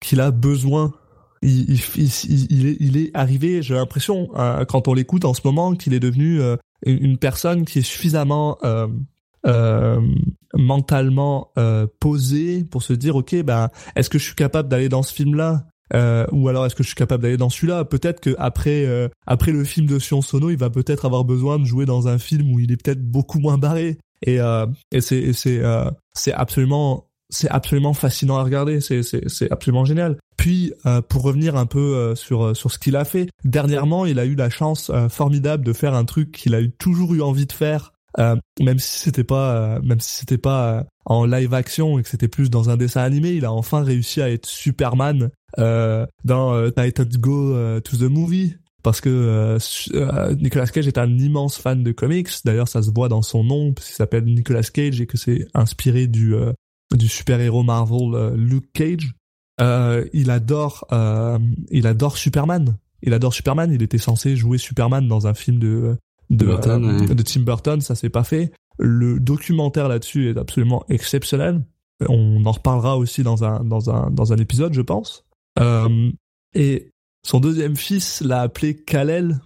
qu'il 0.00 0.20
a 0.20 0.30
besoin. 0.30 0.94
Il, 1.42 2.96
est, 2.96 3.10
arrivé, 3.12 3.62
j'ai 3.62 3.74
l'impression, 3.74 4.30
euh, 4.36 4.64
quand 4.64 4.88
on 4.88 4.94
l'écoute 4.94 5.26
en 5.26 5.34
ce 5.34 5.42
moment, 5.44 5.74
qu'il 5.74 5.92
est 5.92 6.00
devenu 6.00 6.40
euh, 6.40 6.56
une 6.86 7.18
personne 7.18 7.66
qui 7.66 7.80
est 7.80 7.82
suffisamment 7.82 8.58
euh 8.62 10.00
mentalement 10.56 11.52
posée 11.98 12.64
pour 12.64 12.82
se 12.82 12.92
dire, 12.92 13.16
ok, 13.16 13.42
ben, 13.42 13.68
est-ce 13.96 14.08
que 14.08 14.18
je 14.18 14.24
suis 14.24 14.36
capable 14.36 14.68
d'aller 14.68 14.88
dans 14.88 15.02
ce 15.02 15.12
film-là? 15.12 15.66
Ou 15.92 16.48
alors 16.48 16.66
est-ce 16.66 16.74
que 16.74 16.82
je 16.82 16.88
suis 16.88 16.96
capable 16.96 17.22
d'aller 17.22 17.36
dans 17.36 17.50
celui-là? 17.50 17.84
Peut-être 17.84 18.20
que 18.20 18.34
après 18.38 19.10
après 19.26 19.52
le 19.52 19.64
film 19.64 19.86
de 19.86 19.98
Sion 19.98 20.22
Sono, 20.22 20.50
il 20.50 20.56
va 20.56 20.70
peut-être 20.70 21.04
avoir 21.04 21.24
besoin 21.24 21.58
de 21.58 21.64
jouer 21.64 21.86
dans 21.86 22.08
un 22.08 22.18
film 22.18 22.52
où 22.52 22.60
il 22.60 22.72
est 22.72 22.82
peut-être 22.82 23.02
beaucoup 23.02 23.38
moins 23.38 23.58
barré. 23.58 23.98
Et, 24.24 24.40
euh, 24.40 24.66
et 24.90 25.00
c'est 25.00 25.32
c'est 25.32 25.62
euh, 25.62 25.90
c'est 26.14 26.32
absolument 26.32 27.06
c'est 27.30 27.48
absolument 27.50 27.94
fascinant 27.94 28.36
à 28.36 28.42
regarder, 28.42 28.80
c'est 28.80 29.02
c'est 29.02 29.28
c'est 29.28 29.50
absolument 29.50 29.84
génial. 29.84 30.18
Puis 30.36 30.72
euh, 30.86 31.02
pour 31.02 31.22
revenir 31.22 31.56
un 31.56 31.66
peu 31.66 31.78
euh, 31.78 32.14
sur 32.14 32.56
sur 32.56 32.70
ce 32.70 32.78
qu'il 32.78 32.96
a 32.96 33.04
fait, 33.04 33.28
dernièrement, 33.44 34.06
il 34.06 34.18
a 34.18 34.24
eu 34.24 34.34
la 34.34 34.50
chance 34.50 34.90
formidable 35.10 35.64
de 35.64 35.72
faire 35.72 35.94
un 35.94 36.04
truc 36.04 36.32
qu'il 36.32 36.54
a 36.54 36.60
eu 36.60 36.70
toujours 36.70 37.14
eu 37.14 37.22
envie 37.22 37.46
de 37.46 37.52
faire 37.52 37.92
même 38.60 38.78
si 38.78 39.00
c'était 39.00 39.24
pas 39.24 39.80
même 39.80 39.98
si 39.98 40.14
c'était 40.14 40.38
pas 40.38 40.86
en 41.04 41.24
live 41.24 41.52
action 41.52 41.98
et 41.98 42.02
que 42.04 42.08
c'était 42.08 42.28
plus 42.28 42.48
dans 42.48 42.70
un 42.70 42.76
dessin 42.76 43.02
animé, 43.02 43.32
il 43.32 43.44
a 43.44 43.52
enfin 43.52 43.82
réussi 43.82 44.22
à 44.22 44.30
être 44.30 44.46
Superman 44.46 45.30
dans 45.56 46.70
Titans 46.70 47.08
Go 47.18 47.80
to 47.80 47.96
the 47.96 48.10
Movie 48.10 48.54
parce 48.84 49.00
que 49.00 49.08
euh, 49.08 49.58
euh, 49.94 50.34
Nicolas 50.36 50.66
Cage 50.66 50.86
est 50.86 50.98
un 50.98 51.18
immense 51.18 51.56
fan 51.56 51.82
de 51.82 51.90
comics. 51.90 52.28
D'ailleurs, 52.44 52.68
ça 52.68 52.82
se 52.82 52.90
voit 52.90 53.08
dans 53.08 53.22
son 53.22 53.42
nom, 53.42 53.72
parce 53.72 53.88
qu'il 53.88 53.96
s'appelle 53.96 54.24
Nicolas 54.26 54.62
Cage 54.62 55.00
et 55.00 55.06
que 55.06 55.16
c'est 55.16 55.48
inspiré 55.54 56.06
du 56.06 56.34
euh, 56.34 56.52
du 56.94 57.08
super-héros 57.08 57.64
Marvel 57.64 58.34
Luke 58.36 58.70
Cage. 58.74 59.14
il 60.12 60.30
adore 60.30 60.86
il 61.70 61.86
adore 61.86 62.16
Superman. 62.16 62.76
Il 63.02 63.14
adore 63.14 63.34
Superman. 63.34 63.72
Il 63.72 63.82
était 63.82 63.98
censé 63.98 64.36
jouer 64.36 64.58
Superman 64.58 65.08
dans 65.08 65.26
un 65.26 65.34
film 65.34 65.58
de 65.58 65.96
de, 66.30 66.46
de 67.14 67.22
Tim 67.22 67.40
Burton. 67.40 67.80
Ça 67.80 67.94
s'est 67.94 68.10
pas 68.10 68.22
fait. 68.22 68.52
Le 68.78 69.18
documentaire 69.18 69.88
là-dessus 69.88 70.28
est 70.28 70.36
absolument 70.36 70.84
exceptionnel. 70.90 71.64
On 72.06 72.44
en 72.44 72.52
reparlera 72.52 72.98
aussi 72.98 73.22
dans 73.22 73.44
un 73.44 73.64
dans 73.64 73.88
un 73.88 74.10
dans 74.10 74.32
un 74.34 74.36
épisode, 74.36 74.74
je 74.74 74.82
pense. 74.82 75.23
Et 75.56 76.90
son 77.24 77.40
deuxième 77.40 77.76
fils 77.76 78.20
l'a 78.20 78.42
appelé 78.42 78.76
Kal-El, 78.76 79.40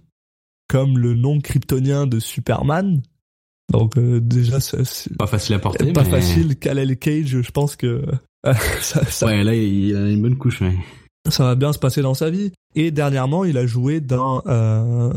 comme 0.67 0.97
le 0.97 1.15
nom 1.15 1.39
kryptonien 1.39 2.07
de 2.07 2.19
Superman. 2.19 3.01
Donc 3.71 3.97
euh, 3.97 4.19
déjà, 4.19 4.59
c'est 4.59 5.15
pas 5.17 5.27
facile 5.27 5.55
à 5.55 5.59
porter. 5.59 5.91
Pas 5.93 6.03
facile. 6.03 6.57
Kal-El 6.57 6.97
Cage, 6.97 7.41
je 7.41 7.51
pense 7.51 7.75
que 7.75 8.03
ça, 8.81 9.05
ça, 9.05 9.25
ouais, 9.27 9.43
là 9.43 9.55
il 9.55 9.95
a 9.95 10.09
une 10.09 10.21
bonne 10.21 10.37
couche. 10.37 10.61
Ouais. 10.61 10.77
Ça 11.29 11.43
va 11.43 11.55
bien 11.55 11.71
se 11.73 11.79
passer 11.79 12.01
dans 12.01 12.13
sa 12.13 12.29
vie. 12.29 12.51
Et 12.75 12.91
dernièrement, 12.91 13.45
il 13.45 13.57
a 13.57 13.65
joué 13.65 13.99
dans 14.01 14.43
euh, 14.47 15.13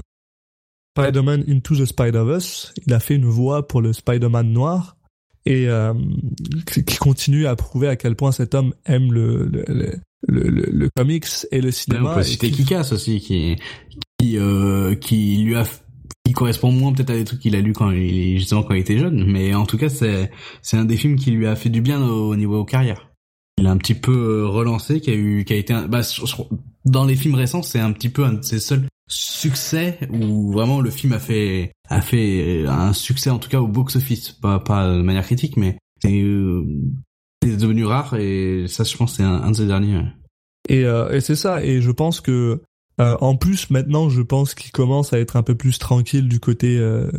Spider-Man 0.97 1.45
Into 1.49 1.77
the 1.77 1.85
Spider-Verse. 1.85 2.75
Il 2.87 2.93
a 2.93 3.01
fait 3.01 3.15
une 3.15 3.25
voix 3.25 3.67
pour 3.67 3.81
le 3.81 3.93
Spider-Man 3.93 4.53
noir 4.53 4.97
et 5.45 5.69
euh, 5.69 5.95
qui 6.67 6.97
continue 6.97 7.47
à 7.47 7.57
prouver 7.57 7.89
à 7.89 7.97
quel 7.97 8.15
point 8.15 8.31
cet 8.31 8.55
homme 8.55 8.75
aime 8.85 9.13
le, 9.13 9.47
le, 9.47 9.65
le, 9.67 9.99
le, 10.29 10.89
comics 10.95 11.27
et 11.51 11.61
le 11.61 11.71
cinéma. 11.71 12.13
on 12.13 12.15
peut 12.15 12.23
citer 12.23 12.51
Kikas 12.51 12.91
aussi, 12.93 13.21
qui, 13.21 13.57
qui, 14.19 14.39
euh, 14.39 14.95
qui 14.95 15.39
lui 15.39 15.57
a 15.57 15.65
qui 16.25 16.33
correspond 16.33 16.71
moins 16.71 16.93
peut-être 16.93 17.11
à 17.11 17.15
des 17.15 17.25
trucs 17.25 17.41
qu'il 17.41 17.57
a 17.57 17.61
lu 17.61 17.73
quand 17.73 17.91
il 17.91 18.39
justement 18.39 18.63
quand 18.63 18.75
il 18.75 18.81
était 18.81 18.99
jeune, 18.99 19.25
mais 19.27 19.55
en 19.55 19.67
tout 19.67 19.77
cas 19.77 19.89
c'est 19.89 20.31
c'est 20.63 20.77
un 20.77 20.85
des 20.85 20.97
films 20.97 21.17
qui 21.17 21.33
lui 21.33 21.47
a 21.47 21.57
fait 21.57 21.69
du 21.69 21.81
bien 21.81 22.01
au, 22.01 22.37
niveau 22.37 22.65
carrière. 22.65 23.11
Il 23.59 23.67
a 23.67 23.71
un 23.71 23.77
petit 23.77 23.95
peu 23.95 24.13
euh, 24.13 24.47
relancé, 24.47 25.01
qui 25.01 25.11
a 25.11 25.15
eu 25.15 25.45
qui 25.45 25.53
a 25.53 25.57
été 25.57 25.73
un, 25.73 25.89
bah, 25.89 26.03
dans 26.85 27.05
les 27.05 27.17
films 27.17 27.35
récents 27.35 27.63
c'est 27.63 27.81
un 27.81 27.93
petit 27.93 28.09
peu 28.09 28.25
un 28.25 28.35
de 28.35 28.43
ses 28.43 28.61
seuls 28.61 28.87
succès 29.09 29.99
où 30.11 30.53
vraiment 30.53 30.81
le 30.81 30.91
film 30.91 31.13
a 31.13 31.19
fait 31.19 31.73
a 31.89 32.01
fait 32.01 32.65
un 32.67 32.93
succès 32.93 33.31
en 33.31 33.39
tout 33.39 33.49
cas 33.49 33.61
au 33.61 33.67
box 33.67 33.97
office, 33.97 34.31
pas 34.31 34.61
pas 34.61 34.89
de 34.89 35.03
manière 35.03 35.25
critique, 35.25 35.57
mais 35.57 35.79
c'est 36.01 36.23
euh, 36.23 36.65
c'est 37.51 37.57
devenu 37.57 37.85
rare 37.85 38.15
et 38.15 38.67
ça 38.69 38.85
je 38.85 38.97
pense 38.97 39.17
c'est 39.17 39.23
un, 39.23 39.51
de 39.51 39.57
ces 39.57 39.67
derniers. 39.67 40.03
Et, 40.69 40.85
euh, 40.85 41.11
et 41.11 41.21
c'est 41.21 41.37
ça. 41.37 41.65
Et 41.65 41.81
je 41.81 41.91
pense 41.91 42.21
que 42.21 42.63
euh, 43.01 43.17
en 43.21 43.37
plus 43.37 43.71
maintenant 43.71 44.09
je 44.09 44.23
pense 44.23 44.55
qu'il 44.55 44.71
commence 44.71 45.13
à 45.13 45.19
être 45.19 45.37
un 45.37 45.43
peu 45.43 45.55
plus 45.55 45.79
tranquille 45.79 46.29
du 46.29 46.41
côté 46.41 46.79
euh, 46.79 47.11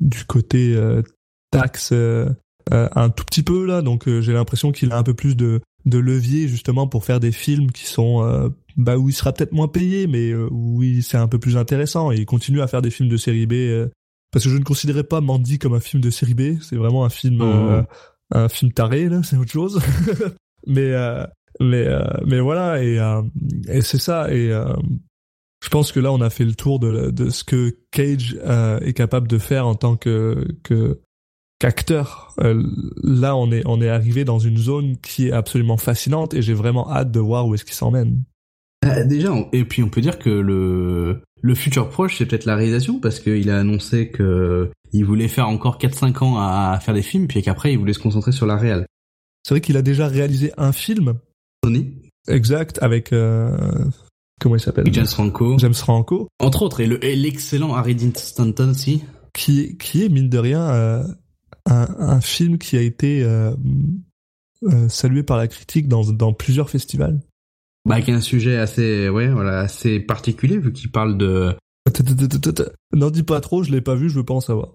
du 0.00 0.24
côté 0.24 0.74
euh, 0.74 1.02
taxe 1.50 1.90
euh, 1.92 2.28
un 2.70 3.10
tout 3.10 3.24
petit 3.24 3.42
peu 3.42 3.66
là. 3.66 3.82
Donc 3.82 4.08
j'ai 4.20 4.32
l'impression 4.32 4.72
qu'il 4.72 4.92
a 4.92 4.98
un 4.98 5.02
peu 5.02 5.14
plus 5.14 5.36
de 5.36 5.60
de 5.84 5.98
levier 5.98 6.48
justement 6.48 6.86
pour 6.86 7.04
faire 7.04 7.20
des 7.20 7.32
films 7.32 7.70
qui 7.70 7.86
sont 7.86 8.52
bah 8.76 8.98
où 8.98 9.08
il 9.08 9.14
sera 9.14 9.32
peut-être 9.32 9.52
moins 9.52 9.68
payé 9.68 10.06
mais 10.06 10.34
où 10.34 10.82
c'est 11.00 11.16
un 11.16 11.28
peu 11.28 11.38
plus 11.38 11.56
intéressant. 11.56 12.12
Et 12.12 12.16
il 12.16 12.26
continue 12.26 12.60
à 12.60 12.66
faire 12.66 12.82
des 12.82 12.90
films 12.90 13.08
de 13.08 13.16
série 13.16 13.46
B 13.46 13.88
parce 14.30 14.44
que 14.44 14.50
je 14.50 14.58
ne 14.58 14.64
considérais 14.64 15.04
pas 15.04 15.22
Mandy 15.22 15.58
comme 15.58 15.72
un 15.72 15.80
film 15.80 16.02
de 16.02 16.10
série 16.10 16.34
B. 16.34 16.60
C'est 16.60 16.76
vraiment 16.76 17.06
un 17.06 17.08
film 17.08 17.40
oh 17.40 17.82
un 18.30 18.48
film 18.48 18.72
taré 18.72 19.08
là, 19.08 19.22
c'est 19.22 19.36
autre 19.36 19.52
chose. 19.52 19.80
mais 20.66 20.92
euh, 20.92 21.24
mais 21.60 21.86
euh, 21.86 22.02
mais 22.26 22.40
voilà 22.40 22.82
et 22.82 22.98
euh, 22.98 23.22
et 23.68 23.80
c'est 23.80 23.98
ça 23.98 24.32
et 24.32 24.48
je 24.48 25.68
pense 25.70 25.92
que 25.92 26.00
là 26.00 26.12
on 26.12 26.20
a 26.20 26.30
fait 26.30 26.44
le 26.44 26.54
tour 26.54 26.78
de 26.78 27.10
de 27.10 27.30
ce 27.30 27.44
que 27.44 27.76
Cage 27.90 28.38
est 28.82 28.92
capable 28.92 29.28
de 29.28 29.38
faire 29.38 29.66
en 29.66 29.74
tant 29.74 29.96
que 29.96 30.46
que 30.62 31.00
qu'acteur. 31.58 32.34
Euh, 32.40 32.62
là, 33.02 33.36
on 33.36 33.50
est 33.50 33.62
on 33.66 33.80
est 33.80 33.88
arrivé 33.88 34.24
dans 34.24 34.38
une 34.38 34.56
zone 34.56 34.96
qui 34.98 35.28
est 35.28 35.32
absolument 35.32 35.76
fascinante 35.76 36.34
et 36.34 36.42
j'ai 36.42 36.54
vraiment 36.54 36.90
hâte 36.90 37.10
de 37.10 37.20
voir 37.20 37.46
où 37.46 37.54
est-ce 37.54 37.64
qu'il 37.64 37.74
s'emmène. 37.74 38.22
Euh, 38.84 39.04
déjà, 39.04 39.34
et 39.52 39.64
puis 39.64 39.82
on 39.82 39.88
peut 39.88 40.00
dire 40.00 40.18
que 40.18 40.30
le 40.30 41.22
le 41.40 41.54
futur 41.54 41.88
proche, 41.88 42.18
c'est 42.18 42.26
peut-être 42.26 42.44
la 42.44 42.56
réalisation 42.56 42.98
parce 43.00 43.20
qu'il 43.20 43.50
a 43.50 43.58
annoncé 43.58 44.10
que 44.10 44.70
il 44.92 45.04
voulait 45.04 45.28
faire 45.28 45.48
encore 45.48 45.78
4-5 45.78 46.24
ans 46.24 46.38
à 46.38 46.78
faire 46.80 46.94
des 46.94 47.02
films, 47.02 47.26
puis 47.26 47.42
qu'après 47.42 47.72
il 47.72 47.78
voulait 47.78 47.92
se 47.92 47.98
concentrer 47.98 48.32
sur 48.32 48.46
la 48.46 48.56
réal. 48.56 48.86
C'est 49.42 49.54
vrai 49.54 49.60
qu'il 49.60 49.76
a 49.76 49.82
déjà 49.82 50.08
réalisé 50.08 50.52
un 50.56 50.72
film 50.72 51.14
Tony, 51.62 51.94
exact 52.28 52.78
avec 52.82 53.12
euh, 53.12 53.84
comment 54.40 54.56
il 54.56 54.60
s'appelle? 54.60 54.86
James 54.92 55.06
Franco, 55.06 55.56
James 55.58 55.74
Franco, 55.74 56.28
entre 56.38 56.62
autres, 56.62 56.80
et 56.80 56.86
le 56.86 56.98
l'excellent 56.98 57.74
Harry 57.74 57.94
Dean 57.94 58.12
Stanton 58.14 58.70
aussi. 58.70 59.04
qui 59.34 59.60
est 59.60 59.76
qui 59.76 60.04
est 60.04 60.08
mine 60.08 60.28
de 60.28 60.38
rien 60.38 60.62
euh, 60.70 61.04
un, 61.66 61.88
un 61.98 62.20
film 62.20 62.58
qui 62.58 62.76
a 62.76 62.80
été 62.80 63.22
euh, 63.22 63.54
euh, 64.64 64.88
salué 64.88 65.22
par 65.22 65.36
la 65.36 65.48
critique 65.48 65.88
dans 65.88 66.02
dans 66.10 66.32
plusieurs 66.32 66.70
festivals. 66.70 67.20
Bah, 67.88 68.00
qui 68.02 68.10
est 68.10 68.14
un 68.14 68.20
sujet 68.20 68.56
assez, 68.56 69.08
ouais, 69.08 69.28
voilà, 69.28 69.60
assez 69.60 69.98
particulier 70.00 70.58
vu 70.58 70.72
qu'il 70.72 70.90
parle 70.90 71.16
de. 71.18 71.54
N'en 72.92 73.10
dis 73.10 73.22
pas 73.22 73.40
trop, 73.40 73.62
je 73.62 73.70
l'ai 73.72 73.80
pas 73.80 73.94
vu, 73.94 74.08
je 74.10 74.14
veux 74.16 74.24
pas 74.24 74.34
en 74.34 74.40
savoir. 74.40 74.68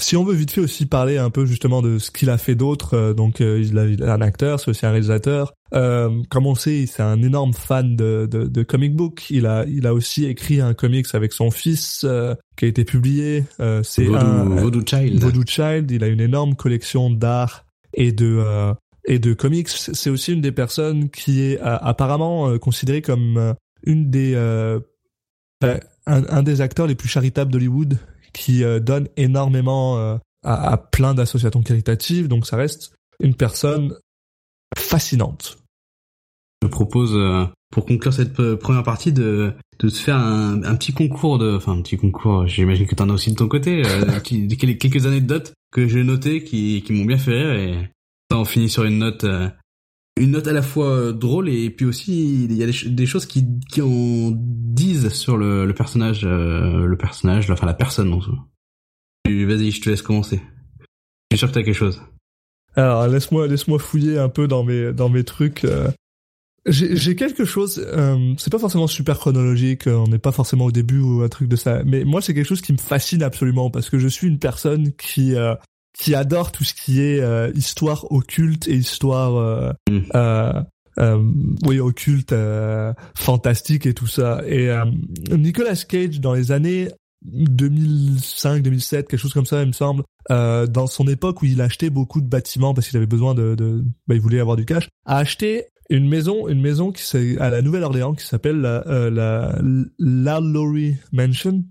Si 0.00 0.16
on 0.16 0.24
veut 0.24 0.34
vite 0.34 0.50
fait 0.50 0.62
aussi 0.62 0.86
parler 0.86 1.18
un 1.18 1.28
peu 1.30 1.44
justement 1.44 1.82
de 1.82 1.98
ce 1.98 2.10
qu'il 2.10 2.30
a 2.30 2.38
fait 2.38 2.54
d'autre, 2.54 2.94
euh, 2.94 3.12
donc 3.14 3.40
euh, 3.40 3.60
il, 3.62 3.78
a- 3.78 3.84
il 3.86 4.02
est 4.02 4.08
un 4.08 4.22
acteur, 4.22 4.58
c'est 4.58 4.70
aussi 4.70 4.86
un 4.86 4.90
réalisateur. 4.90 5.52
Euh, 5.74 6.22
comme 6.30 6.46
on 6.46 6.54
sait, 6.54 6.86
c'est 6.86 7.02
un 7.02 7.22
énorme 7.22 7.52
fan 7.52 7.94
de, 7.94 8.26
de, 8.28 8.44
de 8.44 8.62
comic 8.62 8.96
book. 8.96 9.26
Il 9.30 9.46
a, 9.46 9.64
il 9.68 9.86
a 9.86 9.92
aussi 9.94 10.24
écrit 10.24 10.60
un 10.60 10.72
comics 10.74 11.06
avec 11.14 11.32
son 11.32 11.50
fils 11.50 12.00
euh, 12.04 12.34
qui 12.56 12.64
a 12.64 12.68
été 12.68 12.84
publié. 12.84 13.44
Euh, 13.60 13.82
c'est 13.82 14.04
Voodoo 14.06 14.82
Child. 14.84 15.22
Voodoo 15.22 15.44
Child. 15.46 15.90
Il 15.90 16.02
a 16.02 16.08
une 16.08 16.20
énorme 16.20 16.56
collection 16.56 17.10
d'art 17.10 17.66
et 17.94 18.12
de 18.12 18.38
euh, 18.40 18.72
et 19.04 19.18
de 19.18 19.34
comics. 19.34 19.68
C'est 19.68 20.10
aussi 20.10 20.32
une 20.32 20.40
des 20.40 20.52
personnes 20.52 21.10
qui 21.10 21.42
est 21.42 21.60
euh, 21.60 21.78
apparemment 21.78 22.48
euh, 22.48 22.58
considérée 22.58 23.02
comme 23.02 23.36
euh, 23.36 23.54
une 23.84 24.10
des 24.10 24.34
ben, 25.60 25.80
un, 26.06 26.42
des 26.42 26.60
acteurs 26.60 26.86
les 26.86 26.96
plus 26.96 27.08
charitables 27.08 27.52
d'Hollywood 27.52 27.98
qui 28.32 28.64
donne 28.80 29.08
énormément 29.16 30.18
à, 30.42 30.76
plein 30.76 31.14
d'associations 31.14 31.62
caritatives. 31.62 32.26
Donc 32.26 32.46
ça 32.46 32.56
reste 32.56 32.94
une 33.20 33.34
personne 33.34 33.94
fascinante. 34.76 35.58
Je 36.62 36.68
propose, 36.68 37.16
pour 37.70 37.86
conclure 37.86 38.12
cette 38.12 38.54
première 38.56 38.82
partie, 38.82 39.12
de, 39.12 39.52
de 39.78 39.88
se 39.88 40.02
faire 40.02 40.16
un, 40.16 40.74
petit 40.74 40.92
concours 40.92 41.38
de, 41.38 41.56
enfin 41.56 41.72
un 41.72 41.82
petit 41.82 41.96
concours. 41.96 42.48
J'imagine 42.48 42.86
que 42.86 42.96
t'en 42.96 43.08
as 43.08 43.12
aussi 43.12 43.30
de 43.30 43.36
ton 43.36 43.48
côté. 43.48 43.82
Quelques 44.24 45.06
anecdotes 45.06 45.52
que 45.72 45.86
j'ai 45.86 46.02
notées 46.02 46.42
qui, 46.42 46.82
qui 46.84 46.92
m'ont 46.92 47.04
bien 47.04 47.18
fait 47.18 47.32
rire 47.32 47.52
et 47.52 47.90
on 48.38 48.44
finit 48.44 48.68
sur 48.68 48.84
une 48.84 48.98
note, 48.98 49.24
euh, 49.24 49.48
une 50.20 50.32
note 50.32 50.46
à 50.46 50.52
la 50.52 50.62
fois 50.62 50.88
euh, 50.90 51.12
drôle 51.12 51.48
et 51.48 51.70
puis 51.70 51.86
aussi 51.86 52.44
il 52.44 52.52
y 52.52 52.62
a 52.62 52.66
des, 52.66 52.72
ch- 52.72 52.92
des 52.92 53.06
choses 53.06 53.26
qui, 53.26 53.46
qui 53.70 53.80
en 53.82 54.32
disent 54.34 55.08
sur 55.10 55.36
le, 55.36 55.70
personnage, 55.72 56.24
euh, 56.24 56.86
le 56.86 56.96
personnage, 56.96 57.50
enfin 57.50 57.66
la 57.66 57.74
personne 57.74 58.12
en 58.12 58.20
Vas-y, 59.24 59.70
je 59.70 59.80
te 59.80 59.90
laisse 59.90 60.02
commencer. 60.02 60.40
Je 61.30 61.36
suis 61.36 61.38
sûr 61.38 61.48
que 61.48 61.54
t'as 61.54 61.62
quelque 61.62 61.74
chose. 61.74 62.02
Alors 62.74 63.06
laisse-moi 63.06 63.46
laisse-moi 63.46 63.78
fouiller 63.78 64.18
un 64.18 64.28
peu 64.28 64.48
dans 64.48 64.64
mes 64.64 64.92
dans 64.92 65.08
mes 65.08 65.24
trucs. 65.24 65.66
J'ai 66.66 67.16
quelque 67.16 67.44
chose. 67.44 67.84
c'est 68.38 68.52
pas 68.52 68.58
forcément 68.58 68.86
super 68.86 69.18
chronologique. 69.18 69.86
On 69.86 70.06
n'est 70.08 70.18
pas 70.18 70.32
forcément 70.32 70.66
au 70.66 70.72
début 70.72 71.00
ou 71.00 71.22
un 71.22 71.28
truc 71.28 71.48
de 71.48 71.56
ça. 71.56 71.82
Mais 71.84 72.04
moi 72.04 72.22
c'est 72.22 72.34
quelque 72.34 72.46
chose 72.46 72.62
qui 72.62 72.72
me 72.72 72.78
fascine 72.78 73.22
absolument 73.22 73.70
parce 73.70 73.90
que 73.90 73.98
je 73.98 74.08
suis 74.08 74.26
une 74.26 74.38
personne 74.38 74.92
qui 74.92 75.34
euh, 75.34 75.54
qui 75.98 76.14
adore 76.14 76.52
tout 76.52 76.64
ce 76.64 76.74
qui 76.74 77.00
est 77.00 77.20
euh, 77.20 77.50
histoire 77.54 78.10
occulte 78.12 78.66
et 78.68 78.74
histoire 78.74 79.36
euh, 79.36 79.72
Mm. 79.90 79.98
euh, 80.14 80.62
euh, 80.98 81.22
oui 81.66 81.80
occulte 81.80 82.32
euh, 82.32 82.92
fantastique 83.14 83.86
et 83.86 83.94
tout 83.94 84.06
ça. 84.06 84.42
Et 84.46 84.68
euh, 84.70 84.84
Nicolas 85.30 85.76
Cage 85.88 86.20
dans 86.20 86.34
les 86.34 86.52
années 86.52 86.88
2005 87.24 88.62
2007 88.62 89.08
quelque 89.08 89.20
chose 89.20 89.32
comme 89.32 89.46
ça 89.46 89.62
il 89.62 89.68
me 89.68 89.72
semble 89.72 90.02
euh, 90.30 90.66
dans 90.66 90.86
son 90.86 91.06
époque 91.08 91.42
où 91.42 91.46
il 91.46 91.60
achetait 91.60 91.90
beaucoup 91.90 92.20
de 92.20 92.28
bâtiments 92.28 92.74
parce 92.74 92.88
qu'il 92.88 92.96
avait 92.96 93.06
besoin 93.06 93.34
de, 93.34 93.54
de 93.54 93.84
bah, 94.06 94.14
il 94.14 94.20
voulait 94.20 94.40
avoir 94.40 94.56
du 94.56 94.64
cash, 94.64 94.88
a 95.06 95.18
acheté 95.18 95.66
une 95.90 96.08
maison, 96.08 96.48
une 96.48 96.60
maison 96.60 96.90
qui 96.92 97.02
c'est 97.02 97.38
à 97.38 97.50
la 97.50 97.60
Nouvelle-Orléans 97.62 98.14
qui 98.14 98.26
s'appelle 98.26 98.60
la, 98.60 98.86
euh, 98.86 99.10
la 99.10 99.58
Lalaurie 99.98 100.96
Mansion, 101.12 101.64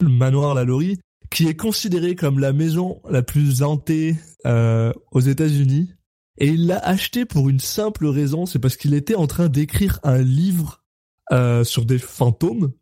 le 0.00 0.08
manoir 0.08 0.54
Lalaurie, 0.54 0.98
qui 1.30 1.46
est 1.46 1.56
considérée 1.56 2.16
comme 2.16 2.38
la 2.38 2.52
maison 2.52 3.00
la 3.08 3.22
plus 3.22 3.62
hantée 3.62 4.16
euh, 4.46 4.92
aux 5.12 5.20
États-Unis. 5.20 5.90
Et 6.38 6.48
il 6.48 6.66
l'a 6.66 6.78
acheté 6.78 7.24
pour 7.24 7.48
une 7.48 7.60
simple 7.60 8.06
raison, 8.06 8.46
c'est 8.46 8.58
parce 8.58 8.76
qu'il 8.76 8.94
était 8.94 9.14
en 9.14 9.26
train 9.26 9.48
d'écrire 9.48 10.00
un 10.02 10.18
livre 10.18 10.82
euh, 11.32 11.64
sur 11.64 11.84
des 11.84 11.98
fantômes 11.98 12.72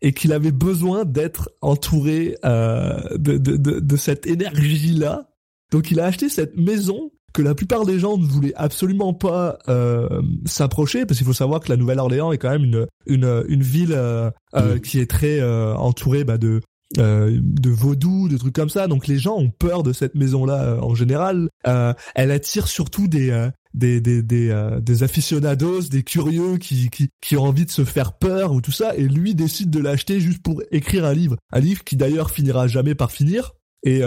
et 0.00 0.12
qu'il 0.12 0.32
avait 0.32 0.52
besoin 0.52 1.04
d'être 1.04 1.50
entouré 1.60 2.36
euh, 2.44 3.18
de, 3.18 3.36
de, 3.36 3.56
de, 3.56 3.80
de 3.80 3.96
cette 3.96 4.26
énergie-là. 4.26 5.28
Donc 5.70 5.90
il 5.90 6.00
a 6.00 6.06
acheté 6.06 6.28
cette 6.28 6.56
maison 6.56 7.10
que 7.32 7.42
la 7.42 7.54
plupart 7.54 7.84
des 7.84 7.98
gens 7.98 8.16
ne 8.16 8.24
voulaient 8.24 8.54
absolument 8.56 9.14
pas 9.14 9.58
euh, 9.68 10.22
s'approcher, 10.46 11.06
parce 11.06 11.18
qu'il 11.18 11.26
faut 11.26 11.32
savoir 11.32 11.60
que 11.60 11.68
la 11.68 11.76
Nouvelle-Orléans 11.76 12.32
est 12.32 12.38
quand 12.38 12.50
même 12.50 12.64
une, 12.64 12.86
une, 13.06 13.44
une 13.48 13.62
ville 13.62 13.92
euh, 13.92 14.30
euh, 14.54 14.78
qui 14.78 14.98
est 14.98 15.08
très 15.08 15.38
euh, 15.40 15.74
entourée 15.74 16.24
bah, 16.24 16.38
de, 16.38 16.60
euh, 16.98 17.38
de 17.40 17.70
vaudou, 17.70 18.28
de 18.28 18.36
trucs 18.36 18.54
comme 18.54 18.70
ça. 18.70 18.86
Donc 18.88 19.06
les 19.06 19.18
gens 19.18 19.36
ont 19.36 19.50
peur 19.50 19.82
de 19.82 19.92
cette 19.92 20.14
maison-là 20.14 20.62
euh, 20.62 20.80
en 20.80 20.94
général. 20.94 21.48
Euh, 21.66 21.92
elle 22.14 22.30
attire 22.30 22.68
surtout 22.68 23.08
des... 23.08 23.30
euh, 23.30 23.50
des 23.72 24.00
des 24.00 24.20
des, 24.24 24.50
euh, 24.50 24.80
des 24.80 25.04
aficionados, 25.04 25.82
des 25.82 26.02
curieux 26.02 26.58
qui, 26.58 26.90
qui 26.90 27.10
qui 27.20 27.36
ont 27.36 27.44
envie 27.44 27.66
de 27.66 27.70
se 27.70 27.84
faire 27.84 28.14
peur 28.14 28.52
ou 28.52 28.60
tout 28.60 28.72
ça 28.72 28.96
et 28.96 29.04
lui 29.04 29.36
décide 29.36 29.70
de 29.70 29.78
l'acheter 29.78 30.18
juste 30.20 30.42
pour 30.42 30.60
écrire 30.72 31.04
un 31.04 31.14
livre, 31.14 31.36
un 31.52 31.60
livre 31.60 31.84
qui 31.84 31.94
d'ailleurs 31.94 32.32
finira 32.32 32.66
jamais 32.66 32.96
par 32.96 33.12
finir 33.12 33.52
et 33.84 34.02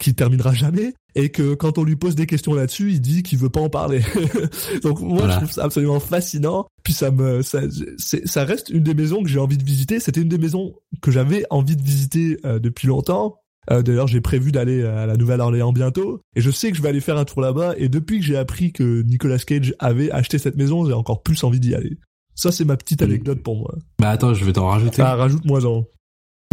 qui 0.00 0.16
terminera 0.16 0.52
jamais 0.52 0.94
et 1.14 1.28
que 1.30 1.54
quand 1.54 1.78
on 1.78 1.84
lui 1.84 1.96
pose 1.96 2.14
des 2.14 2.26
questions 2.26 2.54
là-dessus, 2.54 2.90
il 2.92 3.00
dit 3.00 3.22
qu'il 3.22 3.38
veut 3.38 3.48
pas 3.50 3.60
en 3.60 3.68
parler. 3.70 4.00
Donc 4.82 5.00
moi 5.00 5.18
Voilà. 5.18 5.34
je 5.34 5.38
trouve 5.38 5.52
ça 5.52 5.64
absolument 5.64 6.00
fascinant. 6.00 6.66
Puis 6.82 6.92
ça 6.92 7.10
me 7.10 7.42
ça 7.42 7.60
ça 7.98 8.44
reste 8.44 8.68
une 8.70 8.82
des 8.82 8.94
maisons 8.94 9.22
que 9.22 9.28
j'ai 9.28 9.38
envie 9.38 9.56
de 9.58 9.64
visiter, 9.64 10.00
c'était 10.00 10.20
une 10.20 10.28
des 10.28 10.38
maisons 10.38 10.74
que 11.00 11.10
j'avais 11.10 11.44
envie 11.50 11.76
de 11.76 11.82
visiter 11.82 12.38
euh, 12.44 12.58
depuis 12.58 12.88
longtemps. 12.88 13.36
Euh, 13.70 13.80
D'ailleurs, 13.80 14.08
j'ai 14.08 14.20
prévu 14.20 14.52
d'aller 14.52 14.82
à 14.84 15.06
la 15.06 15.16
Nouvelle-Orléans 15.16 15.72
bientôt, 15.72 16.20
et 16.36 16.42
je 16.42 16.50
sais 16.50 16.70
que 16.70 16.76
je 16.76 16.82
vais 16.82 16.90
aller 16.90 17.00
faire 17.00 17.16
un 17.16 17.24
tour 17.24 17.40
là-bas. 17.40 17.72
Et 17.78 17.88
depuis 17.88 18.18
que 18.20 18.24
j'ai 18.26 18.36
appris 18.36 18.72
que 18.72 19.00
Nicolas 19.02 19.38
Cage 19.38 19.74
avait 19.78 20.10
acheté 20.10 20.36
cette 20.36 20.56
maison, 20.56 20.84
j'ai 20.84 20.92
encore 20.92 21.22
plus 21.22 21.42
envie 21.44 21.60
d'y 21.60 21.74
aller. 21.74 21.98
Ça, 22.34 22.52
c'est 22.52 22.66
ma 22.66 22.76
petite 22.76 23.00
Mm. 23.00 23.04
anecdote 23.04 23.42
pour 23.42 23.56
moi. 23.56 23.74
Bah 24.00 24.10
attends, 24.10 24.34
je 24.34 24.44
vais 24.44 24.52
t'en 24.52 24.66
rajouter. 24.66 25.00
Ah, 25.00 25.14
rajoute-moi 25.14 25.64
en. 25.64 25.86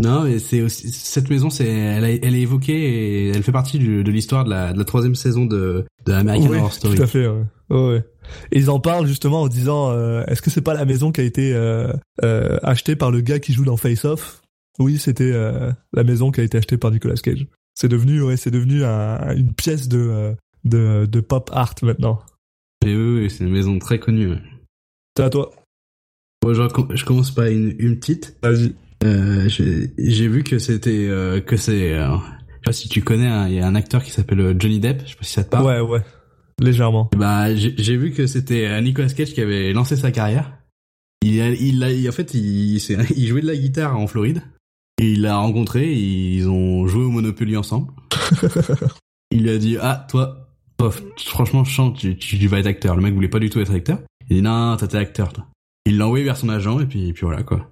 Non, 0.02 0.24
mais 0.24 0.40
c'est 0.40 0.62
aussi 0.62 0.90
cette 0.92 1.30
maison, 1.30 1.50
c'est 1.50 1.68
elle, 1.68 2.04
est 2.06 2.42
évoquée 2.42 2.74
et 2.74 3.28
elle 3.30 3.44
fait 3.44 3.52
partie 3.52 3.78
du- 3.80 4.04
de 4.04 4.12
l'histoire 4.12 4.44
de 4.46 4.50
la, 4.50 4.74
de 4.74 4.78
la 4.80 4.86
troisième 4.86 5.16
saison 5.16 5.46
de, 5.46 5.86
de 6.06 6.12
American 6.14 6.48
Ouais, 6.50 6.58
Horror 6.58 6.74
Story. 6.74 6.96
Tout 6.98 7.04
à 7.04 7.08
fait. 7.08 7.28
Ouais. 7.70 8.04
Et 8.52 8.60
ils 8.60 8.70
en 8.70 8.80
parlent 8.80 9.06
justement 9.08 9.42
en 9.44 9.48
disant, 9.48 9.92
euh, 9.92 10.24
est-ce 10.28 10.42
que 10.42 10.50
c'est 10.50 10.62
pas 10.62 10.74
la 10.74 10.86
maison 10.86 11.12
qui 11.12 11.22
a 11.22 11.24
été 11.24 11.54
euh, 11.54 11.92
euh, 12.24 12.58
achetée 12.64 12.96
par 12.96 13.12
le 13.12 13.22
gars 13.22 13.40
qui 13.40 13.54
joue 13.54 13.66
dans 13.66 13.78
Face 13.78 14.06
Off? 14.06 14.42
Oui, 14.80 14.98
c'était 14.98 15.32
la 15.32 16.04
maison 16.04 16.32
qui 16.32 16.42
a 16.42 16.44
été 16.44 16.58
achetée 16.58 16.78
par 16.78 16.92
Nicolas 16.92 17.16
Cage. 17.16 17.46
C'est 17.76 17.90
devenu, 17.90 18.22
ouais, 18.22 18.38
c'est 18.38 18.52
devenu 18.52 18.84
un- 18.84 19.36
une 19.36 19.54
pièce 19.54 19.88
de, 19.88 20.34
de 20.64 21.06
de 21.06 21.20
pop 21.20 21.50
art 21.54 21.76
maintenant. 21.84 22.22
Et 22.86 22.96
oui, 22.96 23.22
oui, 23.24 23.30
c'est 23.30 23.44
une 23.44 23.52
maison 23.52 23.78
très 23.80 24.00
connue. 24.00 24.34
C'est 25.18 25.24
à 25.24 25.30
toi. 25.30 25.52
Bon, 26.42 26.54
je 26.54 27.06
commence 27.06 27.32
par 27.32 27.46
une, 27.46 27.76
une 27.78 28.00
petite. 28.00 28.36
Vas-y. 28.42 28.74
Euh, 29.04 29.48
j'ai 29.50 30.28
vu 30.28 30.44
que 30.44 30.60
c'était 30.60 31.08
euh, 31.10 31.40
que 31.42 31.58
c'est. 31.58 31.94
euh, 31.94 32.16
je 32.18 32.54
sais 32.56 32.62
pas 32.66 32.74
si 32.74 32.90
tu 32.90 33.02
connais, 33.02 33.28
hein, 33.28 33.48
il 33.48 33.56
y 33.56 33.60
a 33.60 33.68
un 33.68 33.76
acteur 33.76 34.04
qui 34.04 34.12
s'appelle 34.12 34.40
euh, 34.40 34.54
Johnny 34.58 34.80
Depp. 34.80 35.02
Je 35.06 35.12
sais 35.12 35.16
pas 35.16 35.24
si 35.24 35.34
ça 35.34 35.44
te 35.44 35.50
parle. 35.50 35.66
Ouais, 35.66 35.80
ouais. 35.80 36.02
Légèrement. 36.62 37.10
Bah, 37.18 37.56
j'ai 37.56 37.98
vu 37.98 38.12
que 38.12 38.28
c'était 38.28 38.68
euh, 38.68 38.82
Nicolas 38.82 39.10
Cage 39.10 39.34
qui 39.34 39.42
avait 39.42 39.74
lancé 39.74 39.96
sa 39.96 40.12
carrière. 40.12 40.54
Il, 41.24 41.42
a, 41.42 41.50
il 41.50 41.84
a, 41.84 41.92
il- 41.92 42.08
en 42.08 42.12
fait, 42.12 42.34
il, 42.36 42.76
il 42.78 43.28
jouait 43.28 43.42
de 43.42 43.48
la 43.48 43.56
guitare 43.56 43.98
en 43.98 44.06
Floride. 44.08 44.42
Et 45.02 45.14
il 45.14 45.22
l'a 45.22 45.38
rencontré, 45.38 45.92
ils 45.92 46.48
ont 46.48 46.86
joué 46.86 47.04
au 47.04 47.10
Monopoly 47.10 47.58
ensemble. 47.58 47.92
il 49.32 49.44
lui 49.44 49.50
a 49.50 49.58
dit, 49.58 49.78
ah, 49.82 50.06
toi, 50.10 50.48
toi, 50.78 50.92
franchement, 51.18 51.64
je 51.64 51.74
sens, 51.74 51.98
tu, 51.98 52.16
tu, 52.18 52.48
vas 52.48 52.60
être 52.60 52.68
acteur. 52.68 52.96
Le 52.96 53.02
mec 53.02 53.14
voulait 53.16 53.28
pas 53.28 53.40
du 53.40 53.50
tout 53.50 53.60
être 53.60 53.74
acteur. 53.74 54.00
Il 54.30 54.36
dit, 54.38 54.42
non, 54.44 54.78
toi, 54.78 54.88
t'es 54.88 54.98
acteur, 54.98 55.34
toi. 55.34 55.48
Il 55.88 55.98
l'a 55.98 56.06
envoyé 56.06 56.24
vers 56.24 56.38
son 56.38 56.50
agent, 56.50 56.80
et 56.82 56.86
puis, 56.86 57.14
puis 57.14 57.26
voilà, 57.26 57.42
quoi. 57.42 57.72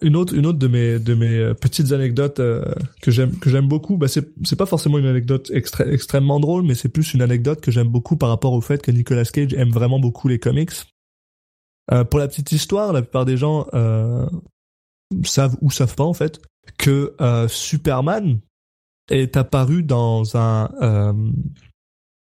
Une 0.00 0.14
autre, 0.14 0.34
une 0.34 0.46
autre 0.46 0.58
de 0.58 0.68
mes 0.68 0.98
de 0.98 1.14
mes 1.14 1.36
euh, 1.38 1.54
petites 1.54 1.92
anecdotes 1.92 2.38
euh, 2.38 2.64
que 3.02 3.10
j'aime 3.10 3.36
que 3.38 3.50
j'aime 3.50 3.66
beaucoup, 3.66 3.96
bah 3.96 4.06
c'est 4.06 4.28
c'est 4.44 4.56
pas 4.56 4.66
forcément 4.66 4.98
une 4.98 5.06
anecdote 5.06 5.50
extrêmement 5.52 6.38
drôle, 6.38 6.62
mais 6.62 6.74
c'est 6.74 6.88
plus 6.88 7.14
une 7.14 7.22
anecdote 7.22 7.60
que 7.60 7.70
j'aime 7.70 7.88
beaucoup 7.88 8.16
par 8.16 8.28
rapport 8.28 8.52
au 8.52 8.60
fait 8.60 8.80
que 8.80 8.92
Nicolas 8.92 9.24
Cage 9.24 9.54
aime 9.54 9.70
vraiment 9.70 9.98
beaucoup 9.98 10.28
les 10.28 10.38
comics. 10.38 10.70
Euh, 11.92 12.04
pour 12.04 12.18
la 12.18 12.28
petite 12.28 12.52
histoire, 12.52 12.92
la 12.92 13.02
plupart 13.02 13.24
des 13.24 13.36
gens 13.36 13.66
euh, 13.74 14.28
savent 15.24 15.56
ou 15.60 15.70
savent 15.70 15.94
pas 15.94 16.04
en 16.04 16.14
fait 16.14 16.40
que 16.76 17.14
euh, 17.20 17.48
Superman 17.48 18.40
est 19.10 19.36
apparu 19.36 19.82
dans 19.82 20.36
un 20.36 20.70
euh, 20.82 21.12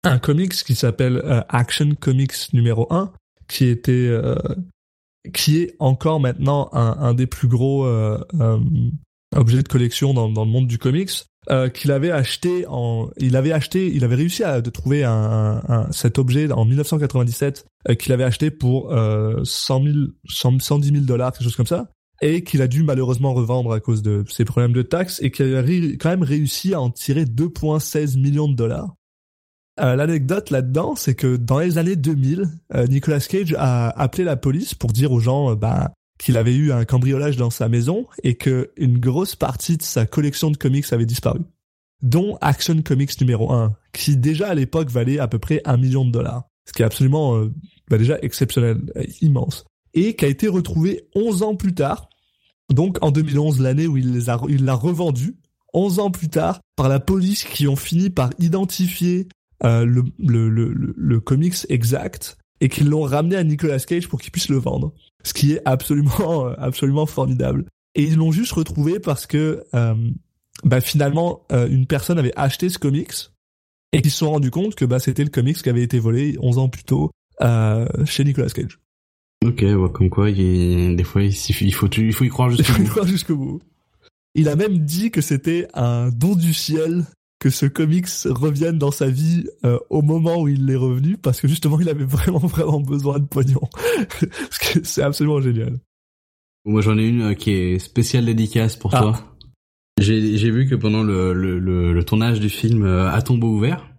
un 0.04 0.18
comics 0.18 0.54
qui 0.54 0.74
s'appelle 0.74 1.46
Action 1.50 1.94
Comics 1.94 2.54
numéro 2.54 2.88
1 2.92 3.12
qui 3.48 3.66
était 3.68 4.10
qui 5.34 5.60
est 5.60 5.76
encore 5.80 6.20
maintenant 6.20 6.70
un, 6.74 6.98
un 7.00 7.14
des 7.14 7.28
plus 7.28 7.48
gros 7.48 7.86
euh, 7.86 8.20
euh, 8.40 8.60
objets 9.36 9.64
de 9.64 9.68
collection 9.68 10.14
dans, 10.14 10.30
dans 10.30 10.46
le 10.46 10.52
monde 10.52 10.68
du 10.68 10.78
comics 10.78 11.12
euh, 11.50 11.70
qu'il 11.70 11.92
avait 11.92 12.12
acheté 12.12 12.66
en 12.68 13.10
il 13.18 13.36
avait 13.36 13.52
acheté 13.52 13.88
il 13.94 14.04
avait 14.04 14.16
réussi 14.16 14.44
à 14.44 14.62
de 14.62 14.70
trouver 14.70 15.04
un, 15.04 15.12
un- 15.12 15.62
un- 15.70 15.92
cet 15.92 16.20
objet 16.20 16.52
en 16.52 16.66
1997 16.66 17.66
euh, 17.90 17.96
qu'il 17.96 18.12
avait 18.14 18.24
acheté 18.24 18.52
pour 18.52 18.92
euh, 18.94 19.42
100 19.44 19.84
000 19.84 19.96
100 20.28 20.60
110 20.60 20.90
000 20.92 21.00
dollars 21.06 21.32
quelque 21.32 21.44
chose 21.44 21.56
comme 21.56 21.66
ça 21.68 21.90
et 22.24 22.44
qu'il 22.44 22.62
a 22.62 22.68
dû 22.68 22.84
malheureusement 22.84 23.34
revendre 23.34 23.72
à 23.74 23.80
cause 23.80 24.04
de 24.04 24.24
ses 24.30 24.46
problèmes 24.46 24.74
de 24.74 24.84
taxes 24.84 25.20
et 25.24 25.32
qu'il 25.32 25.56
a 25.56 25.64
quand 25.98 26.10
même 26.10 26.22
réussi 26.22 26.74
à 26.76 26.82
en 26.82 26.92
tirer 26.92 27.24
2,16 27.26 28.20
millions 28.20 28.48
de 28.48 28.56
dollars. 28.56 28.94
Euh, 29.80 29.96
L'anecdote 29.96 30.50
là-dedans, 30.50 30.96
c'est 30.96 31.16
que 31.16 31.38
dans 31.38 31.60
les 31.60 31.78
années 31.78 31.96
2000, 31.96 32.50
euh, 32.76 32.88
Nicolas 32.88 33.20
Cage 33.20 33.56
a 33.58 33.90
appelé 33.90 34.24
la 34.24 34.36
police 34.36 34.76
pour 34.76 34.92
dire 34.92 35.12
aux 35.12 35.20
gens 35.20 35.52
euh, 35.52 35.56
bah, 35.56 35.92
qu'il 36.20 36.38
avait 36.38 36.56
eu 36.56 36.72
un 36.72 36.84
cambriolage 36.84 37.38
dans 37.38 37.50
sa 37.50 37.70
maison 37.70 38.06
et 38.24 38.36
que 38.36 38.72
une 38.76 39.00
grosse 39.00 39.36
partie 39.36 39.78
de 39.78 39.84
sa 39.84 40.06
collection 40.06 40.52
de 40.52 40.58
comics 40.58 40.92
avait 40.92 41.06
disparu, 41.06 41.40
dont 42.02 42.38
Action 42.42 42.82
Comics 42.82 43.20
numéro 43.22 43.52
1, 43.52 43.74
qui 43.94 44.18
déjà 44.18 44.50
à 44.50 44.56
l'époque 44.56 44.90
valait 44.90 45.20
à 45.20 45.28
peu 45.28 45.40
près 45.40 45.62
un 45.66 45.78
million 45.78 46.06
de 46.06 46.12
dollars, 46.12 46.44
ce 46.68 46.74
qui 46.74 46.82
est 46.82 46.86
absolument 46.86 47.42
bah, 47.90 47.98
déjà 47.98 48.20
exceptionnel, 48.22 48.82
immense, 49.22 49.64
et 49.94 50.16
qui 50.16 50.26
a 50.26 50.28
été 50.28 50.48
retrouvé 50.48 51.08
11 51.16 51.44
ans 51.44 51.56
plus 51.56 51.74
tard, 51.74 52.10
donc 52.72 52.98
en 53.02 53.12
2011, 53.12 53.60
l'année 53.60 53.88
où 53.88 53.98
il 53.98 54.26
l'a 54.26 54.76
revendu, 54.76 55.38
11 55.74 56.00
ans 56.00 56.12
plus 56.12 56.30
tard, 56.30 56.60
par 56.76 56.90
la 56.90 57.00
police 57.00 57.46
qui 57.46 57.68
ont 57.68 57.76
fini 57.76 58.10
par 58.10 58.30
identifier 58.40 59.28
euh, 59.64 59.86
le, 59.86 60.04
le, 60.20 60.50
le, 60.50 60.94
le, 60.96 61.20
comics 61.20 61.56
exact 61.70 62.38
et 62.62 62.70
qu'ils 62.70 62.90
l'ont 62.90 63.04
ramené 63.04 63.36
à 63.36 63.44
Nicolas 63.44 63.80
Cage 63.80 64.08
pour 64.08 64.20
qu'il 64.22 64.32
puisse 64.32 64.50
le 64.50 64.58
vendre. 64.58 64.94
Ce 65.24 65.34
qui 65.34 65.54
est 65.54 65.62
absolument, 65.66 66.48
euh, 66.48 66.54
absolument 66.58 67.06
formidable. 67.06 67.66
Et 67.96 68.04
ils 68.04 68.16
l'ont 68.16 68.32
juste 68.32 68.54
retrouvé 68.54 69.00
parce 69.00 69.28
que 69.28 69.64
euh, 69.74 69.96
bah, 70.64 70.82
finalement, 70.82 71.46
euh, 71.52 71.68
une 71.68 71.88
personne 71.88 72.20
avait 72.20 72.34
acheté 72.36 72.70
ce 72.70 72.78
comics 72.78 73.14
et 73.94 74.02
qu'ils 74.02 74.12
se 74.12 74.20
sont 74.20 74.32
rendus 74.32 74.52
compte 74.52 74.76
que 74.76 74.86
bah, 74.86 75.00
c'était 75.00 75.24
le 75.24 75.30
comics 75.30 75.62
qui 75.62 75.70
avait 75.70 75.84
été 75.84 76.00
volé 76.00 76.38
11 76.40 76.58
ans 76.60 76.70
plus 76.70 76.84
tôt 76.84 77.12
euh, 77.42 77.88
chez 78.06 78.24
Nicolas 78.24 78.50
Cage. 78.50 78.80
Ok, 79.46 79.62
ouais, 79.62 79.92
comme 79.92 80.10
quoi, 80.10 80.30
il 80.30 80.96
des 80.96 81.04
fois, 81.04 81.24
il, 81.24 81.34
il 81.34 81.74
faut, 81.74 81.88
il 81.88 82.14
faut 82.14 82.24
y 82.24 82.56
jusqu'au 82.56 82.74
bout. 82.78 82.90
croire 82.90 83.08
jusqu'au 83.08 83.36
bout. 83.36 83.62
Il 84.36 84.48
a 84.48 84.56
même 84.56 84.78
dit 84.78 85.12
que 85.12 85.20
c'était 85.20 85.68
un 85.74 86.10
don 86.10 86.36
du 86.36 86.54
ciel 86.54 87.06
que 87.42 87.50
ce 87.50 87.66
comics 87.66 88.08
revienne 88.26 88.78
dans 88.78 88.92
sa 88.92 89.10
vie 89.10 89.46
euh, 89.66 89.80
au 89.90 90.04
moment 90.04 90.40
où 90.40 90.48
il 90.48 90.70
est 90.70 90.76
revenu 90.76 91.18
parce 91.18 91.42
que 91.42 91.48
justement 91.48 91.80
il 91.80 91.90
avait 91.90 92.06
vraiment 92.06 92.38
vraiment 92.40 92.80
besoin 92.80 93.18
de 93.18 93.26
pognon. 93.26 93.62
Parce 94.08 94.58
que 94.60 94.80
c'est 94.84 95.02
absolument 95.02 95.42
génial. 95.42 95.80
Moi, 96.66 96.82
j'en 96.82 96.98
ai 97.00 97.08
une 97.08 97.32
euh, 97.32 97.34
qui 97.34 97.50
est 97.52 97.80
spéciale 97.80 98.26
dédicace 98.26 98.76
pour 98.76 98.94
Ah. 98.94 99.00
toi. 99.02 99.36
J'ai 100.00 100.52
vu 100.52 100.68
que 100.70 100.76
pendant 100.76 101.02
le, 101.04 101.34
le, 101.34 101.58
le, 101.60 101.92
le 101.94 102.04
tournage 102.04 102.40
du 102.40 102.50
film 102.50 102.84
euh, 102.86 103.10
À 103.12 103.22
tombeau 103.24 103.56
ouvert, 103.56 103.90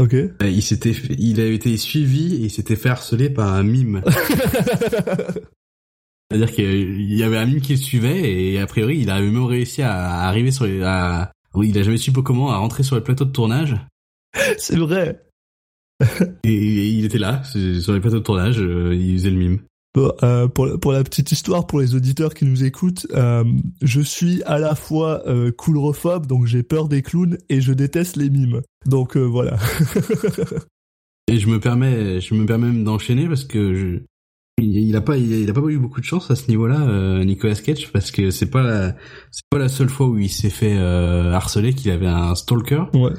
Ok. 0.00 0.14
euh, 0.14 0.30
il 0.42 0.62
s'était, 0.62 0.94
il 1.18 1.40
a 1.40 1.46
été 1.46 1.76
suivi 1.76 2.34
et 2.34 2.44
il 2.46 2.50
s'était 2.50 2.74
fait 2.76 2.88
harceler 2.88 3.30
par 3.30 3.52
un 3.54 3.62
mime. 3.62 4.02
C'est-à-dire 6.30 6.52
qu'il 6.54 7.14
y 7.14 7.22
avait 7.22 7.36
un 7.38 7.46
mime 7.46 7.60
qui 7.60 7.72
le 7.74 7.78
suivait 7.78 8.32
et 8.52 8.58
a 8.58 8.66
priori, 8.66 8.98
il 8.98 9.10
a 9.10 9.20
même 9.20 9.42
réussi 9.44 9.82
à 9.82 10.22
arriver 10.26 10.50
sur 10.50 10.64
les, 10.64 10.80
à, 10.82 11.30
il 11.60 11.76
a 11.78 11.82
jamais 11.82 11.96
su 11.96 12.12
comment, 12.12 12.50
à 12.50 12.56
rentrer 12.56 12.82
sur 12.82 12.96
le 12.96 13.02
plateau 13.02 13.24
de 13.24 13.32
tournage. 13.32 13.76
c'est 14.58 14.78
vrai. 14.78 15.22
Et 16.44 16.88
il 16.88 17.04
était 17.04 17.18
là, 17.18 17.42
sur 17.44 17.92
les 17.92 18.00
plateaux 18.00 18.18
de 18.18 18.24
tournage, 18.24 18.60
euh, 18.60 18.94
il 18.94 19.18
faisait 19.18 19.30
le 19.30 19.36
mime. 19.36 19.60
Bon, 19.94 20.10
euh, 20.22 20.48
pour, 20.48 20.66
la- 20.66 20.78
pour 20.78 20.92
la 20.92 21.04
petite 21.04 21.30
histoire, 21.32 21.66
pour 21.66 21.80
les 21.80 21.94
auditeurs 21.94 22.32
qui 22.34 22.46
nous 22.46 22.64
écoutent, 22.64 23.06
euh, 23.12 23.44
je 23.82 24.00
suis 24.00 24.42
à 24.44 24.58
la 24.58 24.74
fois 24.74 25.22
euh, 25.28 25.52
coulrophobe, 25.52 26.26
donc 26.26 26.46
j'ai 26.46 26.62
peur 26.62 26.88
des 26.88 27.02
clowns, 27.02 27.36
et 27.50 27.60
je 27.60 27.72
déteste 27.74 28.16
les 28.16 28.30
mimes. 28.30 28.62
Donc 28.86 29.16
voilà. 29.16 29.58
Et 31.28 31.38
je 31.38 31.46
me 31.48 31.60
permets, 31.60 32.20
je 32.20 32.34
me 32.34 32.44
permets 32.46 32.66
même 32.66 32.84
d'enchaîner 32.84 33.28
parce 33.28 33.44
que 33.44 33.74
je, 33.74 33.98
il, 34.58 34.76
il 34.78 34.96
a 34.96 35.00
pas, 35.00 35.16
il 35.16 35.48
a, 35.48 35.52
pas 35.52 35.60
eu 35.62 35.78
beaucoup 35.78 36.00
de 36.00 36.04
chance 36.06 36.30
à 36.30 36.36
ce 36.36 36.48
niveau-là, 36.48 36.80
euh, 36.82 37.24
Nicolas 37.24 37.54
Cage, 37.54 37.90
parce 37.92 38.10
que 38.10 38.30
c'est 38.30 38.50
pas 38.50 38.62
la, 38.62 38.96
c'est 39.30 39.44
pas 39.50 39.58
la 39.58 39.68
seule 39.68 39.88
fois 39.88 40.08
où 40.08 40.18
il 40.18 40.28
s'est 40.30 40.50
fait 40.50 40.76
euh, 40.76 41.32
harceler 41.32 41.74
qu'il 41.74 41.90
avait 41.90 42.06
un 42.06 42.34
stalker. 42.34 42.84
ouais. 42.94 43.12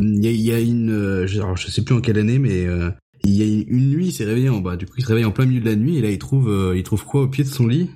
Il 0.00 0.24
y 0.24 0.28
a, 0.28 0.30
il 0.30 0.40
y 0.40 0.52
a 0.52 0.60
une, 0.60 0.90
euh, 0.90 1.26
je, 1.26 1.40
alors, 1.40 1.56
je 1.56 1.70
sais 1.70 1.82
plus 1.82 1.94
en 1.94 2.00
quelle 2.00 2.18
année, 2.18 2.38
mais 2.38 2.64
euh, 2.66 2.90
il 3.24 3.32
y 3.32 3.42
a 3.42 3.46
une 3.68 3.90
nuit, 3.90 4.06
il 4.08 4.12
s'est 4.12 4.24
réveillé 4.24 4.48
en 4.48 4.60
bas. 4.60 4.76
Du 4.76 4.86
coup, 4.86 4.94
il 4.98 5.02
se 5.02 5.08
réveille 5.08 5.24
en 5.24 5.32
plein 5.32 5.44
milieu 5.44 5.60
de 5.60 5.68
la 5.68 5.74
nuit 5.76 5.96
et 5.96 6.00
là, 6.02 6.10
il 6.10 6.18
trouve, 6.18 6.48
euh, 6.48 6.76
il 6.76 6.84
trouve 6.84 7.04
quoi 7.04 7.22
au 7.22 7.28
pied 7.28 7.42
de 7.42 7.48
son 7.48 7.66
lit? 7.66 7.90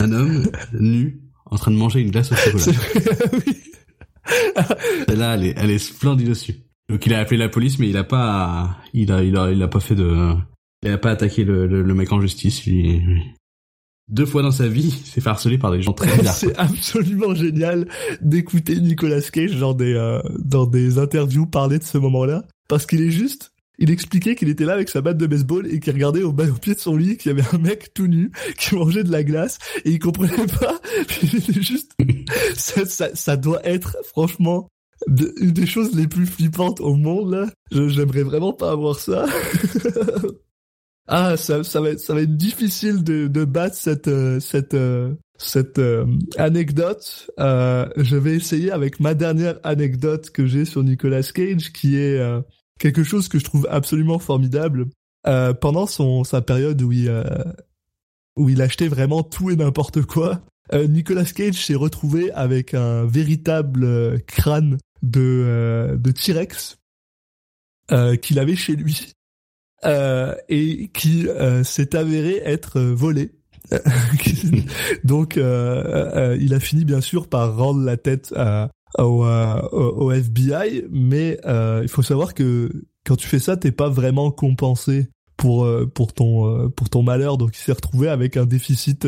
Un 0.00 0.12
homme 0.12 0.50
nu 0.72 1.20
en 1.46 1.56
train 1.56 1.70
de 1.70 1.76
manger 1.76 2.00
une 2.00 2.10
glace 2.10 2.32
au 2.32 2.34
chocolat. 2.34 2.64
C'est- 2.64 3.34
oui. 3.46 3.62
Et 5.08 5.16
là, 5.16 5.34
elle 5.34 5.44
est, 5.44 5.54
elle 5.56 5.70
est 5.70 5.78
splendide 5.78 6.28
dessus. 6.28 6.54
Donc 6.90 7.06
il 7.06 7.14
a 7.14 7.20
appelé 7.20 7.38
la 7.38 7.48
police, 7.48 7.78
mais 7.78 7.88
il 7.88 7.96
a 7.96 8.04
pas, 8.04 8.76
il 8.92 9.12
a, 9.12 9.22
il 9.22 9.36
a, 9.36 9.50
il 9.50 9.62
a 9.62 9.68
pas 9.68 9.80
fait 9.80 9.94
de, 9.94 10.34
il 10.82 10.90
a 10.90 10.98
pas 10.98 11.10
attaqué 11.10 11.44
le, 11.44 11.66
le, 11.66 11.82
le 11.82 11.94
mec 11.94 12.12
en 12.12 12.20
justice. 12.20 12.64
Lui. 12.64 13.02
Deux 14.08 14.24
fois 14.24 14.42
dans 14.42 14.50
sa 14.52 14.68
vie, 14.68 14.90
fait 14.90 15.26
harceler 15.26 15.58
par 15.58 15.70
des 15.70 15.82
gens 15.82 15.92
très 15.92 16.16
bizarres. 16.16 16.34
c'est 16.34 16.56
absolument 16.56 17.34
génial 17.34 17.88
d'écouter 18.22 18.80
Nicolas 18.80 19.20
Cage 19.20 19.56
dans 19.58 19.74
des 19.74 19.94
euh, 19.94 20.20
dans 20.38 20.66
des 20.66 20.98
interviews 20.98 21.46
parler 21.46 21.78
de 21.78 21.84
ce 21.84 21.98
moment-là 21.98 22.44
parce 22.68 22.86
qu'il 22.86 23.02
est 23.02 23.10
juste 23.10 23.52
il 23.80 23.90
expliquait 23.90 24.34
qu'il 24.34 24.48
était 24.48 24.64
là 24.64 24.72
avec 24.72 24.88
sa 24.88 25.02
batte 25.02 25.18
de 25.18 25.26
baseball 25.26 25.66
et 25.72 25.78
qu'il 25.78 25.92
regardait 25.92 26.22
au, 26.22 26.32
pied 26.32 26.74
de 26.74 26.80
son 26.80 26.96
lit 26.96 27.16
qu'il 27.16 27.30
y 27.30 27.38
avait 27.38 27.48
un 27.54 27.58
mec 27.58 27.92
tout 27.94 28.08
nu 28.08 28.32
qui 28.58 28.74
mangeait 28.74 29.04
de 29.04 29.12
la 29.12 29.22
glace 29.22 29.58
et 29.84 29.90
il 29.90 29.98
comprenait 29.98 30.46
pas 30.58 30.80
il 31.22 31.62
juste 31.62 31.92
ça, 32.56 32.86
ça, 32.86 33.14
ça 33.14 33.36
doit 33.36 33.64
être 33.64 33.96
franchement 34.04 34.68
une 35.06 35.52
des 35.52 35.66
choses 35.66 35.94
les 35.94 36.08
plus 36.08 36.26
flippantes 36.26 36.80
au 36.80 36.94
monde 36.94 37.32
là 37.32 37.46
j'aimerais 37.70 38.24
vraiment 38.24 38.52
pas 38.52 38.72
avoir 38.72 38.98
ça 38.98 39.26
ah 41.08 41.36
ça 41.36 41.64
ça 41.64 41.80
va 41.80 41.90
être, 41.90 42.00
ça 42.00 42.14
va 42.14 42.22
être 42.22 42.36
difficile 42.36 43.02
de 43.02 43.26
de 43.26 43.44
battre 43.44 43.76
cette 43.76 44.08
euh, 44.08 44.40
cette 44.40 44.74
euh, 44.74 45.14
cette 45.38 45.78
euh, 45.78 46.04
anecdote. 46.36 47.30
Euh, 47.38 47.88
je 47.96 48.16
vais 48.16 48.34
essayer 48.34 48.70
avec 48.70 49.00
ma 49.00 49.14
dernière 49.14 49.58
anecdote 49.62 50.30
que 50.30 50.46
j'ai 50.46 50.64
sur 50.64 50.82
Nicolas 50.82 51.22
Cage, 51.22 51.72
qui 51.72 51.96
est 51.96 52.18
euh, 52.18 52.40
quelque 52.78 53.04
chose 53.04 53.28
que 53.28 53.38
je 53.38 53.44
trouve 53.44 53.66
absolument 53.70 54.18
formidable. 54.18 54.86
Pendant 55.60 55.86
son 55.86 56.24
sa 56.24 56.40
période 56.40 56.80
où 56.80 56.90
il 56.90 57.12
où 58.36 58.48
il 58.48 58.62
achetait 58.62 58.88
vraiment 58.88 59.22
tout 59.22 59.50
et 59.50 59.56
n'importe 59.56 60.00
quoi, 60.00 60.40
Nicolas 60.72 61.26
Cage 61.26 61.66
s'est 61.66 61.74
retrouvé 61.74 62.32
avec 62.32 62.72
un 62.72 63.04
véritable 63.04 64.22
crâne 64.22 64.78
de 65.02 65.98
de 66.00 66.10
T-Rex 66.12 66.78
qu'il 68.22 68.38
avait 68.38 68.56
chez 68.56 68.74
lui 68.74 69.12
euh, 69.84 70.34
et 70.48 70.90
qui 70.92 71.28
euh, 71.28 71.62
s'est 71.62 71.94
avéré 71.94 72.42
être 72.44 72.80
euh, 72.80 72.94
volé. 72.94 73.30
Donc, 75.04 75.36
il 75.36 76.54
a 76.54 76.60
fini 76.60 76.84
bien 76.86 77.02
sûr 77.02 77.28
par 77.28 77.54
rendre 77.56 77.84
la 77.84 77.98
tête 77.98 78.34
au, 78.98 80.10
FBI, 80.10 80.84
mais 80.90 81.38
il 81.44 81.88
faut 81.88 82.02
savoir 82.02 82.32
que 82.32 82.70
quand 83.04 83.16
tu 83.16 83.28
fais 83.28 83.38
ça, 83.38 83.58
t'es 83.58 83.70
pas 83.70 83.90
vraiment 83.90 84.30
compensé 84.30 85.08
pour 85.36 85.68
pour 85.92 86.14
ton 86.14 86.70
pour 86.70 86.88
ton 86.88 87.02
malheur. 87.02 87.36
Donc, 87.36 87.50
il 87.56 87.60
s'est 87.60 87.72
retrouvé 87.72 88.08
avec 88.08 88.38
un 88.38 88.46
déficit 88.46 89.06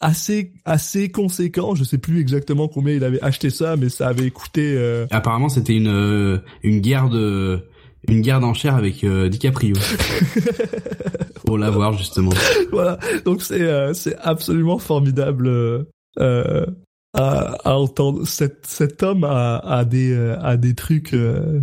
assez 0.00 0.54
assez 0.64 1.10
conséquent. 1.10 1.74
Je 1.74 1.84
sais 1.84 1.98
plus 1.98 2.18
exactement 2.18 2.66
combien 2.66 2.94
il 2.94 3.04
avait 3.04 3.22
acheté 3.22 3.50
ça, 3.50 3.76
mais 3.76 3.90
ça 3.90 4.08
avait 4.08 4.30
coûté. 4.30 5.04
Apparemment, 5.10 5.50
c'était 5.50 5.76
une, 5.76 6.40
une 6.62 6.80
guerre 6.80 7.10
de, 7.10 7.62
une 8.06 8.20
guerre 8.20 8.40
d'enchères 8.40 8.74
avec 8.76 9.02
euh, 9.04 9.28
DiCaprio. 9.28 9.74
Pour 11.44 11.58
l'avoir 11.58 11.96
justement. 11.96 12.30
voilà. 12.72 12.98
Donc 13.24 13.42
c'est 13.42 13.60
euh, 13.62 13.94
c'est 13.94 14.16
absolument 14.18 14.78
formidable 14.78 15.46
euh, 15.48 15.84
euh, 16.20 16.66
à, 17.14 17.56
à 17.64 17.74
entendre. 17.74 18.26
Cet 18.26 18.66
cet 18.66 19.02
homme 19.02 19.24
a, 19.24 19.56
a 19.58 19.84
des 19.84 20.12
euh, 20.12 20.38
a 20.40 20.56
des 20.56 20.74
trucs 20.74 21.14
euh, 21.14 21.60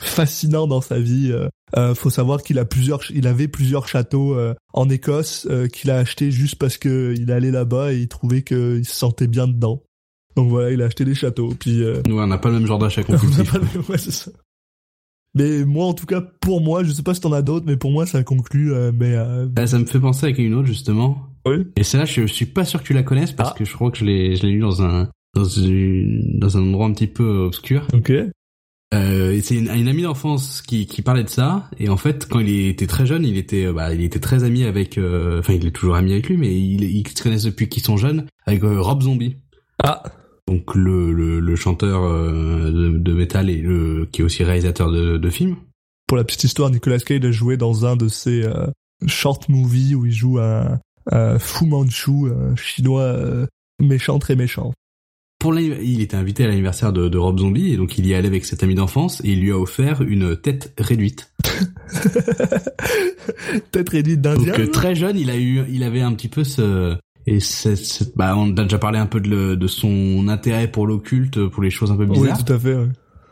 fascinants 0.00 0.66
dans 0.66 0.80
sa 0.80 0.98
vie. 0.98 1.32
Faut 1.94 2.10
savoir 2.10 2.42
qu'il 2.42 2.58
a 2.58 2.64
plusieurs 2.64 3.00
il 3.10 3.26
avait 3.26 3.48
plusieurs 3.48 3.86
châteaux 3.88 4.34
euh, 4.34 4.54
en 4.72 4.88
Écosse 4.88 5.46
euh, 5.50 5.68
qu'il 5.68 5.90
a 5.90 5.98
acheté 5.98 6.30
juste 6.30 6.56
parce 6.56 6.78
que 6.78 7.14
il 7.16 7.30
allait 7.30 7.50
là-bas 7.50 7.92
et 7.92 7.98
il 7.98 8.08
trouvait 8.08 8.42
qu'il 8.42 8.84
se 8.86 8.94
sentait 8.94 9.26
bien 9.28 9.46
dedans. 9.46 9.82
Donc 10.36 10.50
voilà, 10.50 10.70
il 10.70 10.80
a 10.82 10.86
acheté 10.86 11.04
des 11.04 11.14
châteaux. 11.14 11.52
Puis 11.58 11.82
euh, 11.82 12.00
Nous, 12.06 12.18
on 12.18 12.26
n'a 12.26 12.38
pas 12.38 12.48
le 12.48 12.54
même 12.54 12.66
genre 12.66 12.78
d'achat 12.78 13.02
on 13.08 13.12
n'a 13.12 13.18
compulsif. 13.18 13.52
pas 13.52 13.58
le- 13.58 13.80
ouais, 13.90 13.98
c'est 13.98 14.10
ça. 14.12 14.30
Mais 15.34 15.64
moi, 15.64 15.86
en 15.86 15.94
tout 15.94 16.06
cas, 16.06 16.20
pour 16.40 16.60
moi, 16.60 16.82
je 16.84 16.90
sais 16.92 17.02
pas 17.02 17.14
si 17.14 17.20
t'en 17.20 17.32
as 17.32 17.42
d'autres, 17.42 17.66
mais 17.66 17.76
pour 17.76 17.90
moi, 17.92 18.06
ça 18.06 18.22
conclut. 18.22 18.72
euh, 18.72 18.90
mais 18.92 19.14
euh, 19.14 19.46
Bah, 19.46 19.66
ça 19.66 19.78
me 19.78 19.84
fait 19.84 20.00
penser 20.00 20.24
avec 20.26 20.38
une 20.38 20.54
autre 20.54 20.66
justement. 20.66 21.18
oui. 21.46 21.66
Et 21.76 21.82
celle-là, 21.84 22.06
je 22.06 22.26
suis 22.26 22.46
pas 22.46 22.64
sûr 22.64 22.80
que 22.82 22.86
tu 22.86 22.94
la 22.94 23.02
connaisses 23.02 23.32
parce 23.32 23.50
Ah. 23.52 23.58
que 23.58 23.64
je 23.64 23.72
crois 23.74 23.90
que 23.90 23.98
je 23.98 24.04
l'ai, 24.04 24.36
je 24.36 24.42
l'ai 24.46 24.52
lu 24.52 24.60
dans 24.60 24.82
un, 24.82 25.08
dans, 25.34 25.44
une, 25.44 26.38
dans 26.38 26.56
un 26.56 26.62
endroit 26.62 26.86
un 26.86 26.92
petit 26.92 27.06
peu 27.06 27.24
obscur. 27.46 27.86
Ok. 27.92 28.12
Euh, 28.94 29.38
c'est 29.42 29.54
une, 29.54 29.68
une 29.68 29.86
amie 29.86 30.02
d'enfance 30.02 30.62
qui, 30.62 30.86
qui 30.86 31.02
parlait 31.02 31.22
de 31.24 31.28
ça. 31.28 31.68
Et 31.78 31.90
en 31.90 31.98
fait, 31.98 32.26
quand 32.26 32.40
il 32.40 32.66
était 32.68 32.86
très 32.86 33.04
jeune, 33.04 33.24
il 33.26 33.36
était, 33.36 33.66
euh, 33.66 33.72
bah, 33.74 33.92
il 33.94 34.02
était 34.02 34.18
très 34.20 34.44
ami 34.44 34.64
avec, 34.64 34.96
euh, 34.96 35.40
enfin, 35.40 35.52
il 35.52 35.66
est 35.66 35.70
toujours 35.72 35.94
ami 35.96 36.12
avec 36.12 36.28
lui, 36.30 36.38
mais 36.38 36.58
il, 36.58 36.84
ils 36.84 37.06
se 37.06 37.22
connaissent 37.22 37.44
depuis 37.44 37.68
qu'ils 37.68 37.82
sont 37.82 37.98
jeunes 37.98 38.24
avec 38.46 38.64
euh, 38.64 38.80
Rob 38.80 39.02
Zombie. 39.02 39.36
Ah. 39.84 40.02
Donc 40.48 40.74
le, 40.74 41.12
le, 41.12 41.40
le 41.40 41.56
chanteur 41.56 42.04
euh, 42.04 42.70
de, 42.70 42.96
de 42.96 43.12
métal 43.12 43.50
et 43.50 43.58
le, 43.58 44.08
qui 44.10 44.22
est 44.22 44.24
aussi 44.24 44.44
réalisateur 44.44 44.90
de, 44.90 45.18
de 45.18 45.30
films. 45.30 45.56
Pour 46.06 46.16
la 46.16 46.24
petite 46.24 46.44
histoire, 46.44 46.70
Nicolas 46.70 46.98
Cage 46.98 47.22
a 47.22 47.30
joué 47.30 47.58
dans 47.58 47.84
un 47.84 47.96
de 47.96 48.08
ses 48.08 48.44
euh, 48.44 48.66
short 49.06 49.50
movies 49.50 49.94
où 49.94 50.06
il 50.06 50.12
joue 50.12 50.38
un, 50.38 50.80
un 51.12 51.38
Fu 51.38 51.66
Manchu, 51.66 52.30
un 52.30 52.56
chinois 52.56 53.14
méchant, 53.78 54.18
très 54.18 54.36
méchant 54.36 54.72
pour 55.38 55.56
il 55.56 56.00
était 56.00 56.16
invité 56.16 56.44
à 56.44 56.48
l'anniversaire 56.48 56.92
de, 56.92 57.08
de, 57.08 57.16
Rob 57.16 57.38
Zombie 57.38 57.72
et 57.72 57.76
donc 57.76 57.96
il 57.96 58.06
y 58.06 58.12
est 58.12 58.16
allé 58.16 58.26
avec 58.26 58.44
cet 58.44 58.64
ami 58.64 58.74
d'enfance 58.74 59.20
et 59.24 59.28
il 59.28 59.40
lui 59.40 59.52
a 59.52 59.56
offert 59.56 60.02
une 60.02 60.36
tête 60.36 60.74
réduite. 60.78 61.32
tête 63.70 63.88
réduite 63.88 64.20
d'Indien. 64.20 64.58
Donc 64.58 64.72
très 64.72 64.96
jeune, 64.96 65.16
il 65.16 65.30
a 65.30 65.36
eu, 65.36 65.62
il 65.70 65.84
avait 65.84 66.00
un 66.00 66.12
petit 66.12 66.26
peu 66.26 66.42
ce 66.42 66.96
et 67.28 67.38
bah 68.16 68.34
on 68.36 68.56
a 68.56 68.62
déjà 68.62 68.78
parlé 68.78 68.98
un 68.98 69.06
peu 69.06 69.20
de, 69.20 69.28
le, 69.28 69.56
de 69.56 69.66
son 69.66 70.28
intérêt 70.28 70.70
pour 70.70 70.86
l'occulte, 70.86 71.46
pour 71.48 71.62
les 71.62 71.70
choses 71.70 71.90
un 71.90 71.96
peu 71.96 72.06
bizarres. 72.06 72.36
Oui, 72.38 72.44
tout 72.44 72.52
à 72.52 72.58
fait. 72.58 72.74
Ouais. 72.74 72.88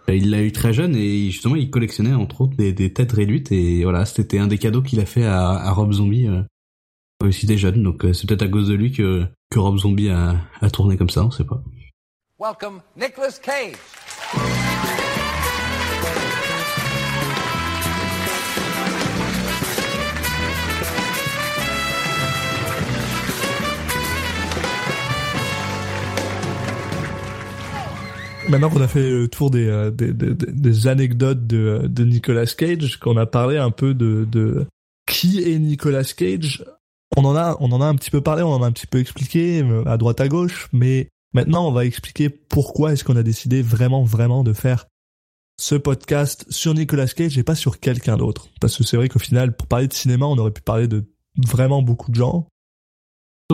Il 0.08 0.30
l'a 0.30 0.42
eu 0.42 0.52
très 0.52 0.72
jeune 0.72 0.94
et 0.94 1.30
justement 1.30 1.56
il 1.56 1.68
collectionnait 1.68 2.12
entre 2.12 2.42
autres 2.42 2.56
des, 2.56 2.72
des 2.72 2.92
têtes 2.92 3.12
réduites 3.12 3.50
et 3.50 3.82
voilà 3.82 4.04
c'était 4.06 4.38
un 4.38 4.46
des 4.46 4.58
cadeaux 4.58 4.82
qu'il 4.82 5.00
a 5.00 5.06
fait 5.06 5.24
à, 5.24 5.48
à 5.50 5.70
Rob 5.72 5.92
Zombie 5.92 6.28
euh, 6.28 6.42
aussi 7.24 7.46
des 7.46 7.58
jeunes 7.58 7.82
donc 7.82 8.04
euh, 8.04 8.12
c'est 8.12 8.28
peut-être 8.28 8.42
à 8.42 8.48
cause 8.48 8.68
de 8.68 8.74
lui 8.74 8.92
que 8.92 9.24
que 9.50 9.58
Rob 9.58 9.76
Zombie 9.78 10.10
a, 10.10 10.36
a 10.60 10.70
tourné 10.70 10.96
comme 10.96 11.10
ça 11.10 11.24
on 11.24 11.30
sait 11.32 11.44
pas. 11.44 11.60
Welcome, 12.38 12.82
Nicolas 12.96 13.40
Cage. 13.42 15.05
Maintenant 28.48 28.70
qu'on 28.70 28.80
a 28.80 28.88
fait 28.88 29.10
le 29.10 29.28
tour 29.28 29.50
des, 29.50 29.66
euh, 29.66 29.90
des, 29.90 30.12
des, 30.12 30.34
des 30.34 30.86
anecdotes 30.86 31.46
de, 31.46 31.86
de 31.86 32.04
Nicolas 32.04 32.46
Cage, 32.46 32.98
qu'on 32.98 33.16
a 33.16 33.26
parlé 33.26 33.56
un 33.56 33.70
peu 33.70 33.94
de, 33.94 34.26
de 34.30 34.66
qui 35.06 35.42
est 35.42 35.58
Nicolas 35.58 36.04
Cage, 36.04 36.64
on 37.16 37.24
en 37.24 37.36
a 37.36 37.56
on 37.60 37.72
en 37.72 37.80
a 37.80 37.86
un 37.86 37.94
petit 37.94 38.10
peu 38.10 38.20
parlé, 38.20 38.42
on 38.42 38.52
en 38.52 38.62
a 38.62 38.66
un 38.66 38.72
petit 38.72 38.86
peu 38.86 38.98
expliqué 38.98 39.62
euh, 39.62 39.84
à 39.86 39.96
droite 39.96 40.20
à 40.20 40.28
gauche, 40.28 40.68
mais 40.72 41.08
Maintenant, 41.36 41.68
on 41.68 41.70
va 41.70 41.84
expliquer 41.84 42.30
pourquoi 42.30 42.94
est-ce 42.94 43.04
qu'on 43.04 43.16
a 43.16 43.22
décidé 43.22 43.60
vraiment, 43.60 44.02
vraiment 44.02 44.42
de 44.42 44.54
faire 44.54 44.86
ce 45.60 45.74
podcast 45.74 46.46
sur 46.48 46.72
Nicolas 46.72 47.08
Cage 47.08 47.36
et 47.36 47.42
pas 47.42 47.54
sur 47.54 47.78
quelqu'un 47.78 48.16
d'autre. 48.16 48.48
Parce 48.58 48.74
que 48.74 48.84
c'est 48.84 48.96
vrai 48.96 49.10
qu'au 49.10 49.18
final, 49.18 49.54
pour 49.54 49.66
parler 49.66 49.86
de 49.86 49.92
cinéma, 49.92 50.24
on 50.24 50.38
aurait 50.38 50.50
pu 50.50 50.62
parler 50.62 50.88
de 50.88 51.04
vraiment 51.36 51.82
beaucoup 51.82 52.10
de 52.10 52.16
gens. 52.16 52.48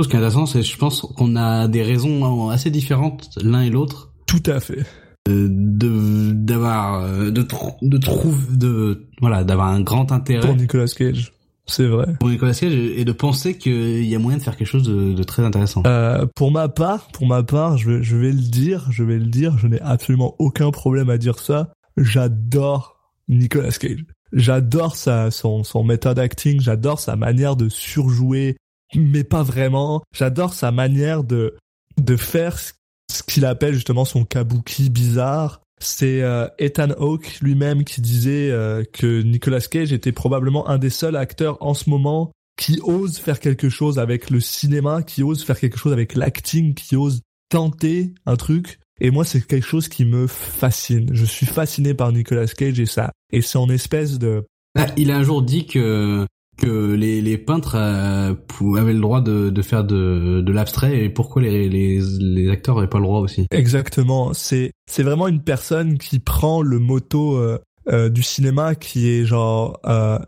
Ce 0.01 0.07
qui 0.07 0.14
est 0.14 0.18
intéressant, 0.18 0.47
c'est 0.47 0.62
je 0.62 0.78
pense 0.78 1.01
qu'on 1.01 1.34
a 1.34 1.66
des 1.66 1.82
raisons 1.82 2.51
assez 2.51 2.70
différentes 2.70 3.30
l'un 3.43 3.62
et 3.62 3.70
l'autre. 3.70 4.11
Tout 4.32 4.50
à 4.50 4.60
fait. 4.60 4.84
De 5.28 6.32
d'avoir 6.32 7.06
de, 7.06 7.30
de, 7.30 7.46
de 7.82 7.98
trouver 7.98 8.56
de 8.56 9.06
voilà 9.20 9.44
d'avoir 9.44 9.68
un 9.68 9.80
grand 9.80 10.10
intérêt 10.10 10.44
pour 10.44 10.56
Nicolas 10.56 10.86
Cage. 10.86 11.32
C'est 11.66 11.86
vrai. 11.86 12.06
Pour 12.18 12.28
Nicolas 12.28 12.54
Cage 12.54 12.72
et 12.72 13.04
de 13.04 13.12
penser 13.12 13.56
qu'il 13.56 14.04
y 14.04 14.14
a 14.16 14.18
moyen 14.18 14.38
de 14.38 14.42
faire 14.42 14.56
quelque 14.56 14.66
chose 14.66 14.82
de, 14.82 15.12
de 15.12 15.22
très 15.22 15.44
intéressant. 15.44 15.82
Euh, 15.86 16.26
pour 16.34 16.50
ma 16.50 16.68
part, 16.68 17.08
pour 17.12 17.26
ma 17.26 17.42
part, 17.42 17.76
je 17.76 17.90
vais, 17.90 18.02
je 18.02 18.16
vais 18.16 18.32
le 18.32 18.40
dire, 18.40 18.86
je 18.90 19.04
vais 19.04 19.18
le 19.18 19.26
dire, 19.26 19.58
je 19.58 19.68
n'ai 19.68 19.80
absolument 19.80 20.34
aucun 20.40 20.70
problème 20.70 21.08
à 21.08 21.18
dire 21.18 21.38
ça. 21.38 21.72
J'adore 21.96 22.96
Nicolas 23.28 23.70
Cage. 23.70 24.04
J'adore 24.32 24.96
sa 24.96 25.30
son 25.30 25.62
son 25.62 25.84
méthode 25.84 26.18
acting, 26.18 26.60
j'adore 26.60 26.98
sa 26.98 27.16
manière 27.16 27.54
de 27.54 27.68
surjouer, 27.68 28.56
mais 28.96 29.24
pas 29.24 29.42
vraiment. 29.42 30.02
J'adore 30.12 30.54
sa 30.54 30.72
manière 30.72 31.22
de 31.22 31.54
de 31.98 32.16
faire 32.16 32.58
ce 32.58 32.72
qu'il 33.20 33.44
appelle 33.44 33.74
justement 33.74 34.04
son 34.04 34.24
kabuki 34.24 34.88
bizarre 34.88 35.62
c'est 35.82 36.22
euh, 36.22 36.46
Ethan 36.58 36.90
Hawke 36.98 37.40
lui-même 37.40 37.84
qui 37.84 38.00
disait 38.00 38.50
euh, 38.50 38.84
que 38.92 39.22
Nicolas 39.22 39.60
Cage 39.60 39.92
était 39.92 40.12
probablement 40.12 40.68
un 40.68 40.78
des 40.78 40.90
seuls 40.90 41.16
acteurs 41.16 41.58
en 41.60 41.74
ce 41.74 41.90
moment 41.90 42.30
qui 42.56 42.80
ose 42.84 43.18
faire 43.18 43.40
quelque 43.40 43.68
chose 43.68 43.98
avec 43.98 44.30
le 44.30 44.40
cinéma, 44.40 45.02
qui 45.02 45.22
ose 45.22 45.42
faire 45.44 45.58
quelque 45.58 45.78
chose 45.78 45.92
avec 45.92 46.14
l'acting, 46.14 46.74
qui 46.74 46.96
ose 46.96 47.22
tenter 47.48 48.14
un 48.26 48.36
truc. 48.36 48.78
Et 49.00 49.10
moi, 49.10 49.24
c'est 49.24 49.44
quelque 49.44 49.66
chose 49.66 49.88
qui 49.88 50.04
me 50.04 50.26
fascine. 50.26 51.10
Je 51.12 51.24
suis 51.24 51.46
fasciné 51.46 51.94
par 51.94 52.12
Nicolas 52.12 52.46
Cage 52.46 52.78
et 52.78 52.86
ça. 52.86 53.10
Et 53.32 53.42
c'est 53.42 53.58
en 53.58 53.68
espèce 53.68 54.18
de... 54.18 54.44
Ah, 54.78 54.86
il 54.96 55.10
a 55.10 55.16
un 55.16 55.22
jour 55.22 55.42
dit 55.42 55.66
que 55.66 56.26
que 56.59 56.92
les, 56.94 57.20
les 57.22 57.38
peintres 57.38 57.76
euh, 57.76 58.34
avaient 58.76 58.92
le 58.92 59.00
droit 59.00 59.20
de, 59.20 59.50
de 59.50 59.62
faire 59.62 59.84
de, 59.84 60.40
de 60.40 60.53
l'abstrait 60.53 61.05
et 61.05 61.09
pourquoi 61.09 61.42
les, 61.42 61.68
les, 61.68 62.00
les 62.20 62.50
acteurs 62.50 62.76
n'avaient 62.76 62.88
pas 62.88 62.98
le 62.98 63.05
droit 63.05 63.20
aussi. 63.20 63.46
Exactement. 63.50 64.32
C'est 64.34 64.72
c'est 64.86 65.03
vraiment 65.03 65.28
une 65.28 65.42
personne 65.42 65.98
qui 65.98 66.18
prend 66.18 66.62
le 66.62 66.78
motto 66.78 67.36
euh, 67.36 67.59
euh, 67.90 68.09
du 68.09 68.22
cinéma 68.22 68.74
qui 68.74 69.09
est 69.09 69.24
genre 69.24 69.80
euh, 69.86 70.18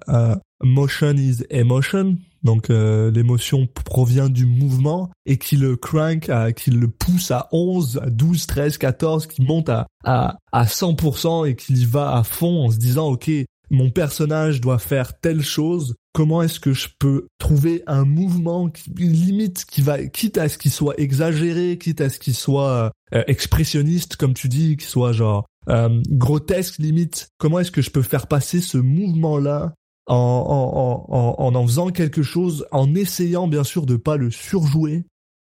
motion 0.63 1.15
is 1.17 1.45
emotion. 1.51 2.17
Donc 2.43 2.69
l'émotion 2.69 3.67
provient 3.87 4.29
du 4.29 4.45
mouvement 4.45 5.11
et 5.25 5.39
qui 5.39 5.57
le 5.57 5.77
crank, 5.77 6.29
à, 6.29 6.53
qui 6.53 6.71
le 6.71 6.89
pousse 6.89 7.31
à 7.31 7.49
11, 7.53 8.01
à 8.03 8.11
12, 8.11 8.47
13, 8.47 8.77
14, 8.77 9.27
qui 9.27 9.41
monte 9.41 9.71
à, 9.71 9.87
à, 10.05 10.37
à 10.53 10.65
100% 10.67 11.49
et 11.49 11.57
qu'il 11.57 11.79
y 11.79 11.87
va 11.87 12.15
à 12.15 12.23
fond 12.23 12.67
en 12.67 12.71
se 12.71 12.77
disant 12.77 13.07
ok 13.07 13.31
mon 13.71 13.91
personnage 13.91 14.61
doit 14.61 14.79
faire 14.79 15.19
telle 15.19 15.43
chose, 15.43 15.95
comment 16.15 16.43
est-ce 16.43 16.61
que 16.61 16.73
je 16.73 16.89
peux 16.99 17.27
trouver 17.39 17.83
un 17.87 18.05
mouvement 18.05 18.71
qui, 18.71 18.89
limite 18.97 19.67
qui 19.67 19.83
va 19.83 20.03
quitte 20.07 20.39
à 20.39 20.49
ce 20.49 20.57
qu'il 20.57 20.71
soit 20.71 20.99
exagéré, 20.99 21.77
quitte 21.77 22.01
à 22.01 22.09
ce 22.09 22.19
qu'il 22.19 22.35
soit 22.35 22.93
euh, 23.13 23.25
expressionniste 23.27 24.17
comme 24.17 24.33
tu 24.33 24.49
dis, 24.49 24.77
qu'il 24.77 24.89
soit 24.89 25.13
genre 25.13 25.45
euh, 25.69 26.01
grotesque 26.09 26.79
limite. 26.79 27.29
Comment 27.37 27.59
est-ce 27.59 27.73
que 27.73 27.83
je 27.83 27.91
peux 27.91 28.03
faire 28.03 28.29
passer 28.29 28.61
ce 28.61 28.79
mouvement 28.79 29.39
là 29.39 29.75
en 30.07 30.15
en, 30.17 31.15
en 31.15 31.35
en 31.39 31.55
en 31.55 31.67
faisant 31.67 31.91
quelque 31.91 32.23
chose, 32.23 32.67
en 32.71 32.95
essayant 32.95 33.49
bien 33.49 33.65
sûr 33.65 33.85
de 33.85 33.97
pas 33.97 34.17
le 34.17 34.31
surjouer? 34.31 35.05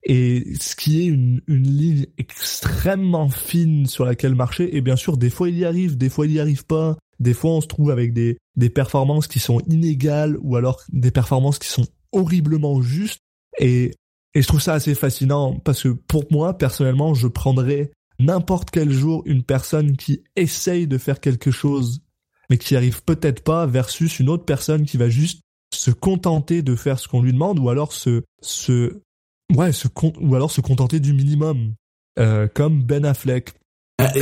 Et 0.05 0.55
ce 0.61 0.75
qui 0.75 1.03
est 1.03 1.07
une, 1.07 1.41
une 1.47 1.69
ligne 1.69 2.07
extrêmement 2.19 3.29
fine 3.29 3.87
sur 3.87 4.05
laquelle 4.05 4.35
marcher 4.35 4.77
et 4.77 4.81
bien 4.81 4.97
sûr 4.97 5.19
des 5.19 5.31
fois 5.31 5.49
il 5.49 5.59
y 5.59 5.65
arrive 5.65 5.99
des 5.99 6.09
fois 6.09 6.27
il 6.27 6.33
y 6.33 6.41
arrive 6.41 6.65
pas 6.65 6.97
des 7.19 7.35
fois, 7.35 7.53
on 7.53 7.61
se 7.61 7.66
trouve 7.66 7.91
avec 7.91 8.12
des, 8.12 8.39
des 8.57 8.71
performances 8.71 9.27
qui 9.27 9.39
sont 9.39 9.61
inégales 9.69 10.37
ou 10.41 10.57
alors 10.57 10.83
des 10.91 11.11
performances 11.11 11.59
qui 11.59 11.69
sont 11.69 11.87
horriblement 12.12 12.81
justes. 12.81 13.21
Et, 13.59 13.93
et 14.35 14.43
je 14.43 14.47
trouve 14.47 14.61
ça 14.61 14.75
assez 14.75 14.95
fascinant 14.95 15.59
parce 15.64 15.83
que 15.83 15.89
pour 15.89 16.25
moi, 16.31 16.57
personnellement, 16.57 17.14
je 17.14 17.27
prendrais 17.27 17.91
n'importe 18.21 18.71
quel 18.71 18.91
jour 18.91 19.23
une 19.27 19.43
personne 19.43 19.97
qui 19.97 20.23
essaye 20.37 20.87
de 20.87 20.99
faire 20.99 21.21
quelque 21.21 21.51
chose 21.51 22.01
mais 22.51 22.59
qui 22.59 22.77
arrive 22.77 23.03
peut-être 23.03 23.43
pas 23.43 23.66
versus 23.66 24.21
une 24.21 24.29
autre 24.29 24.45
personne 24.45 24.85
qui 24.85 24.97
va 24.97 25.09
juste 25.09 25.43
se 25.73 25.91
contenter 25.91 26.62
de 26.62 26.75
faire 26.75 26.99
ce 26.99 27.09
qu'on 27.09 27.23
lui 27.23 27.33
demande 27.33 27.59
ou 27.59 27.69
alors 27.69 27.93
se 27.93 28.23
se 28.41 29.01
ouais 29.55 29.73
se 29.73 29.87
ou 30.21 30.35
alors 30.35 30.51
se 30.51 30.61
contenter 30.61 30.99
du 30.99 31.12
minimum 31.12 31.75
euh, 32.19 32.49
comme 32.53 32.83
Ben 32.83 33.05
Affleck 33.05 33.53
ah, 33.99 34.12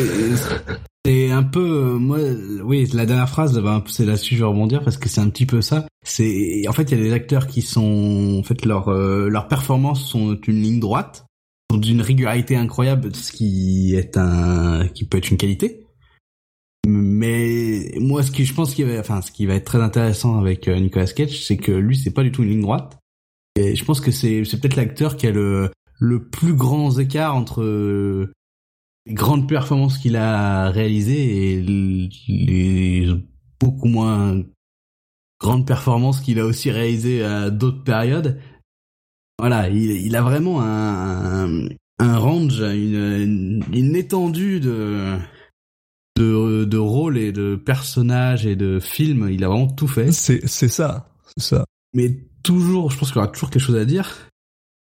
un 1.37 1.43
peu, 1.43 1.61
euh, 1.61 1.99
moi, 1.99 2.19
oui, 2.65 2.89
la 2.93 3.07
dernière 3.07 3.29
phrase, 3.29 3.61
c'est 3.87 4.05
là-dessus 4.05 4.35
je 4.35 4.41
vais 4.41 4.47
rebondir 4.47 4.83
parce 4.83 4.97
que 4.97 5.09
c'est 5.09 5.21
un 5.21 5.29
petit 5.31 5.47
peu 5.47 5.61
ça. 5.61 5.87
C'est, 6.03 6.65
en 6.69 6.73
fait, 6.73 6.91
il 6.91 6.99
y 6.99 7.01
a 7.01 7.05
des 7.05 7.13
acteurs 7.13 7.47
qui 7.47 7.63
sont, 7.63 8.39
en 8.39 8.43
fait, 8.43 8.65
leurs 8.65 8.89
euh, 8.89 9.29
leurs 9.29 9.49
performances 9.49 10.05
sont 10.09 10.39
une 10.47 10.63
ligne 10.63 10.81
droite, 10.81 11.27
sont 11.71 11.79
d'une 11.79 12.01
régularité 12.01 12.57
incroyable, 12.57 13.15
ce 13.15 13.33
qui 13.33 13.95
est 13.95 14.17
un, 14.17 14.89
qui 14.89 15.05
peut 15.05 15.19
être 15.19 15.31
une 15.31 15.37
qualité. 15.37 15.87
Mais 16.87 17.93
moi, 17.99 18.23
ce 18.23 18.31
qui 18.31 18.45
je 18.45 18.55
pense 18.55 18.75
qu'il 18.75 18.87
va, 18.87 18.99
enfin, 18.99 19.21
ce 19.21 19.33
qui 19.33 19.47
va 19.47 19.55
être 19.55 19.65
très 19.65 19.83
intéressant 19.83 20.39
avec 20.39 20.69
euh, 20.69 20.79
Nicolas 20.79 21.07
Cage, 21.07 21.45
c'est 21.45 21.57
que 21.57 21.73
lui, 21.73 21.97
c'est 21.97 22.13
pas 22.13 22.23
du 22.23 22.33
tout 22.33 22.43
une 22.43 22.51
ligne 22.51 22.63
droite. 22.63 22.99
Et 23.59 23.75
je 23.75 23.85
pense 23.85 24.01
que 24.01 24.11
c'est, 24.11 24.45
c'est 24.45 24.61
peut-être 24.61 24.77
l'acteur 24.77 25.17
qui 25.17 25.27
a 25.27 25.31
le 25.31 25.71
le 25.99 26.29
plus 26.29 26.55
grand 26.55 26.99
écart 26.99 27.35
entre 27.35 27.63
grandes 29.07 29.49
performances 29.49 29.99
qu'il 29.99 30.17
a 30.17 30.71
réalisées 30.71 31.55
et 31.55 31.63
les 31.63 33.09
beaucoup 33.61 33.89
moins 33.89 34.43
grandes 35.41 35.67
performances 35.67 36.21
qu'il 36.21 36.41
a 36.41 36.45
aussi 36.45 36.71
réalisées 36.71 37.23
à 37.23 37.51
d'autres 37.51 37.85
périodes. 37.85 38.41
Voilà, 39.39 39.69
il, 39.69 39.91
il 39.91 40.17
a 40.17 40.23
vraiment 40.23 40.63
un, 40.63 41.69
un 41.99 42.19
range, 42.19 42.61
une, 42.61 43.63
une 43.73 43.97
étendue 43.97 44.61
de, 44.61 45.19
de, 46.17 46.65
de 46.65 46.79
rôles 46.79 47.19
et 47.19 47.33
de 47.33 47.57
personnages 47.57 48.47
et 48.47 48.57
de 48.57 48.81
films. 48.81 49.29
Il 49.31 49.45
a 49.45 49.49
vraiment 49.49 49.69
tout 49.69 49.89
fait. 49.89 50.11
C'est, 50.13 50.47
c'est 50.47 50.69
ça, 50.69 51.15
c'est 51.37 51.45
ça. 51.45 51.65
Mais 51.93 52.27
toujours, 52.43 52.91
je 52.91 52.99
pense 52.99 53.09
qu'il 53.09 53.17
y 53.21 53.23
aura 53.23 53.29
toujours 53.33 53.51
quelque 53.51 53.63
chose 53.63 53.77
à 53.77 53.85
dire. 53.85 54.31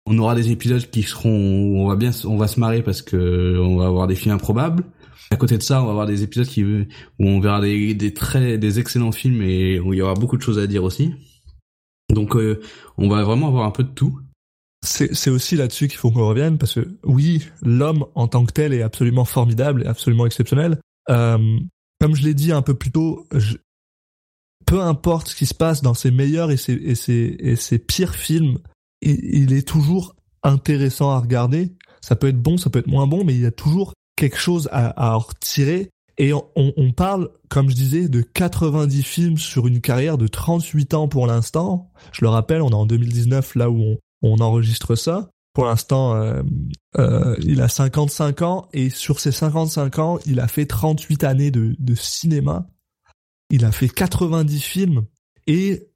On 0.07 0.19
aura 0.19 0.35
des 0.35 0.53
épisodes 0.53 0.89
qui 0.89 1.03
seront, 1.03 1.31
on 1.31 1.89
va 1.89 1.97
bien, 1.97 2.11
on 2.25 2.37
va 2.37 2.47
se 2.47 2.61
marrer 2.61 2.83
parce 2.83 3.03
que 3.03 3.59
on 3.59 3.77
va 3.77 3.87
avoir 3.87 4.07
des 4.07 4.15
films 4.15 4.35
improbables. 4.35 4.85
À 5.31 5.37
côté 5.37 5.59
de 5.59 5.63
ça, 5.63 5.83
on 5.83 5.87
va 5.87 5.91
avoir 5.91 6.07
des 6.07 6.23
épisodes 6.23 6.47
qui, 6.47 6.65
où 6.65 6.87
on 7.19 7.41
verra 7.41 7.61
des, 7.61 7.95
des 7.95 8.15
très, 8.15 8.59
des 8.59 8.79
excellents 8.79 9.11
films 9.11 9.43
et 9.43 9.81
où 9.81 9.93
il 9.93 9.99
y 9.99 10.03
aura 10.03 10.15
beaucoup 10.15 10.37
de 10.37 10.43
choses 10.43 10.61
à 10.61 10.69
dire 10.69 10.85
aussi. 10.85 11.13
Donc, 12.15 12.37
euh, 12.37 12.61
on 12.97 13.09
va 13.09 13.25
vraiment 13.25 13.49
avoir 13.49 13.67
un 13.67 13.73
peu 13.73 13.83
de 13.83 13.91
tout. 13.91 14.21
C'est 14.83 15.31
aussi 15.31 15.57
là-dessus 15.57 15.89
qu'il 15.89 15.97
faut 15.97 16.13
qu'on 16.13 16.29
revienne 16.29 16.59
parce 16.59 16.75
que 16.75 16.87
oui, 17.03 17.43
l'homme 17.61 18.05
en 18.15 18.29
tant 18.29 18.45
que 18.45 18.53
tel 18.53 18.73
est 18.73 18.83
absolument 18.83 19.25
formidable 19.25 19.83
et 19.83 19.87
absolument 19.87 20.27
exceptionnel. 20.27 20.79
Euh, 21.11 21.59
comme 22.01 22.15
je 22.15 22.23
l'ai 22.23 22.35
dit 22.35 22.53
un 22.53 22.63
peu 22.63 22.75
plus 22.75 22.93
tôt, 22.93 23.27
je, 23.35 23.57
peu 24.65 24.81
importe 24.81 25.29
ce 25.29 25.35
qui 25.35 25.47
se 25.47 25.55
passe 25.55 25.83
dans 25.83 25.95
ses 25.95 26.13
meilleurs 26.13 26.53
et 26.53 26.57
ses, 26.57 26.75
et 26.75 26.95
ses, 26.95 27.37
et 27.41 27.57
ses 27.57 27.81
pires 27.81 28.15
films, 28.15 28.59
il, 29.11 29.53
est 29.53 29.67
toujours 29.67 30.15
intéressant 30.43 31.11
à 31.11 31.19
regarder. 31.19 31.75
Ça 32.01 32.17
peut 32.17 32.29
être 32.29 32.41
bon, 32.41 32.57
ça 32.57 32.71
peut 32.71 32.79
être 32.79 32.87
moins 32.87 33.07
bon, 33.07 33.25
mais 33.25 33.35
il 33.35 33.41
y 33.41 33.47
a 33.47 33.53
toujours 33.53 33.93
quelque 34.17 34.39
chose 34.39 34.69
à, 34.73 35.11
à 35.11 35.15
retirer. 35.15 35.91
Et 36.19 36.33
on, 36.33 36.47
on, 36.55 36.93
parle, 36.93 37.31
comme 37.49 37.69
je 37.69 37.75
disais, 37.75 38.09
de 38.09 38.23
90 38.23 39.03
films 39.03 39.37
sur 39.37 39.67
une 39.67 39.81
carrière 39.81 40.17
de 40.17 40.27
38 40.27 40.95
ans 40.95 41.09
pour 41.09 41.27
l'instant. 41.27 41.91
Je 42.13 42.25
le 42.25 42.31
rappelle, 42.31 42.63
on 42.63 42.71
est 42.71 42.75
en 42.75 42.87
2019 42.87 43.55
là 43.55 43.71
où 43.71 43.83
on, 43.83 43.99
on 44.23 44.39
enregistre 44.39 44.95
ça. 44.95 45.29
Pour 45.53 45.65
l'instant, 45.65 46.15
euh, 46.15 46.43
euh, 46.99 47.35
il 47.43 47.63
a 47.63 47.69
55 47.69 48.43
ans 48.43 48.69
et 48.75 48.91
sur 48.91 49.21
ces 49.21 49.33
55 49.33 49.99
ans, 49.99 50.19
il 50.27 50.41
a 50.41 50.49
fait 50.49 50.67
38 50.67 51.25
années 51.25 51.51
de, 51.51 51.75
de 51.79 51.95
cinéma. 51.95 52.67
Il 53.49 53.65
a 53.65 53.73
fait 53.73 53.89
90 53.89 54.61
films. 54.61 55.07
Et 55.47 55.89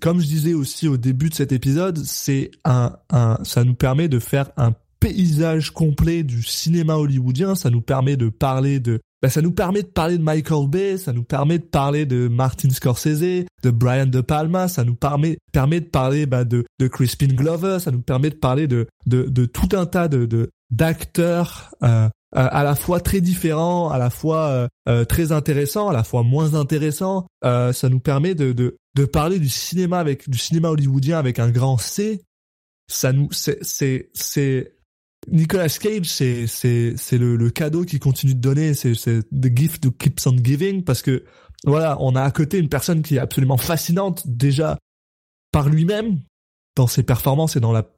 comme 0.00 0.20
je 0.20 0.26
disais 0.26 0.54
aussi 0.54 0.88
au 0.88 0.96
début 0.96 1.30
de 1.30 1.34
cet 1.34 1.52
épisode, 1.52 1.98
c'est 2.04 2.50
un, 2.64 2.96
un, 3.10 3.38
ça 3.42 3.64
nous 3.64 3.74
permet 3.74 4.08
de 4.08 4.18
faire 4.18 4.50
un 4.56 4.74
paysage 5.00 5.70
complet 5.70 6.22
du 6.22 6.42
cinéma 6.42 6.94
hollywoodien. 6.96 7.54
Ça 7.54 7.70
nous 7.70 7.80
permet 7.80 8.16
de 8.16 8.28
parler 8.28 8.80
de, 8.80 9.00
ben, 9.22 9.28
ça 9.28 9.42
nous 9.42 9.52
permet 9.52 9.82
de 9.82 9.88
parler 9.88 10.18
de 10.18 10.22
Michael 10.22 10.68
Bay, 10.68 10.98
ça 10.98 11.12
nous 11.12 11.22
permet 11.22 11.58
de 11.58 11.64
parler 11.64 12.06
de 12.06 12.28
Martin 12.28 12.70
Scorsese, 12.70 13.20
de 13.62 13.70
Brian 13.70 14.06
De 14.06 14.20
Palma, 14.20 14.68
ça 14.68 14.84
nous 14.84 14.94
permet, 14.94 15.38
permet 15.52 15.80
de 15.80 15.86
parler 15.86 16.26
ben, 16.26 16.44
de, 16.44 16.64
de 16.78 16.88
Crispin 16.88 17.28
Glover, 17.28 17.78
ça 17.80 17.90
nous 17.90 18.02
permet 18.02 18.30
de 18.30 18.36
parler 18.36 18.66
de, 18.66 18.86
de, 19.06 19.22
de 19.24 19.44
tout 19.46 19.68
un 19.72 19.86
tas 19.86 20.08
de, 20.08 20.26
de 20.26 20.50
d'acteurs 20.70 21.70
euh, 21.82 22.08
à 22.32 22.62
la 22.62 22.74
fois 22.74 23.00
très 23.00 23.20
différents, 23.20 23.88
à 23.90 23.98
la 23.98 24.10
fois 24.10 24.48
euh, 24.48 24.68
euh, 24.88 25.04
très 25.04 25.32
intéressants, 25.32 25.88
à 25.88 25.92
la 25.92 26.04
fois 26.04 26.22
moins 26.22 26.54
intéressants. 26.54 27.26
Euh, 27.44 27.72
ça 27.72 27.88
nous 27.88 28.00
permet 28.00 28.34
de, 28.34 28.52
de, 28.52 28.76
de 28.98 29.04
parler 29.04 29.38
du 29.38 29.48
cinéma 29.48 30.00
avec 30.00 30.28
du 30.28 30.38
cinéma 30.38 30.70
hollywoodien 30.70 31.18
avec 31.18 31.38
un 31.38 31.50
grand 31.50 31.78
C. 31.78 32.20
Ça 32.90 33.12
nous 33.12 33.28
c'est 33.30 34.10
c'est 34.12 34.74
Nicolas 35.30 35.68
Cage, 35.68 36.06
c'est 36.06 36.48
c'est 36.48 36.94
c'est 36.96 37.18
le, 37.18 37.36
le 37.36 37.50
cadeau 37.50 37.84
qui 37.84 38.00
continue 38.00 38.34
de 38.34 38.40
donner, 38.40 38.74
c'est 38.74 38.94
c'est 38.94 39.22
the 39.30 39.56
gift 39.56 39.82
that 39.82 39.90
keeps 39.98 40.26
on 40.26 40.36
giving 40.36 40.82
parce 40.82 41.02
que 41.02 41.24
voilà, 41.64 41.96
on 42.00 42.16
a 42.16 42.22
à 42.22 42.30
côté 42.32 42.58
une 42.58 42.68
personne 42.68 43.02
qui 43.02 43.16
est 43.16 43.20
absolument 43.20 43.56
fascinante 43.56 44.26
déjà 44.26 44.78
par 45.52 45.68
lui-même 45.68 46.20
dans 46.76 46.88
ses 46.88 47.04
performances 47.04 47.56
et 47.56 47.60
dans 47.60 47.72
la 47.72 47.88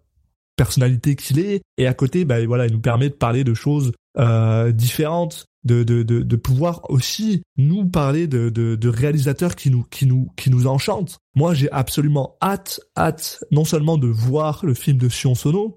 personnalité 0.57 1.17
qu'il 1.17 1.39
est 1.39 1.63
et 1.79 1.87
à 1.87 1.95
côté 1.95 2.27
bah 2.27 2.45
voilà, 2.45 2.67
il 2.67 2.73
nous 2.73 2.81
permet 2.81 3.09
de 3.09 3.15
parler 3.15 3.43
de 3.43 3.55
choses 3.55 3.93
euh, 4.19 4.71
différentes 4.73 5.47
de, 5.65 5.83
de, 5.83 6.03
de, 6.03 6.21
de, 6.21 6.37
pouvoir 6.37 6.89
aussi 6.91 7.43
nous 7.57 7.87
parler 7.87 8.27
de, 8.27 8.49
de, 8.49 8.77
de, 8.77 8.89
réalisateurs 8.89 9.57
qui 9.57 9.71
nous, 9.71 9.85
qui, 9.85 10.07
nous, 10.07 10.31
qui 10.37 10.51
nous 10.51 10.67
enchantent. 10.67 11.19
Moi, 11.35 11.55
j'ai 11.55 11.71
absolument 11.71 12.37
hâte, 12.43 12.81
hâte, 12.97 13.45
non 13.51 13.65
seulement 13.65 13.99
de 13.99 14.09
voir 14.09 14.65
le 14.65 14.75
film 14.75 14.97
de 14.97 15.09
Sion 15.09 15.35
Sono, 15.35 15.77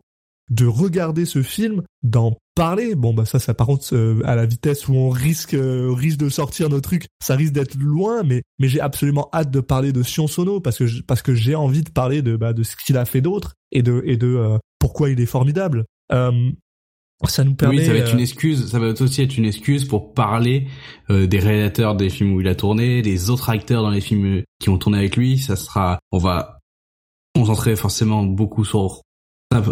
de 0.50 0.66
regarder 0.66 1.26
ce 1.26 1.42
film, 1.42 1.82
d'en 2.04 2.38
parler. 2.56 2.96
Bon 2.96 3.14
bah 3.14 3.26
ça, 3.26 3.40
ça 3.40 3.54
par 3.54 3.68
contre 3.68 3.94
euh, 3.94 4.22
à 4.26 4.36
la 4.36 4.46
vitesse 4.46 4.88
où 4.88 4.94
on 4.94 5.10
risque 5.10 5.54
euh, 5.54 5.92
risque 5.92 6.20
de 6.20 6.30
sortir 6.30 6.70
nos 6.70 6.82
trucs, 6.82 7.08
ça 7.22 7.36
risque 7.36 7.54
d'être 7.54 7.76
loin. 7.76 8.24
Mais 8.24 8.44
mais 8.60 8.68
j'ai 8.68 8.82
absolument 8.82 9.30
hâte 9.34 9.52
de 9.52 9.60
parler 9.62 9.92
de 9.92 10.04
Sion 10.04 10.28
Sono 10.28 10.60
parce 10.60 10.78
que 10.78 11.02
parce 11.04 11.22
que 11.22 11.34
j'ai 11.34 11.56
envie 11.56 11.84
de 11.84 11.90
parler 11.90 12.22
de 12.22 12.36
bah, 12.36 12.54
de 12.54 12.64
ce 12.64 12.76
qu'il 12.76 12.98
a 12.98 13.06
fait 13.06 13.22
d'autre 13.22 13.54
et 13.72 13.82
de 13.82 14.04
et 14.06 14.18
de 14.18 14.28
euh, 14.28 14.58
pourquoi 14.80 15.10
il 15.10 15.20
est 15.20 15.26
formidable. 15.26 15.86
Ça 17.30 17.44
nous 17.44 17.56
permet. 17.56 17.78
Oui, 17.78 17.86
ça 17.86 17.94
va 17.94 18.00
être 18.00 18.14
une 18.14 18.20
excuse. 18.20 18.68
Ça 18.68 18.80
va 18.80 18.88
aussi 18.88 19.22
être 19.22 19.38
une 19.38 19.46
excuse 19.46 19.86
pour 19.86 20.14
parler 20.14 20.68
des 21.10 21.40
réalisateurs 21.40 21.96
des 21.96 22.10
films 22.10 22.34
où 22.34 22.42
il 22.42 22.48
a 22.48 22.56
tourné, 22.56 23.02
des 23.02 23.30
autres 23.30 23.50
acteurs 23.50 23.84
dans 23.84 23.90
les 23.90 24.02
films 24.02 24.44
qui 24.60 24.70
ont 24.70 24.78
tourné 24.78 24.98
avec 24.98 25.16
lui. 25.16 25.38
Ça 25.38 25.56
sera, 25.56 26.00
on 26.12 26.18
va 26.18 26.60
concentrer 27.36 27.76
forcément 27.76 28.24
beaucoup 28.24 28.66
sur 28.66 29.02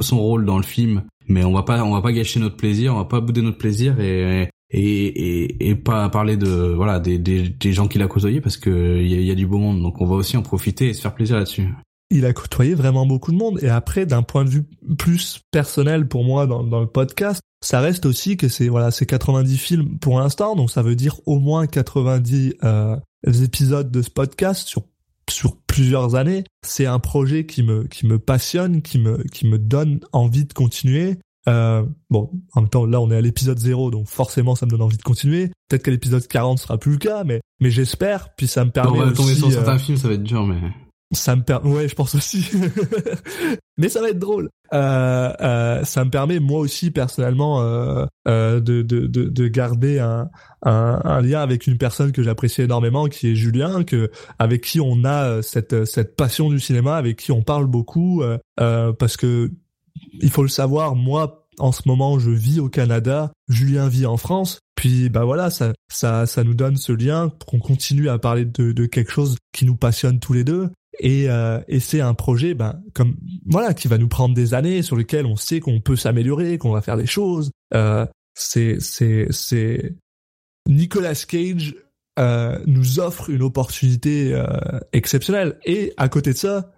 son 0.02 0.20
rôle 0.20 0.46
dans 0.46 0.58
le 0.58 0.64
film, 0.64 1.04
mais 1.28 1.44
on 1.44 1.52
va 1.52 1.64
pas, 1.64 1.84
on 1.84 1.92
va 1.92 2.02
pas 2.02 2.12
gâcher 2.12 2.40
notre 2.40 2.58
plaisir, 2.58 2.94
on 2.94 2.98
va 2.98 3.06
pas 3.06 3.22
bouder 3.22 3.42
notre 3.42 3.58
plaisir 3.58 4.00
et 4.00 4.50
et, 4.72 5.06
et, 5.06 5.70
et 5.70 5.76
pas 5.76 6.08
parler 6.10 6.38
de 6.38 6.48
voilà 6.48 7.00
des, 7.00 7.18
des, 7.18 7.50
des 7.50 7.74
gens 7.74 7.88
qu'il 7.88 8.02
a 8.02 8.08
côtoyés 8.08 8.42
parce 8.42 8.58
que 8.58 9.02
il 9.02 9.12
y 9.12 9.16
a, 9.16 9.22
y 9.22 9.32
a, 9.32 9.36
du 9.36 9.46
beau 9.46 9.58
monde, 9.58 9.82
donc 9.82 10.00
on 10.02 10.06
va 10.06 10.16
aussi 10.16 10.38
en 10.38 10.42
profiter 10.42 10.88
et 10.88 10.94
se 10.94 11.02
faire 11.02 11.14
plaisir 11.14 11.38
là-dessus. 11.38 11.68
Il 12.12 12.26
a 12.26 12.34
côtoyé 12.34 12.76
vraiment 12.76 13.06
beaucoup 13.06 13.32
de 13.32 13.38
monde 13.38 13.58
et 13.64 13.70
après 13.70 14.06
d'un 14.06 14.22
point 14.22 14.44
de 14.44 14.50
vue 14.50 14.66
plus 14.98 15.42
personnel 15.50 16.08
pour 16.08 16.24
moi 16.24 16.46
dans, 16.46 16.64
dans 16.64 16.82
le 16.82 16.88
podcast, 16.88 17.42
ça 17.62 17.80
reste 17.80 18.06
aussi 18.06 18.38
que 18.38 18.48
c'est 18.48 18.68
voilà 18.68 18.92
c'est 18.92 19.06
90 19.06 19.58
films 19.58 20.00
pour 20.00 20.20
l'instant, 20.20 20.56
donc 20.56 20.72
ça 20.72 20.82
veut 20.82 20.96
dire 20.96 21.20
au 21.26 21.40
moins 21.40 21.68
90 21.68 22.56
euh, 22.64 22.98
épisodes 23.24 23.90
de 23.90 24.02
ce 24.02 24.10
podcast 24.10 24.68
sur 24.68 24.84
sur 25.30 25.58
plusieurs 25.68 26.16
années. 26.16 26.44
C'est 26.66 26.86
un 26.86 27.00
projet 27.00 27.46
qui 27.46 27.64
me 27.64 27.86
qui 27.86 28.06
me 28.06 28.20
passionne, 28.20 28.82
qui 28.82 29.00
me 29.00 29.24
qui 29.32 29.48
me 29.48 29.58
donne 29.58 30.02
envie 30.12 30.46
de 30.46 30.54
continuer. 30.54 31.18
Euh, 31.48 31.84
bon, 32.12 32.30
en 32.54 32.62
même 32.62 32.70
temps, 32.70 32.86
là, 32.86 33.02
on 33.02 33.10
est 33.10 33.16
à 33.16 33.22
l'épisode 33.22 33.58
0, 33.58 33.90
donc 33.90 34.08
forcément, 34.08 34.56
ça 34.56 34.68
me 34.68 34.72
donne 34.72 34.84
envie 34.84 34.98
de 34.98 35.02
continuer. 35.02 35.52
Peut-être 35.70 35.84
qu'à 35.84 35.92
l'épisode 35.92 36.28
40, 36.28 36.60
ce 36.60 36.64
sera 36.66 36.78
plus 36.78 36.92
le 36.92 36.98
cas, 36.98 37.24
mais 37.24 37.42
mais 37.60 37.72
j'espère. 37.72 38.36
Puis 38.36 38.48
ça 38.48 38.66
me 38.66 38.72
permet. 38.72 39.00
On 39.00 39.06
va 39.06 39.12
tomber 39.12 39.34
sur 39.34 39.52
certains 39.52 39.80
films, 39.80 39.98
ça 39.98 40.08
va 40.08 40.16
être 40.16 40.24
dur, 40.24 40.46
mais 40.46 40.60
ça 41.12 41.36
me 41.36 41.44
permet 41.44 41.70
ouais 41.70 41.88
je 41.88 41.96
pense 41.96 42.16
aussi. 42.16 42.50
Mais 43.78 43.90
ça 43.90 44.02
va 44.02 44.10
être 44.10 44.20
drôle. 44.20 44.50
Euh, 44.74 45.34
euh, 45.42 45.84
ça 45.84 46.06
me 46.06 46.10
permet 46.10 46.40
moi 46.40 46.60
aussi 46.60 46.92
personnellement 46.92 47.62
euh, 47.62 48.06
euh 48.28 48.60
de, 48.60 48.82
de, 48.82 49.08
de, 49.08 49.26
de 49.26 49.48
garder 49.48 50.00
un, 50.00 50.30
un, 50.64 51.22
lien 51.22 51.42
avec 51.42 51.68
une 51.68 51.78
personne 51.78 52.12
que 52.12 52.24
j'apprécie 52.24 52.62
énormément 52.62 53.08
qui 53.08 53.32
est 53.32 53.36
Julien 53.36 53.84
que 53.84 54.12
avec 54.40 54.62
qui 54.62 54.80
on 54.80 55.04
a 55.04 55.26
euh, 55.28 55.42
cette 55.42 55.86
cette 55.86 56.16
passion 56.16 56.50
du 56.50 56.60
cinéma 56.60 56.96
avec 56.96 57.18
qui 57.18 57.32
on 57.32 57.42
parle 57.42 57.66
beaucoup 57.66 58.24
euh, 58.24 58.94
parce 58.94 59.18
que 59.18 59.52
il 60.22 60.30
faut 60.30 60.44
le 60.44 60.50
savoir 60.50 60.96
moi 60.96 61.48
en 61.60 61.72
ce 61.72 61.82
moment 61.86 62.18
je 62.20 62.32
vis 62.32 62.60
au 62.60 62.70
Canada, 62.70 63.32
Julien 63.50 63.88
vit 63.88 64.06
en 64.06 64.18
France, 64.18 64.60
puis 64.76 65.10
bah 65.10 65.26
voilà, 65.26 65.50
ça 65.50 65.74
ça 65.90 66.26
ça 66.26 66.44
nous 66.44 66.54
donne 66.54 66.78
ce 66.78 66.92
lien 66.92 67.30
pour 67.30 67.48
qu'on 67.48 67.60
continue 67.60 68.10
à 68.10 68.18
parler 68.18 68.46
de, 68.46 68.72
de 68.72 68.86
quelque 68.86 69.12
chose 69.12 69.38
qui 69.52 69.66
nous 69.66 69.76
passionne 69.76 70.20
tous 70.20 70.34
les 70.34 70.44
deux 70.44 70.70
et, 71.00 71.30
euh, 71.30 71.60
et 71.68 71.80
c'est 71.80 72.02
un 72.02 72.14
projet, 72.14 72.54
ben, 72.54 72.82
comme 72.94 73.16
voilà, 73.46 73.74
qui 73.74 73.88
va 73.88 73.98
nous 73.98 74.08
prendre 74.08 74.36
des 74.36 74.54
années, 74.54 74.82
sur 74.82 74.96
lequel 74.96 75.26
on 75.26 75.36
sait 75.36 75.60
qu'on 75.60 75.80
peut 75.80 75.96
s'améliorer, 75.96 76.58
qu'on 76.58 76.72
va 76.72 76.82
faire 76.82 76.98
des 76.98 77.06
choses. 77.06 77.52
Euh, 77.74 78.06
c'est, 78.34 78.80
c'est, 78.80 79.28
c'est 79.30 79.96
Nicolas 80.68 81.16
Cage 81.16 81.76
euh, 82.20 82.60
nous 82.68 83.00
offre 83.00 83.30
une 83.30 83.42
opportunité 83.42 84.34
euh, 84.34 84.46
exceptionnelle. 84.92 85.58
Et 85.66 85.94
à 85.98 86.10
côté 86.10 86.34
de 86.34 86.38
ça, 86.38 86.72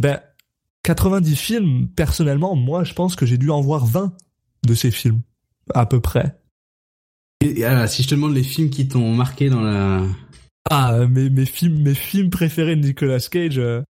ben, 0.00 0.20
90 0.82 1.36
films, 1.36 1.88
personnellement, 1.88 2.56
moi, 2.56 2.82
je 2.84 2.94
pense 2.94 3.14
que 3.14 3.24
j'ai 3.24 3.38
dû 3.38 3.50
en 3.50 3.60
voir 3.60 3.86
20 3.86 4.12
de 4.66 4.74
ces 4.74 4.90
films, 4.90 5.20
à 5.74 5.86
peu 5.86 6.00
près. 6.00 6.36
Et, 7.40 7.60
et 7.60 7.86
si 7.86 8.02
je 8.02 8.08
te 8.08 8.14
demande 8.16 8.34
les 8.34 8.42
films 8.42 8.70
qui 8.70 8.88
t'ont 8.88 9.14
marqué 9.14 9.48
dans 9.48 9.60
la 9.60 10.02
ah, 10.70 11.06
mes, 11.06 11.30
mes 11.30 11.46
films, 11.46 11.82
mes 11.82 11.94
films 11.94 12.30
préférés 12.30 12.76
de 12.76 12.86
Nicolas 12.86 13.20
Cage. 13.20 13.58
Euh, 13.58 13.82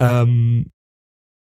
euh, 0.00 0.62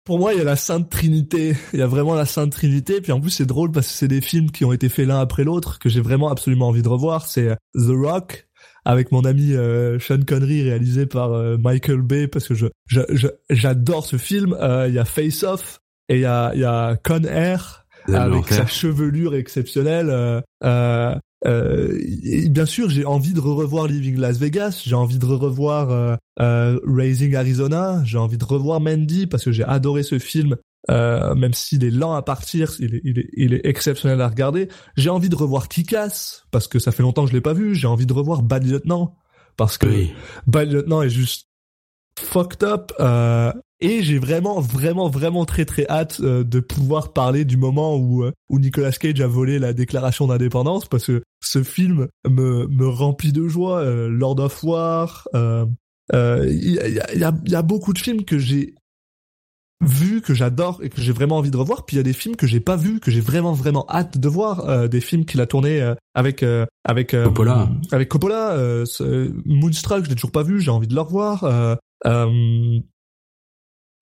pour 0.05 0.19
moi, 0.19 0.35
il 0.35 0.39
y 0.39 0.41
a 0.41 0.45
la 0.45 0.57
Sainte 0.57 0.91
Trinité. 0.91 1.55
Il 1.73 1.79
y 1.79 1.83
a 1.83 1.87
vraiment 1.87 2.15
la 2.15 2.27
Sainte 2.27 2.53
Trinité. 2.53 3.01
Puis 3.01 3.13
en 3.13 3.21
plus, 3.21 3.31
c'est 3.31 3.47
drôle 3.47 3.71
parce 3.71 3.87
que 3.87 3.93
c'est 3.93 4.09
des 4.09 4.21
films 4.21 4.51
qui 4.51 4.65
ont 4.65 4.73
été 4.73 4.89
faits 4.89 5.07
l'un 5.07 5.21
après 5.21 5.45
l'autre 5.45 5.79
que 5.79 5.89
j'ai 5.89 6.01
vraiment 6.01 6.29
absolument 6.29 6.69
envie 6.69 6.83
de 6.83 6.89
revoir. 6.89 7.27
C'est 7.27 7.49
euh, 7.49 7.55
The 7.75 7.95
Rock 7.95 8.49
avec 8.85 9.13
mon 9.13 9.25
ami 9.25 9.55
euh, 9.55 10.01
Sean 10.01 10.23
Connery 10.27 10.63
réalisé 10.63 11.07
par 11.07 11.33
euh, 11.33 11.57
Michael 11.57 12.03
Bay 12.03 12.27
parce 12.27 12.49
que 12.49 12.55
je 12.55 12.67
j'adore 13.51 14.05
ce 14.05 14.17
film. 14.17 14.57
Il 14.89 14.95
y 14.95 14.99
a 14.99 15.05
Face 15.05 15.45
Off 15.45 15.81
et 16.09 16.17
il 16.17 16.23
y 16.23 16.27
a 16.27 16.51
il 16.55 16.61
y 16.61 16.65
a 16.65 16.97
Con 16.97 17.23
Air 17.23 17.87
avec 18.09 18.49
sa 18.49 18.67
chevelure 18.67 19.37
exceptionnelle. 19.37 20.43
Euh, 20.65 21.15
euh, 21.47 21.99
bien 22.49 22.67
sûr, 22.67 22.89
j'ai 22.89 23.05
envie 23.05 23.33
de 23.33 23.41
revoir 23.41 23.87
Living 23.87 24.17
Las 24.17 24.39
Vegas, 24.39 24.83
j'ai 24.85 24.95
envie 24.95 25.19
de 25.19 25.27
revoir 25.27 25.91
euh, 25.91 26.17
euh, 26.41 26.79
Raising 26.87 27.35
Arizona, 27.35 28.03
j'ai 28.05 28.19
envie 28.19 28.39
de 28.39 28.45
revoir 28.45 28.81
Mandy 28.81 29.27
parce 29.27 29.45
que 29.45 29.53
j'ai 29.53 29.65
adoré 29.65 30.03
ce 30.03 30.19
film, 30.19 30.57
euh, 30.91 31.35
même 31.35 31.53
s'il 31.53 31.85
est 31.85 31.91
lent 31.91 32.15
à 32.15 32.23
partir, 32.23 32.73
il 32.79 32.95
est, 32.95 33.01
il 33.05 33.19
est, 33.19 33.29
il 33.35 33.55
est 33.55 33.67
exceptionnel 33.67 34.21
à 34.21 34.29
regarder. 34.29 34.69
J'ai 34.97 35.11
envie 35.11 35.29
de 35.29 35.37
revoir 35.37 35.69
Kick-Ass 35.69 36.45
parce 36.51 36.69
que 36.69 36.79
ça 36.79 36.93
fait 36.93 37.03
longtemps 37.03 37.25
que 37.25 37.31
je 37.31 37.35
l'ai 37.35 37.41
pas 37.41 37.55
vu. 37.55 37.75
J'ai 37.75 37.89
envie 37.89 38.07
de 38.07 38.13
revoir 38.13 38.43
Bad 38.43 38.65
Lieutenant 38.65 39.17
parce 39.57 39.79
que 39.79 39.87
Bad 40.47 40.71
Lieutenant 40.71 41.03
est 41.03 41.11
juste 41.11 41.49
fucked 42.19 42.63
up. 42.63 42.93
Euh, 43.83 43.87
Et 43.87 44.03
j'ai 44.03 44.19
vraiment, 44.19 44.61
vraiment, 44.61 45.09
vraiment 45.09 45.45
très, 45.45 45.65
très 45.65 45.87
hâte 45.89 46.21
euh, 46.21 46.45
de 46.45 46.61
pouvoir 46.61 47.13
parler 47.13 47.45
du 47.45 47.57
moment 47.57 47.97
où, 47.97 48.25
euh, 48.25 48.33
où 48.49 48.59
Nicolas 48.59 48.93
Cage 48.93 49.21
a 49.21 49.27
volé 49.27 49.59
la 49.59 49.73
déclaration 49.73 50.27
d'indépendance 50.27 50.87
parce 50.87 51.07
que 51.07 51.23
ce 51.41 51.63
film 51.63 52.09
me, 52.29 52.67
me 52.69 52.87
remplit 52.87 53.33
de 53.33 53.47
joie. 53.49 53.81
Euh, 53.81 54.09
Lord 54.09 54.41
of 54.41 54.63
War, 54.63 55.29
il 55.35 56.73
y, 56.73 56.79
a, 56.79 57.15
y, 57.15 57.25
a, 57.25 57.33
y 57.47 57.55
a 57.55 57.63
beaucoup 57.63 57.93
de 57.93 57.99
films 57.99 58.25
que 58.25 58.39
j'ai 58.39 58.75
vu 59.85 60.21
que 60.21 60.33
j'adore 60.33 60.81
et 60.83 60.91
que 60.91 61.01
j'ai 61.01 61.13
vraiment 61.13 61.39
envie 61.39 61.51
de 61.51 61.57
revoir 61.57 61.85
puis 61.85 61.97
il 61.97 61.99
y 61.99 62.01
a 62.01 62.05
des 62.05 62.13
films 62.13 62.37
que 62.37 62.47
j'ai 62.47 62.61
pas 62.61 62.77
vus 62.77 63.01
que 63.01 63.11
j'ai 63.11 63.21
vraiment 63.21 63.53
vraiment 63.53 63.85
hâte 63.89 64.17
de 64.17 64.29
voir 64.29 64.89
des 64.89 65.01
films 65.01 65.25
qu'il 65.25 65.41
a 65.41 65.47
tourné 65.47 65.95
avec 66.15 66.45
avec 66.85 67.11
Coppola 67.11 67.69
avec 67.91 68.09
Coppola 68.09 68.57
Moonstruck 69.45 70.05
je 70.05 70.11
l'ai 70.11 70.15
toujours 70.15 70.31
pas 70.31 70.45
vu 70.45 70.61
j'ai 70.61 70.71
envie 70.71 70.87
de 70.87 70.95
le 70.95 71.01
revoir 71.01 71.77
euh, 72.07 72.79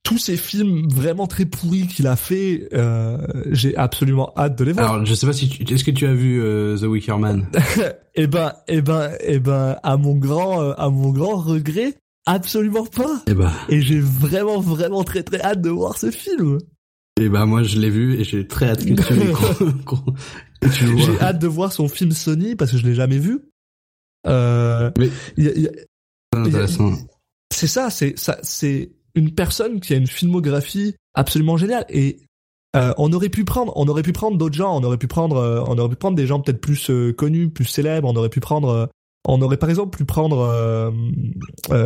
tous 0.02 0.18
ces 0.18 0.36
films 0.36 0.88
vraiment 0.88 1.26
très 1.26 1.44
pourris 1.44 1.86
qu'il 1.86 2.06
a 2.06 2.16
fait, 2.16 2.68
euh, 2.72 3.18
j'ai 3.50 3.76
absolument 3.76 4.32
hâte 4.36 4.58
de 4.58 4.64
les 4.64 4.72
voir. 4.72 4.92
Alors, 4.92 5.06
je 5.06 5.14
sais 5.14 5.26
pas 5.26 5.32
si 5.32 5.48
tu, 5.48 5.72
est-ce 5.72 5.84
que 5.84 5.90
tu 5.90 6.06
as 6.06 6.14
vu 6.14 6.42
euh, 6.42 6.76
The 6.78 6.84
Wicker 6.84 7.18
Man? 7.18 7.46
Eh 8.16 8.26
ben, 8.26 8.52
eh 8.66 8.82
ben, 8.82 9.12
eh 9.20 9.38
ben, 9.38 9.76
à 9.84 9.96
mon 9.96 10.16
grand, 10.16 10.60
euh, 10.60 10.74
à 10.76 10.90
mon 10.90 11.10
grand 11.10 11.36
regret, 11.36 11.94
absolument 12.26 12.84
pas. 12.84 13.22
Eh 13.28 13.34
ben. 13.34 13.52
Et 13.68 13.80
j'ai 13.80 14.00
vraiment, 14.00 14.60
vraiment 14.60 15.04
très, 15.04 15.22
très 15.22 15.40
hâte 15.40 15.60
de 15.62 15.70
voir 15.70 15.96
ce 15.96 16.10
film. 16.10 16.58
Eh 17.20 17.28
ben, 17.28 17.46
moi, 17.46 17.62
je 17.62 17.78
l'ai 17.78 17.88
vu 17.88 18.18
et 18.18 18.24
j'ai 18.24 18.48
très 18.48 18.70
hâte 18.70 18.84
que 18.84 18.94
tu, 18.94 19.04
J'ai 21.08 21.20
hâte 21.20 21.38
de 21.38 21.46
voir 21.46 21.72
son 21.72 21.88
film 21.88 22.10
Sony 22.10 22.56
parce 22.56 22.72
que 22.72 22.78
je 22.78 22.86
l'ai 22.86 22.94
jamais 22.94 23.18
vu. 23.18 23.42
Euh, 24.26 24.90
Mais, 24.98 25.08
y 25.36 25.46
a, 25.46 25.52
y 25.56 25.66
a, 25.68 25.70
intéressant. 26.36 26.94
C'est 27.54 27.68
ça, 27.68 27.90
c'est 27.90 28.18
ça, 28.18 28.38
c'est 28.42 28.90
une 29.14 29.32
personne 29.32 29.80
qui 29.80 29.94
a 29.94 29.96
une 29.96 30.06
filmographie 30.06 30.94
absolument 31.14 31.56
géniale 31.56 31.84
et 31.88 32.18
euh, 32.76 32.92
on 32.98 33.12
aurait 33.12 33.30
pu 33.30 33.44
prendre, 33.44 33.72
on 33.76 33.88
aurait 33.88 34.02
pu 34.02 34.12
prendre 34.12 34.38
d'autres 34.38 34.54
gens, 34.54 34.78
on 34.78 34.84
aurait 34.84 34.96
pu 34.96 35.08
prendre, 35.08 35.36
euh, 35.36 35.64
on 35.66 35.76
aurait 35.78 35.88
pu 35.88 35.96
prendre 35.96 36.16
des 36.16 36.26
gens 36.26 36.40
peut-être 36.40 36.60
plus 36.60 36.90
euh, 36.90 37.12
connus, 37.12 37.50
plus 37.50 37.64
célèbres, 37.64 38.08
on 38.08 38.14
aurait 38.14 38.28
pu 38.28 38.38
prendre, 38.38 38.88
on 39.26 39.42
aurait 39.42 39.56
par 39.56 39.68
exemple 39.68 39.96
pu 39.96 40.04
prendre, 40.04 40.92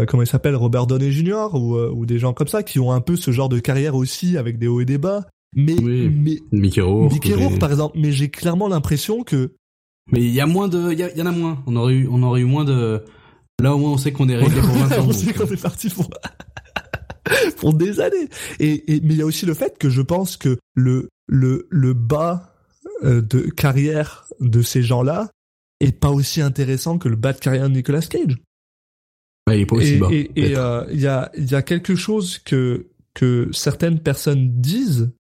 comment 0.07 0.23
il 0.23 0.27
s'appelle, 0.27 0.57
Robert 0.57 0.87
Downey 0.87 1.11
Jr. 1.11 1.55
ou, 1.55 1.77
ou 1.79 2.05
des 2.05 2.19
gens 2.19 2.35
comme 2.35 2.49
ça 2.49 2.63
qui 2.63 2.79
ont 2.79 2.93
un 2.93 3.01
peu 3.01 3.17
ce 3.17 3.31
genre 3.31 3.49
de 3.49 3.59
carrière 3.61 3.95
aussi 3.95 4.37
avec 4.37 4.59
des 4.59 4.69
hauts 4.69 4.81
et 4.81 4.85
des 4.85 4.99
bas. 4.99 5.27
Mais, 5.57 5.75
oui, 5.81 6.11
mais 6.13 6.41
Mickey 6.53 6.81
Rourke, 6.81 7.13
Mickey 7.13 7.35
Rourke 7.35 7.59
par 7.59 7.71
exemple, 7.71 7.97
mais 7.99 8.13
j'ai 8.13 8.29
clairement 8.29 8.69
l'impression 8.69 9.23
que. 9.23 9.53
Mais 10.13 10.21
il 10.21 10.33
y 10.33 10.41
a 10.41 10.47
moins 10.47 10.69
de, 10.69 10.93
il 10.93 10.99
y, 10.99 11.19
y, 11.19 11.23
en 11.23 11.27
a 11.27 11.33
moins. 11.33 11.63
On 11.67 11.77
aurait 11.77 11.95
eu, 11.95 12.09
on 12.11 12.23
aurait 12.23 12.41
eu 12.41 12.45
moins 12.45 12.65
de. 12.65 13.03
Là 13.63 13.75
au 13.75 13.79
moins 13.79 13.93
on 13.93 13.97
sait 13.97 14.13
qu'on 14.13 14.29
est 14.29 14.37
réglé 14.37 14.61
pour 14.61 14.71
20 14.71 14.99
ans. 14.99 15.05
on 15.09 15.13
sait 15.13 15.33
qu'on 15.33 15.47
est 15.47 15.63
parti 15.63 15.89
pour. 15.89 16.11
pour 17.57 17.75
des 17.75 18.01
années. 18.01 18.29
Et, 18.61 18.95
et 18.95 19.01
mais 19.01 19.15
il 19.15 19.19
y 19.19 19.23
a 19.23 19.27
aussi 19.27 19.47
le 19.47 19.55
fait 19.55 19.79
que 19.79 19.91
je 19.91 20.03
pense 20.03 20.37
que 20.37 20.59
le 20.75 21.09
le 21.27 21.67
le 21.71 21.95
bas 21.95 22.55
euh, 23.03 23.21
de 23.21 23.41
carrière 23.51 24.27
de 24.41 24.63
ces 24.63 24.83
gens-là 24.83 25.31
est 25.81 25.93
pas 25.93 26.11
aussi 26.11 26.41
intéressant 26.41 26.99
que 26.99 27.09
le 27.09 27.17
bas 27.17 27.33
de 27.33 27.39
carrière 27.39 27.69
de 27.69 27.75
Nicolas 27.75 28.01
Cage. 28.03 28.39
Ouais, 29.47 29.59
il 29.59 29.63
est 29.63 29.67
pas 29.67 29.77
aussi 29.77 29.95
et, 29.95 29.99
bas. 29.99 30.09
Et 30.11 30.31
il 30.37 30.57
euh, 30.57 30.85
y 30.93 31.07
a 31.07 31.31
il 31.37 31.51
y 31.51 31.55
a 31.55 31.63
quelque 31.63 31.97
chose 31.97 32.39
que 32.39 32.87
que 33.15 33.49
certaines 33.53 34.01
personnes 34.01 34.61
disent 34.61 35.13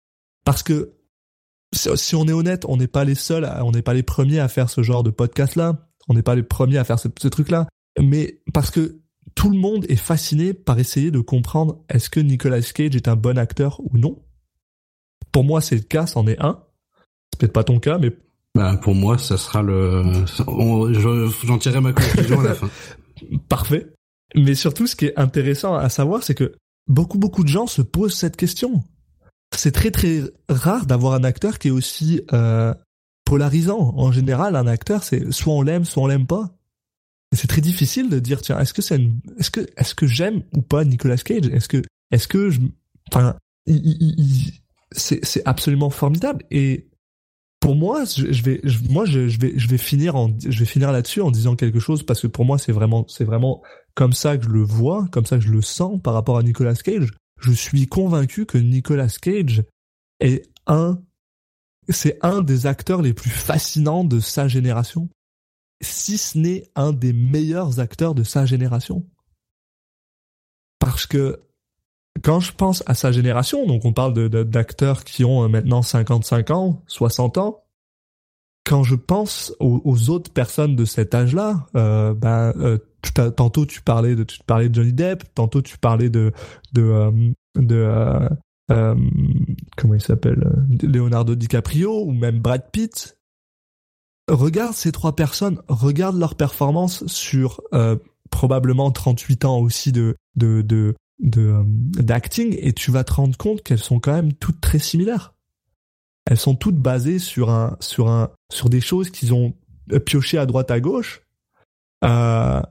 parce 0.45 0.63
que 0.63 0.93
si 1.75 2.15
on 2.15 2.27
est 2.27 2.33
honnête, 2.33 2.65
on 2.69 2.77
n'est 2.77 2.87
pas 2.87 3.05
les 3.05 3.15
seuls, 3.15 3.45
à, 3.45 3.65
on 3.65 3.73
n'est 3.73 3.83
pas 3.83 3.95
les 3.95 4.03
premiers 4.03 4.41
à 4.41 4.49
faire 4.49 4.69
ce 4.69 4.83
genre 4.83 5.03
de 5.03 5.11
podcast 5.11 5.57
là. 5.57 5.89
On 6.09 6.15
n'est 6.15 6.23
pas 6.23 6.35
les 6.35 6.43
premiers 6.43 6.79
à 6.79 6.85
faire 6.85 6.99
ce, 6.99 7.09
ce 7.19 7.29
truc 7.29 7.51
là. 7.51 7.69
Mais 7.99 8.41
parce 8.53 8.71
que 8.71 9.02
tout 9.35 9.51
le 9.51 9.59
monde 9.59 9.87
est 9.89 9.97
fasciné 9.97 10.53
par 10.53 10.79
essayer 10.79 11.11
de 11.11 11.20
comprendre 11.20 11.79
est-ce 11.89 12.11
que 12.11 12.20
Nicolas 12.20 12.61
Cage 12.61 12.97
est 12.97 13.09
un 13.09 13.16
bon 13.16 13.39
acteur 13.39 13.81
ou 13.81 13.99
non. 13.99 14.23
Pour 15.31 15.45
moi, 15.45 15.61
c'est 15.61 15.77
le 15.77 15.83
cas, 15.83 16.07
c'en 16.07 16.27
est 16.27 16.41
un. 16.41 16.62
C'est 17.33 17.41
peut-être 17.41 17.53
pas 17.53 17.64
ton 17.64 17.81
cas, 17.81 17.99
mais 17.99 18.11
bah, 18.55 18.77
pour 18.83 18.95
moi, 18.95 19.16
ça 19.18 19.39
sera 19.39 19.62
le. 19.62 20.03
J'en 21.45 21.59
tirerai 21.59 21.81
ma 21.81 21.93
conclusion 21.93 22.41
à 22.41 22.45
la 22.45 22.55
fin. 22.55 22.68
Parfait. 23.49 23.87
Mais 24.35 24.55
surtout, 24.55 24.87
ce 24.87 24.97
qui 24.97 25.07
est 25.07 25.18
intéressant 25.18 25.75
à 25.75 25.89
savoir, 25.89 26.23
c'est 26.23 26.35
que 26.35 26.55
beaucoup, 26.87 27.18
beaucoup 27.18 27.45
de 27.45 27.49
gens 27.49 27.66
se 27.66 27.83
posent 27.83 28.14
cette 28.14 28.37
question. 28.37 28.83
C'est 29.55 29.73
très, 29.73 29.91
très 29.91 30.23
rare 30.49 30.87
d'avoir 30.87 31.14
un 31.14 31.25
acteur 31.25 31.59
qui 31.59 31.68
est 31.68 31.73
aussi 31.73 32.23
euh, 32.33 32.75
polarisant. 33.25 33.95
En 33.97 34.12
général, 34.12 34.57
un 34.57 34.66
acteur, 34.66 35.03
c'est 35.03 35.31
soit 35.33 35.53
on 35.53 35.62
l'aime, 35.62 35.85
soit 35.85 36.03
on 36.03 36.07
l'aime 36.07 36.27
pas 36.27 36.51
c'est 37.33 37.49
très 37.49 37.61
difficile 37.61 38.09
de 38.11 38.18
dire 38.18 38.43
tiens 38.43 38.59
est-ce 38.59 38.74
que 38.74 38.83
c'est 38.83 39.01
est-ce 39.39 39.51
que 39.51 39.61
est-ce 39.76 39.95
que 39.95 40.07
j'aime 40.07 40.43
ou 40.55 40.62
pas 40.62 40.85
Nicolas 40.85 41.16
Cage? 41.16 41.49
Est-ce 41.49 41.68
que 41.68 41.83
est-ce 42.11 42.28
que 42.28 42.51
je 42.51 42.61
enfin 43.11 43.37
c'est 44.95 45.47
absolument 45.47 45.91
formidable. 45.91 46.45
Et 46.51 46.89
pour 47.61 47.76
moi 47.76 48.05
je, 48.05 48.43
vais 48.43 48.61
je, 48.64 48.78
moi 48.91 49.05
je, 49.05 49.20
vais 49.20 49.55
je 49.57 49.68
vais 49.68 49.78
finir 49.78 50.16
en 50.16 50.30
je 50.39 50.59
vais 50.59 50.64
finir 50.64 50.93
là-dessus 50.93 51.20
en 51.20 51.30
disant 51.30 51.57
quelque 51.57 51.78
chose 51.78 52.03
parce 52.03 52.20
que 52.20 52.26
pour 52.26 52.45
moi 52.45 52.59
c'est 52.59 52.72
vraiment 52.72 53.07
c'est 53.09 53.24
vraiment 53.24 53.62
comme 53.95 54.12
ça 54.12 54.37
que 54.37 54.45
je 54.45 54.49
le 54.49 54.62
vois 54.62 55.07
comme 55.12 55.26
ça 55.26 55.39
que 55.39 55.45
je 55.45 55.53
le 55.53 55.62
sens 55.62 56.01
par 56.03 56.14
rapport 56.14 56.39
à 56.39 56.43
Nicolas 56.43 56.74
Cage. 56.74 57.11
Je 57.41 57.53
suis 57.53 57.87
convaincu 57.87 58.47
que 58.47 58.59
Nicolas 58.59 59.09
Cage 59.09 59.64
est 60.20 60.51
un 60.66 61.01
c'est 61.89 62.18
un 62.22 62.43
des 62.43 62.66
acteurs 62.66 63.03
les 63.03 63.12
plus 63.12 63.30
fascinants 63.30 64.05
de 64.05 64.20
sa 64.20 64.49
génération 64.49 65.09
si 65.83 66.18
ce 66.18 66.39
n'est 66.39 66.64
un 66.74 66.93
des 66.93 67.12
meilleurs 67.12 67.80
acteurs 67.80 68.14
de 68.14 68.22
sa 68.22 68.47
génération. 68.47 69.05
Parce 70.78 71.07
que 71.07 71.41
quand 72.22 72.41
je 72.41 72.53
pense 72.53 72.83
à 72.87 72.95
sa 72.95 73.12
génération, 73.12 73.66
donc 73.66 73.85
on 73.85 73.93
parle 73.93 74.28
d'acteurs 74.28 75.05
qui 75.05 75.24
ont 75.24 75.49
maintenant 75.49 75.83
55 75.83 76.51
ans, 76.51 76.83
60 76.87 77.39
ans, 77.39 77.62
quand 78.64 78.85
je 78.85 78.95
pense 78.95 79.55
aux, 79.59 80.11
autres 80.11 80.33
personnes 80.33 80.76
de 80.76 80.85
cet 80.85 81.14
âge-là, 81.14 81.66
euh, 81.74 82.14
ben 82.14 82.53
euh, 82.57 82.78
tantôt 83.37 83.66
tu 83.66 83.83
parlais 83.83 84.14
de 84.14 84.24
tu 84.24 84.39
parlais 84.47 84.68
de 84.68 84.74
Johnny 84.74 84.93
Depp, 84.93 85.24
tantôt 85.35 85.62
tu 85.62 85.78
parlais 85.78 86.11
de 86.11 86.33
de 86.72 86.83
euh, 86.83 87.11
de 87.57 87.76
euh, 87.76 88.28
euh, 88.70 88.95
comment 89.76 89.95
il 89.95 90.01
s'appelle 90.01 90.49
Leonardo 90.83 91.35
DiCaprio 91.35 92.05
ou 92.05 92.12
même 92.12 92.39
Brad 92.39 92.70
Pitt 92.70 93.18
regarde 94.29 94.75
ces 94.75 94.93
trois 94.93 95.14
personnes, 95.16 95.61
regarde 95.68 96.18
leur 96.18 96.35
performance 96.35 97.07
sur 97.07 97.61
euh, 97.75 97.97
probablement 98.31 98.91
38 98.91 99.45
ans 99.45 99.59
aussi 99.59 99.93
de 99.93 100.16
de 100.37 100.62
de 100.62 100.95
de 101.20 101.62
d'acting 101.66 102.57
et 102.59 102.73
tu 102.73 102.91
vas 102.91 103.05
te 103.05 103.12
rendre 103.12 103.37
compte 103.37 103.62
qu'elles 103.62 103.79
sont 103.79 104.01
quand 104.01 104.12
même 104.12 104.33
toutes 104.33 104.61
très 104.61 104.79
similaires. 104.79 105.35
Elles 106.25 106.39
sont 106.39 106.55
toutes 106.55 106.77
basées 106.77 107.18
sur 107.18 107.51
un 107.51 107.77
sur 107.81 108.09
un 108.09 108.31
sur 108.53 108.68
des 108.68 108.81
choses 108.81 109.11
qu'ils 109.11 109.35
ont 109.35 109.55
pioché 110.05 110.39
à 110.39 110.47
droite 110.47 110.70
à 110.70 110.81
gauche. 110.81 111.23
Euh, 112.05 112.62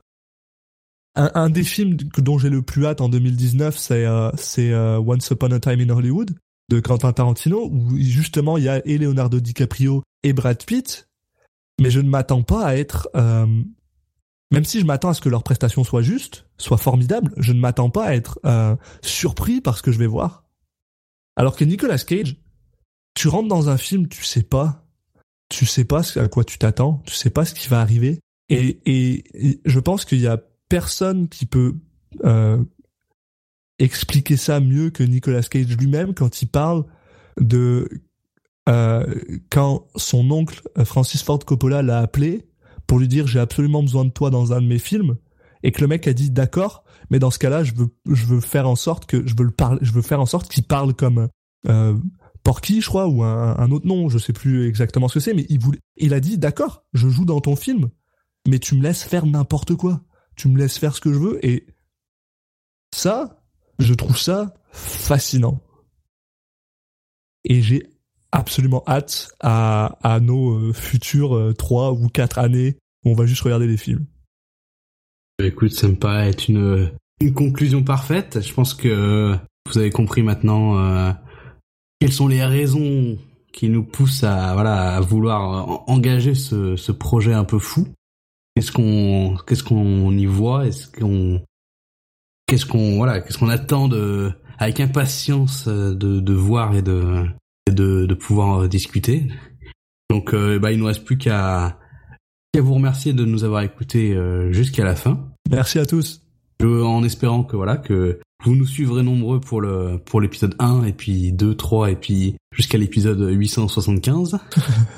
un, 1.14 1.50
des 1.50 1.64
films 1.64 1.96
dont 2.18 2.38
j'ai 2.38 2.48
le 2.48 2.62
plus 2.62 2.86
hâte 2.86 3.02
en 3.02 3.08
2019, 3.08 3.76
c'est 3.76 4.06
euh, 4.06 4.30
c'est 4.36 4.72
euh, 4.72 4.98
Once 4.98 5.28
Upon 5.30 5.50
a 5.50 5.60
Time 5.60 5.80
in 5.80 5.90
Hollywood 5.90 6.34
de 6.70 6.80
Quentin 6.80 7.12
Tarantino 7.12 7.68
où 7.70 7.98
justement 7.98 8.56
il 8.56 8.64
y 8.64 8.68
a 8.68 8.80
et 8.86 8.96
Leonardo 8.96 9.40
DiCaprio 9.40 10.02
et 10.22 10.32
Brad 10.32 10.64
Pitt 10.64 11.08
mais 11.82 11.90
je 11.90 12.00
ne 12.00 12.08
m'attends 12.08 12.42
pas 12.42 12.64
à 12.64 12.76
être 12.76 13.08
euh, 13.14 13.64
même 14.52 14.64
si 14.66 14.80
je 14.80 14.84
m'attends 14.84 15.08
à 15.08 15.14
ce 15.14 15.22
que 15.22 15.30
leur 15.30 15.42
prestation 15.42 15.82
soit 15.82 16.02
juste, 16.02 16.46
soit 16.58 16.76
formidable, 16.76 17.32
je 17.38 17.54
ne 17.54 17.58
m'attends 17.58 17.88
pas 17.88 18.04
à 18.04 18.14
être 18.14 18.38
euh, 18.44 18.76
surpris 19.00 19.62
par 19.62 19.78
ce 19.78 19.82
que 19.82 19.90
je 19.90 19.98
vais 19.98 20.06
voir. 20.06 20.44
Alors 21.36 21.56
que 21.56 21.64
Nicolas 21.64 21.98
Cage, 21.98 22.36
tu 23.14 23.28
rentres 23.28 23.48
dans 23.48 23.70
un 23.70 23.78
film, 23.78 24.08
tu 24.08 24.22
sais 24.24 24.42
pas, 24.42 24.84
tu 25.48 25.64
sais 25.64 25.84
pas 25.84 26.02
à 26.18 26.28
quoi 26.28 26.44
tu 26.44 26.58
t'attends, 26.58 27.02
tu 27.06 27.14
sais 27.14 27.30
pas 27.30 27.46
ce 27.46 27.54
qui 27.54 27.68
va 27.68 27.80
arriver, 27.80 28.20
et, 28.50 28.80
et, 28.84 29.60
je 29.64 29.80
pense 29.80 30.04
qu'il 30.04 30.20
y 30.20 30.26
a 30.26 30.38
personne 30.68 31.28
qui 31.28 31.46
peut 31.46 31.76
euh, 32.24 32.62
expliquer 33.78 34.36
ça 34.36 34.60
mieux 34.60 34.90
que 34.90 35.02
Nicolas 35.02 35.42
Cage 35.42 35.74
lui-même 35.78 36.12
quand 36.12 36.42
il 36.42 36.48
parle 36.48 36.84
de 37.40 37.88
euh, 38.68 39.14
quand 39.50 39.86
son 39.96 40.30
oncle 40.30 40.62
euh, 40.78 40.84
Francis 40.84 41.22
Ford 41.22 41.38
Coppola 41.40 41.82
l'a 41.82 41.98
appelé 41.98 42.48
pour 42.86 42.98
lui 42.98 43.08
dire 43.08 43.26
j'ai 43.26 43.40
absolument 43.40 43.82
besoin 43.82 44.04
de 44.04 44.10
toi 44.10 44.30
dans 44.30 44.52
un 44.52 44.60
de 44.60 44.66
mes 44.66 44.78
films 44.78 45.16
et 45.62 45.72
que 45.72 45.80
le 45.80 45.88
mec 45.88 46.06
a 46.06 46.12
dit 46.12 46.30
d'accord 46.30 46.84
mais 47.10 47.18
dans 47.18 47.30
ce 47.30 47.38
cas-là 47.38 47.64
je 47.64 47.74
veux 47.74 47.88
je 48.06 48.24
veux 48.26 48.40
faire 48.40 48.68
en 48.68 48.76
sorte 48.76 49.06
que 49.06 49.26
je 49.26 49.34
veux 49.36 49.44
le 49.44 49.50
parler 49.50 49.80
je 49.82 49.92
veux 49.92 50.02
faire 50.02 50.20
en 50.20 50.26
sorte 50.26 50.48
qu'il 50.48 50.64
parle 50.64 50.94
comme 50.94 51.28
euh, 51.68 51.96
Porky 52.44 52.80
je 52.80 52.86
crois 52.86 53.08
ou 53.08 53.22
un, 53.24 53.56
un, 53.56 53.70
autre 53.72 53.86
nom 53.86 54.08
je 54.08 54.18
sais 54.18 54.32
plus 54.32 54.68
exactement 54.68 55.08
ce 55.08 55.14
que 55.14 55.20
c'est 55.20 55.34
mais 55.34 55.46
il 55.48 55.58
voulait 55.58 55.80
il 55.96 56.14
a 56.14 56.20
dit 56.20 56.38
d'accord 56.38 56.84
je 56.92 57.08
joue 57.08 57.24
dans 57.24 57.40
ton 57.40 57.56
film 57.56 57.88
mais 58.48 58.58
tu 58.58 58.74
me 58.74 58.82
laisses 58.82 59.04
faire 59.04 59.26
n'importe 59.26 59.74
quoi. 59.74 60.02
Tu 60.36 60.48
me 60.48 60.58
laisses 60.58 60.78
faire 60.78 60.94
ce 60.94 61.00
que 61.00 61.12
je 61.12 61.18
veux 61.18 61.44
et 61.44 61.66
ça 62.94 63.42
je 63.78 63.94
trouve 63.94 64.18
ça 64.18 64.54
fascinant. 64.70 65.60
Et 67.44 67.62
j'ai 67.62 67.90
absolument 68.32 68.82
hâte 68.86 69.34
à, 69.40 69.98
à 70.02 70.18
nos 70.20 70.52
euh, 70.52 70.72
futures 70.72 71.54
trois 71.56 71.92
ou 71.92 72.08
quatre 72.08 72.38
années 72.38 72.76
où 73.04 73.10
on 73.10 73.14
va 73.14 73.26
juste 73.26 73.42
regarder 73.42 73.66
des 73.66 73.76
films. 73.76 74.06
Écoute, 75.42 75.72
ça 75.72 75.88
me 75.88 75.94
paraît 75.96 76.30
être 76.30 76.48
une, 76.48 76.90
une 77.20 77.34
conclusion 77.34 77.82
parfaite. 77.82 78.40
Je 78.42 78.52
pense 78.54 78.74
que 78.74 79.36
Vous 79.68 79.78
avez 79.78 79.90
compris 79.90 80.22
maintenant 80.22 80.78
euh, 80.78 81.12
quelles 82.00 82.12
sont 82.12 82.28
les 82.28 82.44
raisons 82.44 83.16
qui 83.52 83.68
nous 83.68 83.84
poussent 83.84 84.24
à 84.24 84.54
voilà 84.54 84.96
à 84.96 85.00
vouloir 85.00 85.88
engager 85.88 86.34
ce, 86.34 86.76
ce 86.76 86.92
projet 86.92 87.32
un 87.32 87.44
peu 87.44 87.58
fou. 87.58 87.86
Qu'est-ce 88.54 88.72
qu'on 88.72 89.36
qu'est-ce 89.46 89.62
qu'on 89.62 90.10
y 90.16 90.26
voit? 90.26 90.66
Est-ce 90.66 90.88
qu'on 90.88 91.42
qu'est-ce 92.46 92.66
qu'on 92.66 92.96
voilà 92.96 93.20
qu'est-ce 93.20 93.38
qu'on 93.38 93.48
attend 93.48 93.88
de 93.88 94.32
avec 94.58 94.80
impatience 94.80 95.68
de, 95.68 95.94
de 96.20 96.32
voir 96.32 96.74
et 96.74 96.82
de 96.82 97.24
de, 97.70 98.06
de 98.06 98.14
pouvoir 98.14 98.68
discuter. 98.68 99.28
Donc 100.10 100.34
euh, 100.34 100.58
bah 100.58 100.72
il 100.72 100.78
nous 100.78 100.86
reste 100.86 101.04
plus 101.04 101.18
qu'à 101.18 101.78
qu'à 102.52 102.60
vous 102.60 102.74
remercier 102.74 103.12
de 103.12 103.24
nous 103.24 103.44
avoir 103.44 103.62
écoutés 103.62 104.14
euh, 104.14 104.52
jusqu'à 104.52 104.84
la 104.84 104.94
fin. 104.94 105.28
Merci 105.50 105.78
à 105.78 105.86
tous. 105.86 106.22
en 106.62 107.02
espérant 107.02 107.44
que 107.44 107.56
voilà 107.56 107.76
que 107.76 108.20
vous 108.44 108.56
nous 108.56 108.66
suivrez 108.66 109.02
nombreux 109.02 109.40
pour 109.40 109.60
le 109.60 109.98
pour 110.04 110.20
l'épisode 110.20 110.54
1 110.58 110.84
et 110.84 110.92
puis 110.92 111.32
2, 111.32 111.54
3 111.54 111.92
et 111.92 111.96
puis 111.96 112.36
jusqu'à 112.52 112.78
l'épisode 112.78 113.20
875. 113.30 114.38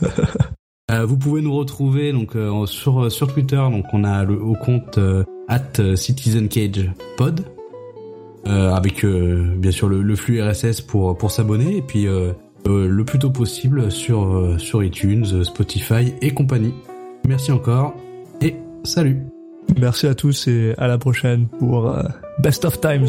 euh, 0.90 1.04
vous 1.04 1.18
pouvez 1.18 1.42
nous 1.42 1.54
retrouver 1.54 2.12
donc 2.12 2.36
euh, 2.36 2.66
sur 2.66 3.10
sur 3.12 3.32
Twitter 3.32 3.56
donc 3.70 3.84
on 3.92 4.04
a 4.04 4.24
le 4.24 4.40
au 4.40 4.54
compte 4.54 4.98
euh, 4.98 5.24
at 5.48 5.96
Citizen 5.96 6.48
Cage 6.48 6.90
Pod 7.16 7.44
avec 8.46 9.06
bien 9.06 9.70
sûr 9.70 9.88
le, 9.88 10.02
le, 10.02 10.16
flux 10.16 10.42
RSS 10.42 10.82
pour 10.82 11.16
pour 11.16 11.30
s'abonner 11.30 11.78
et 11.78 11.82
puis 11.82 12.06
le 12.66 13.04
plus 13.04 13.18
tôt 13.18 13.30
possible 13.30 13.90
sur 13.90 14.54
sur 14.58 14.82
iTunes, 14.82 15.44
Spotify 15.44 16.14
et 16.20 16.32
compagnie. 16.32 16.74
Merci 17.26 17.52
encore 17.52 17.94
et 18.40 18.56
salut. 18.84 19.22
Merci 19.78 20.06
à 20.06 20.14
tous 20.14 20.46
et 20.48 20.74
à 20.78 20.86
la 20.86 20.98
prochaine 20.98 21.48
pour 21.58 21.94
Best 22.38 22.64
of 22.64 22.80
Times. 22.80 23.08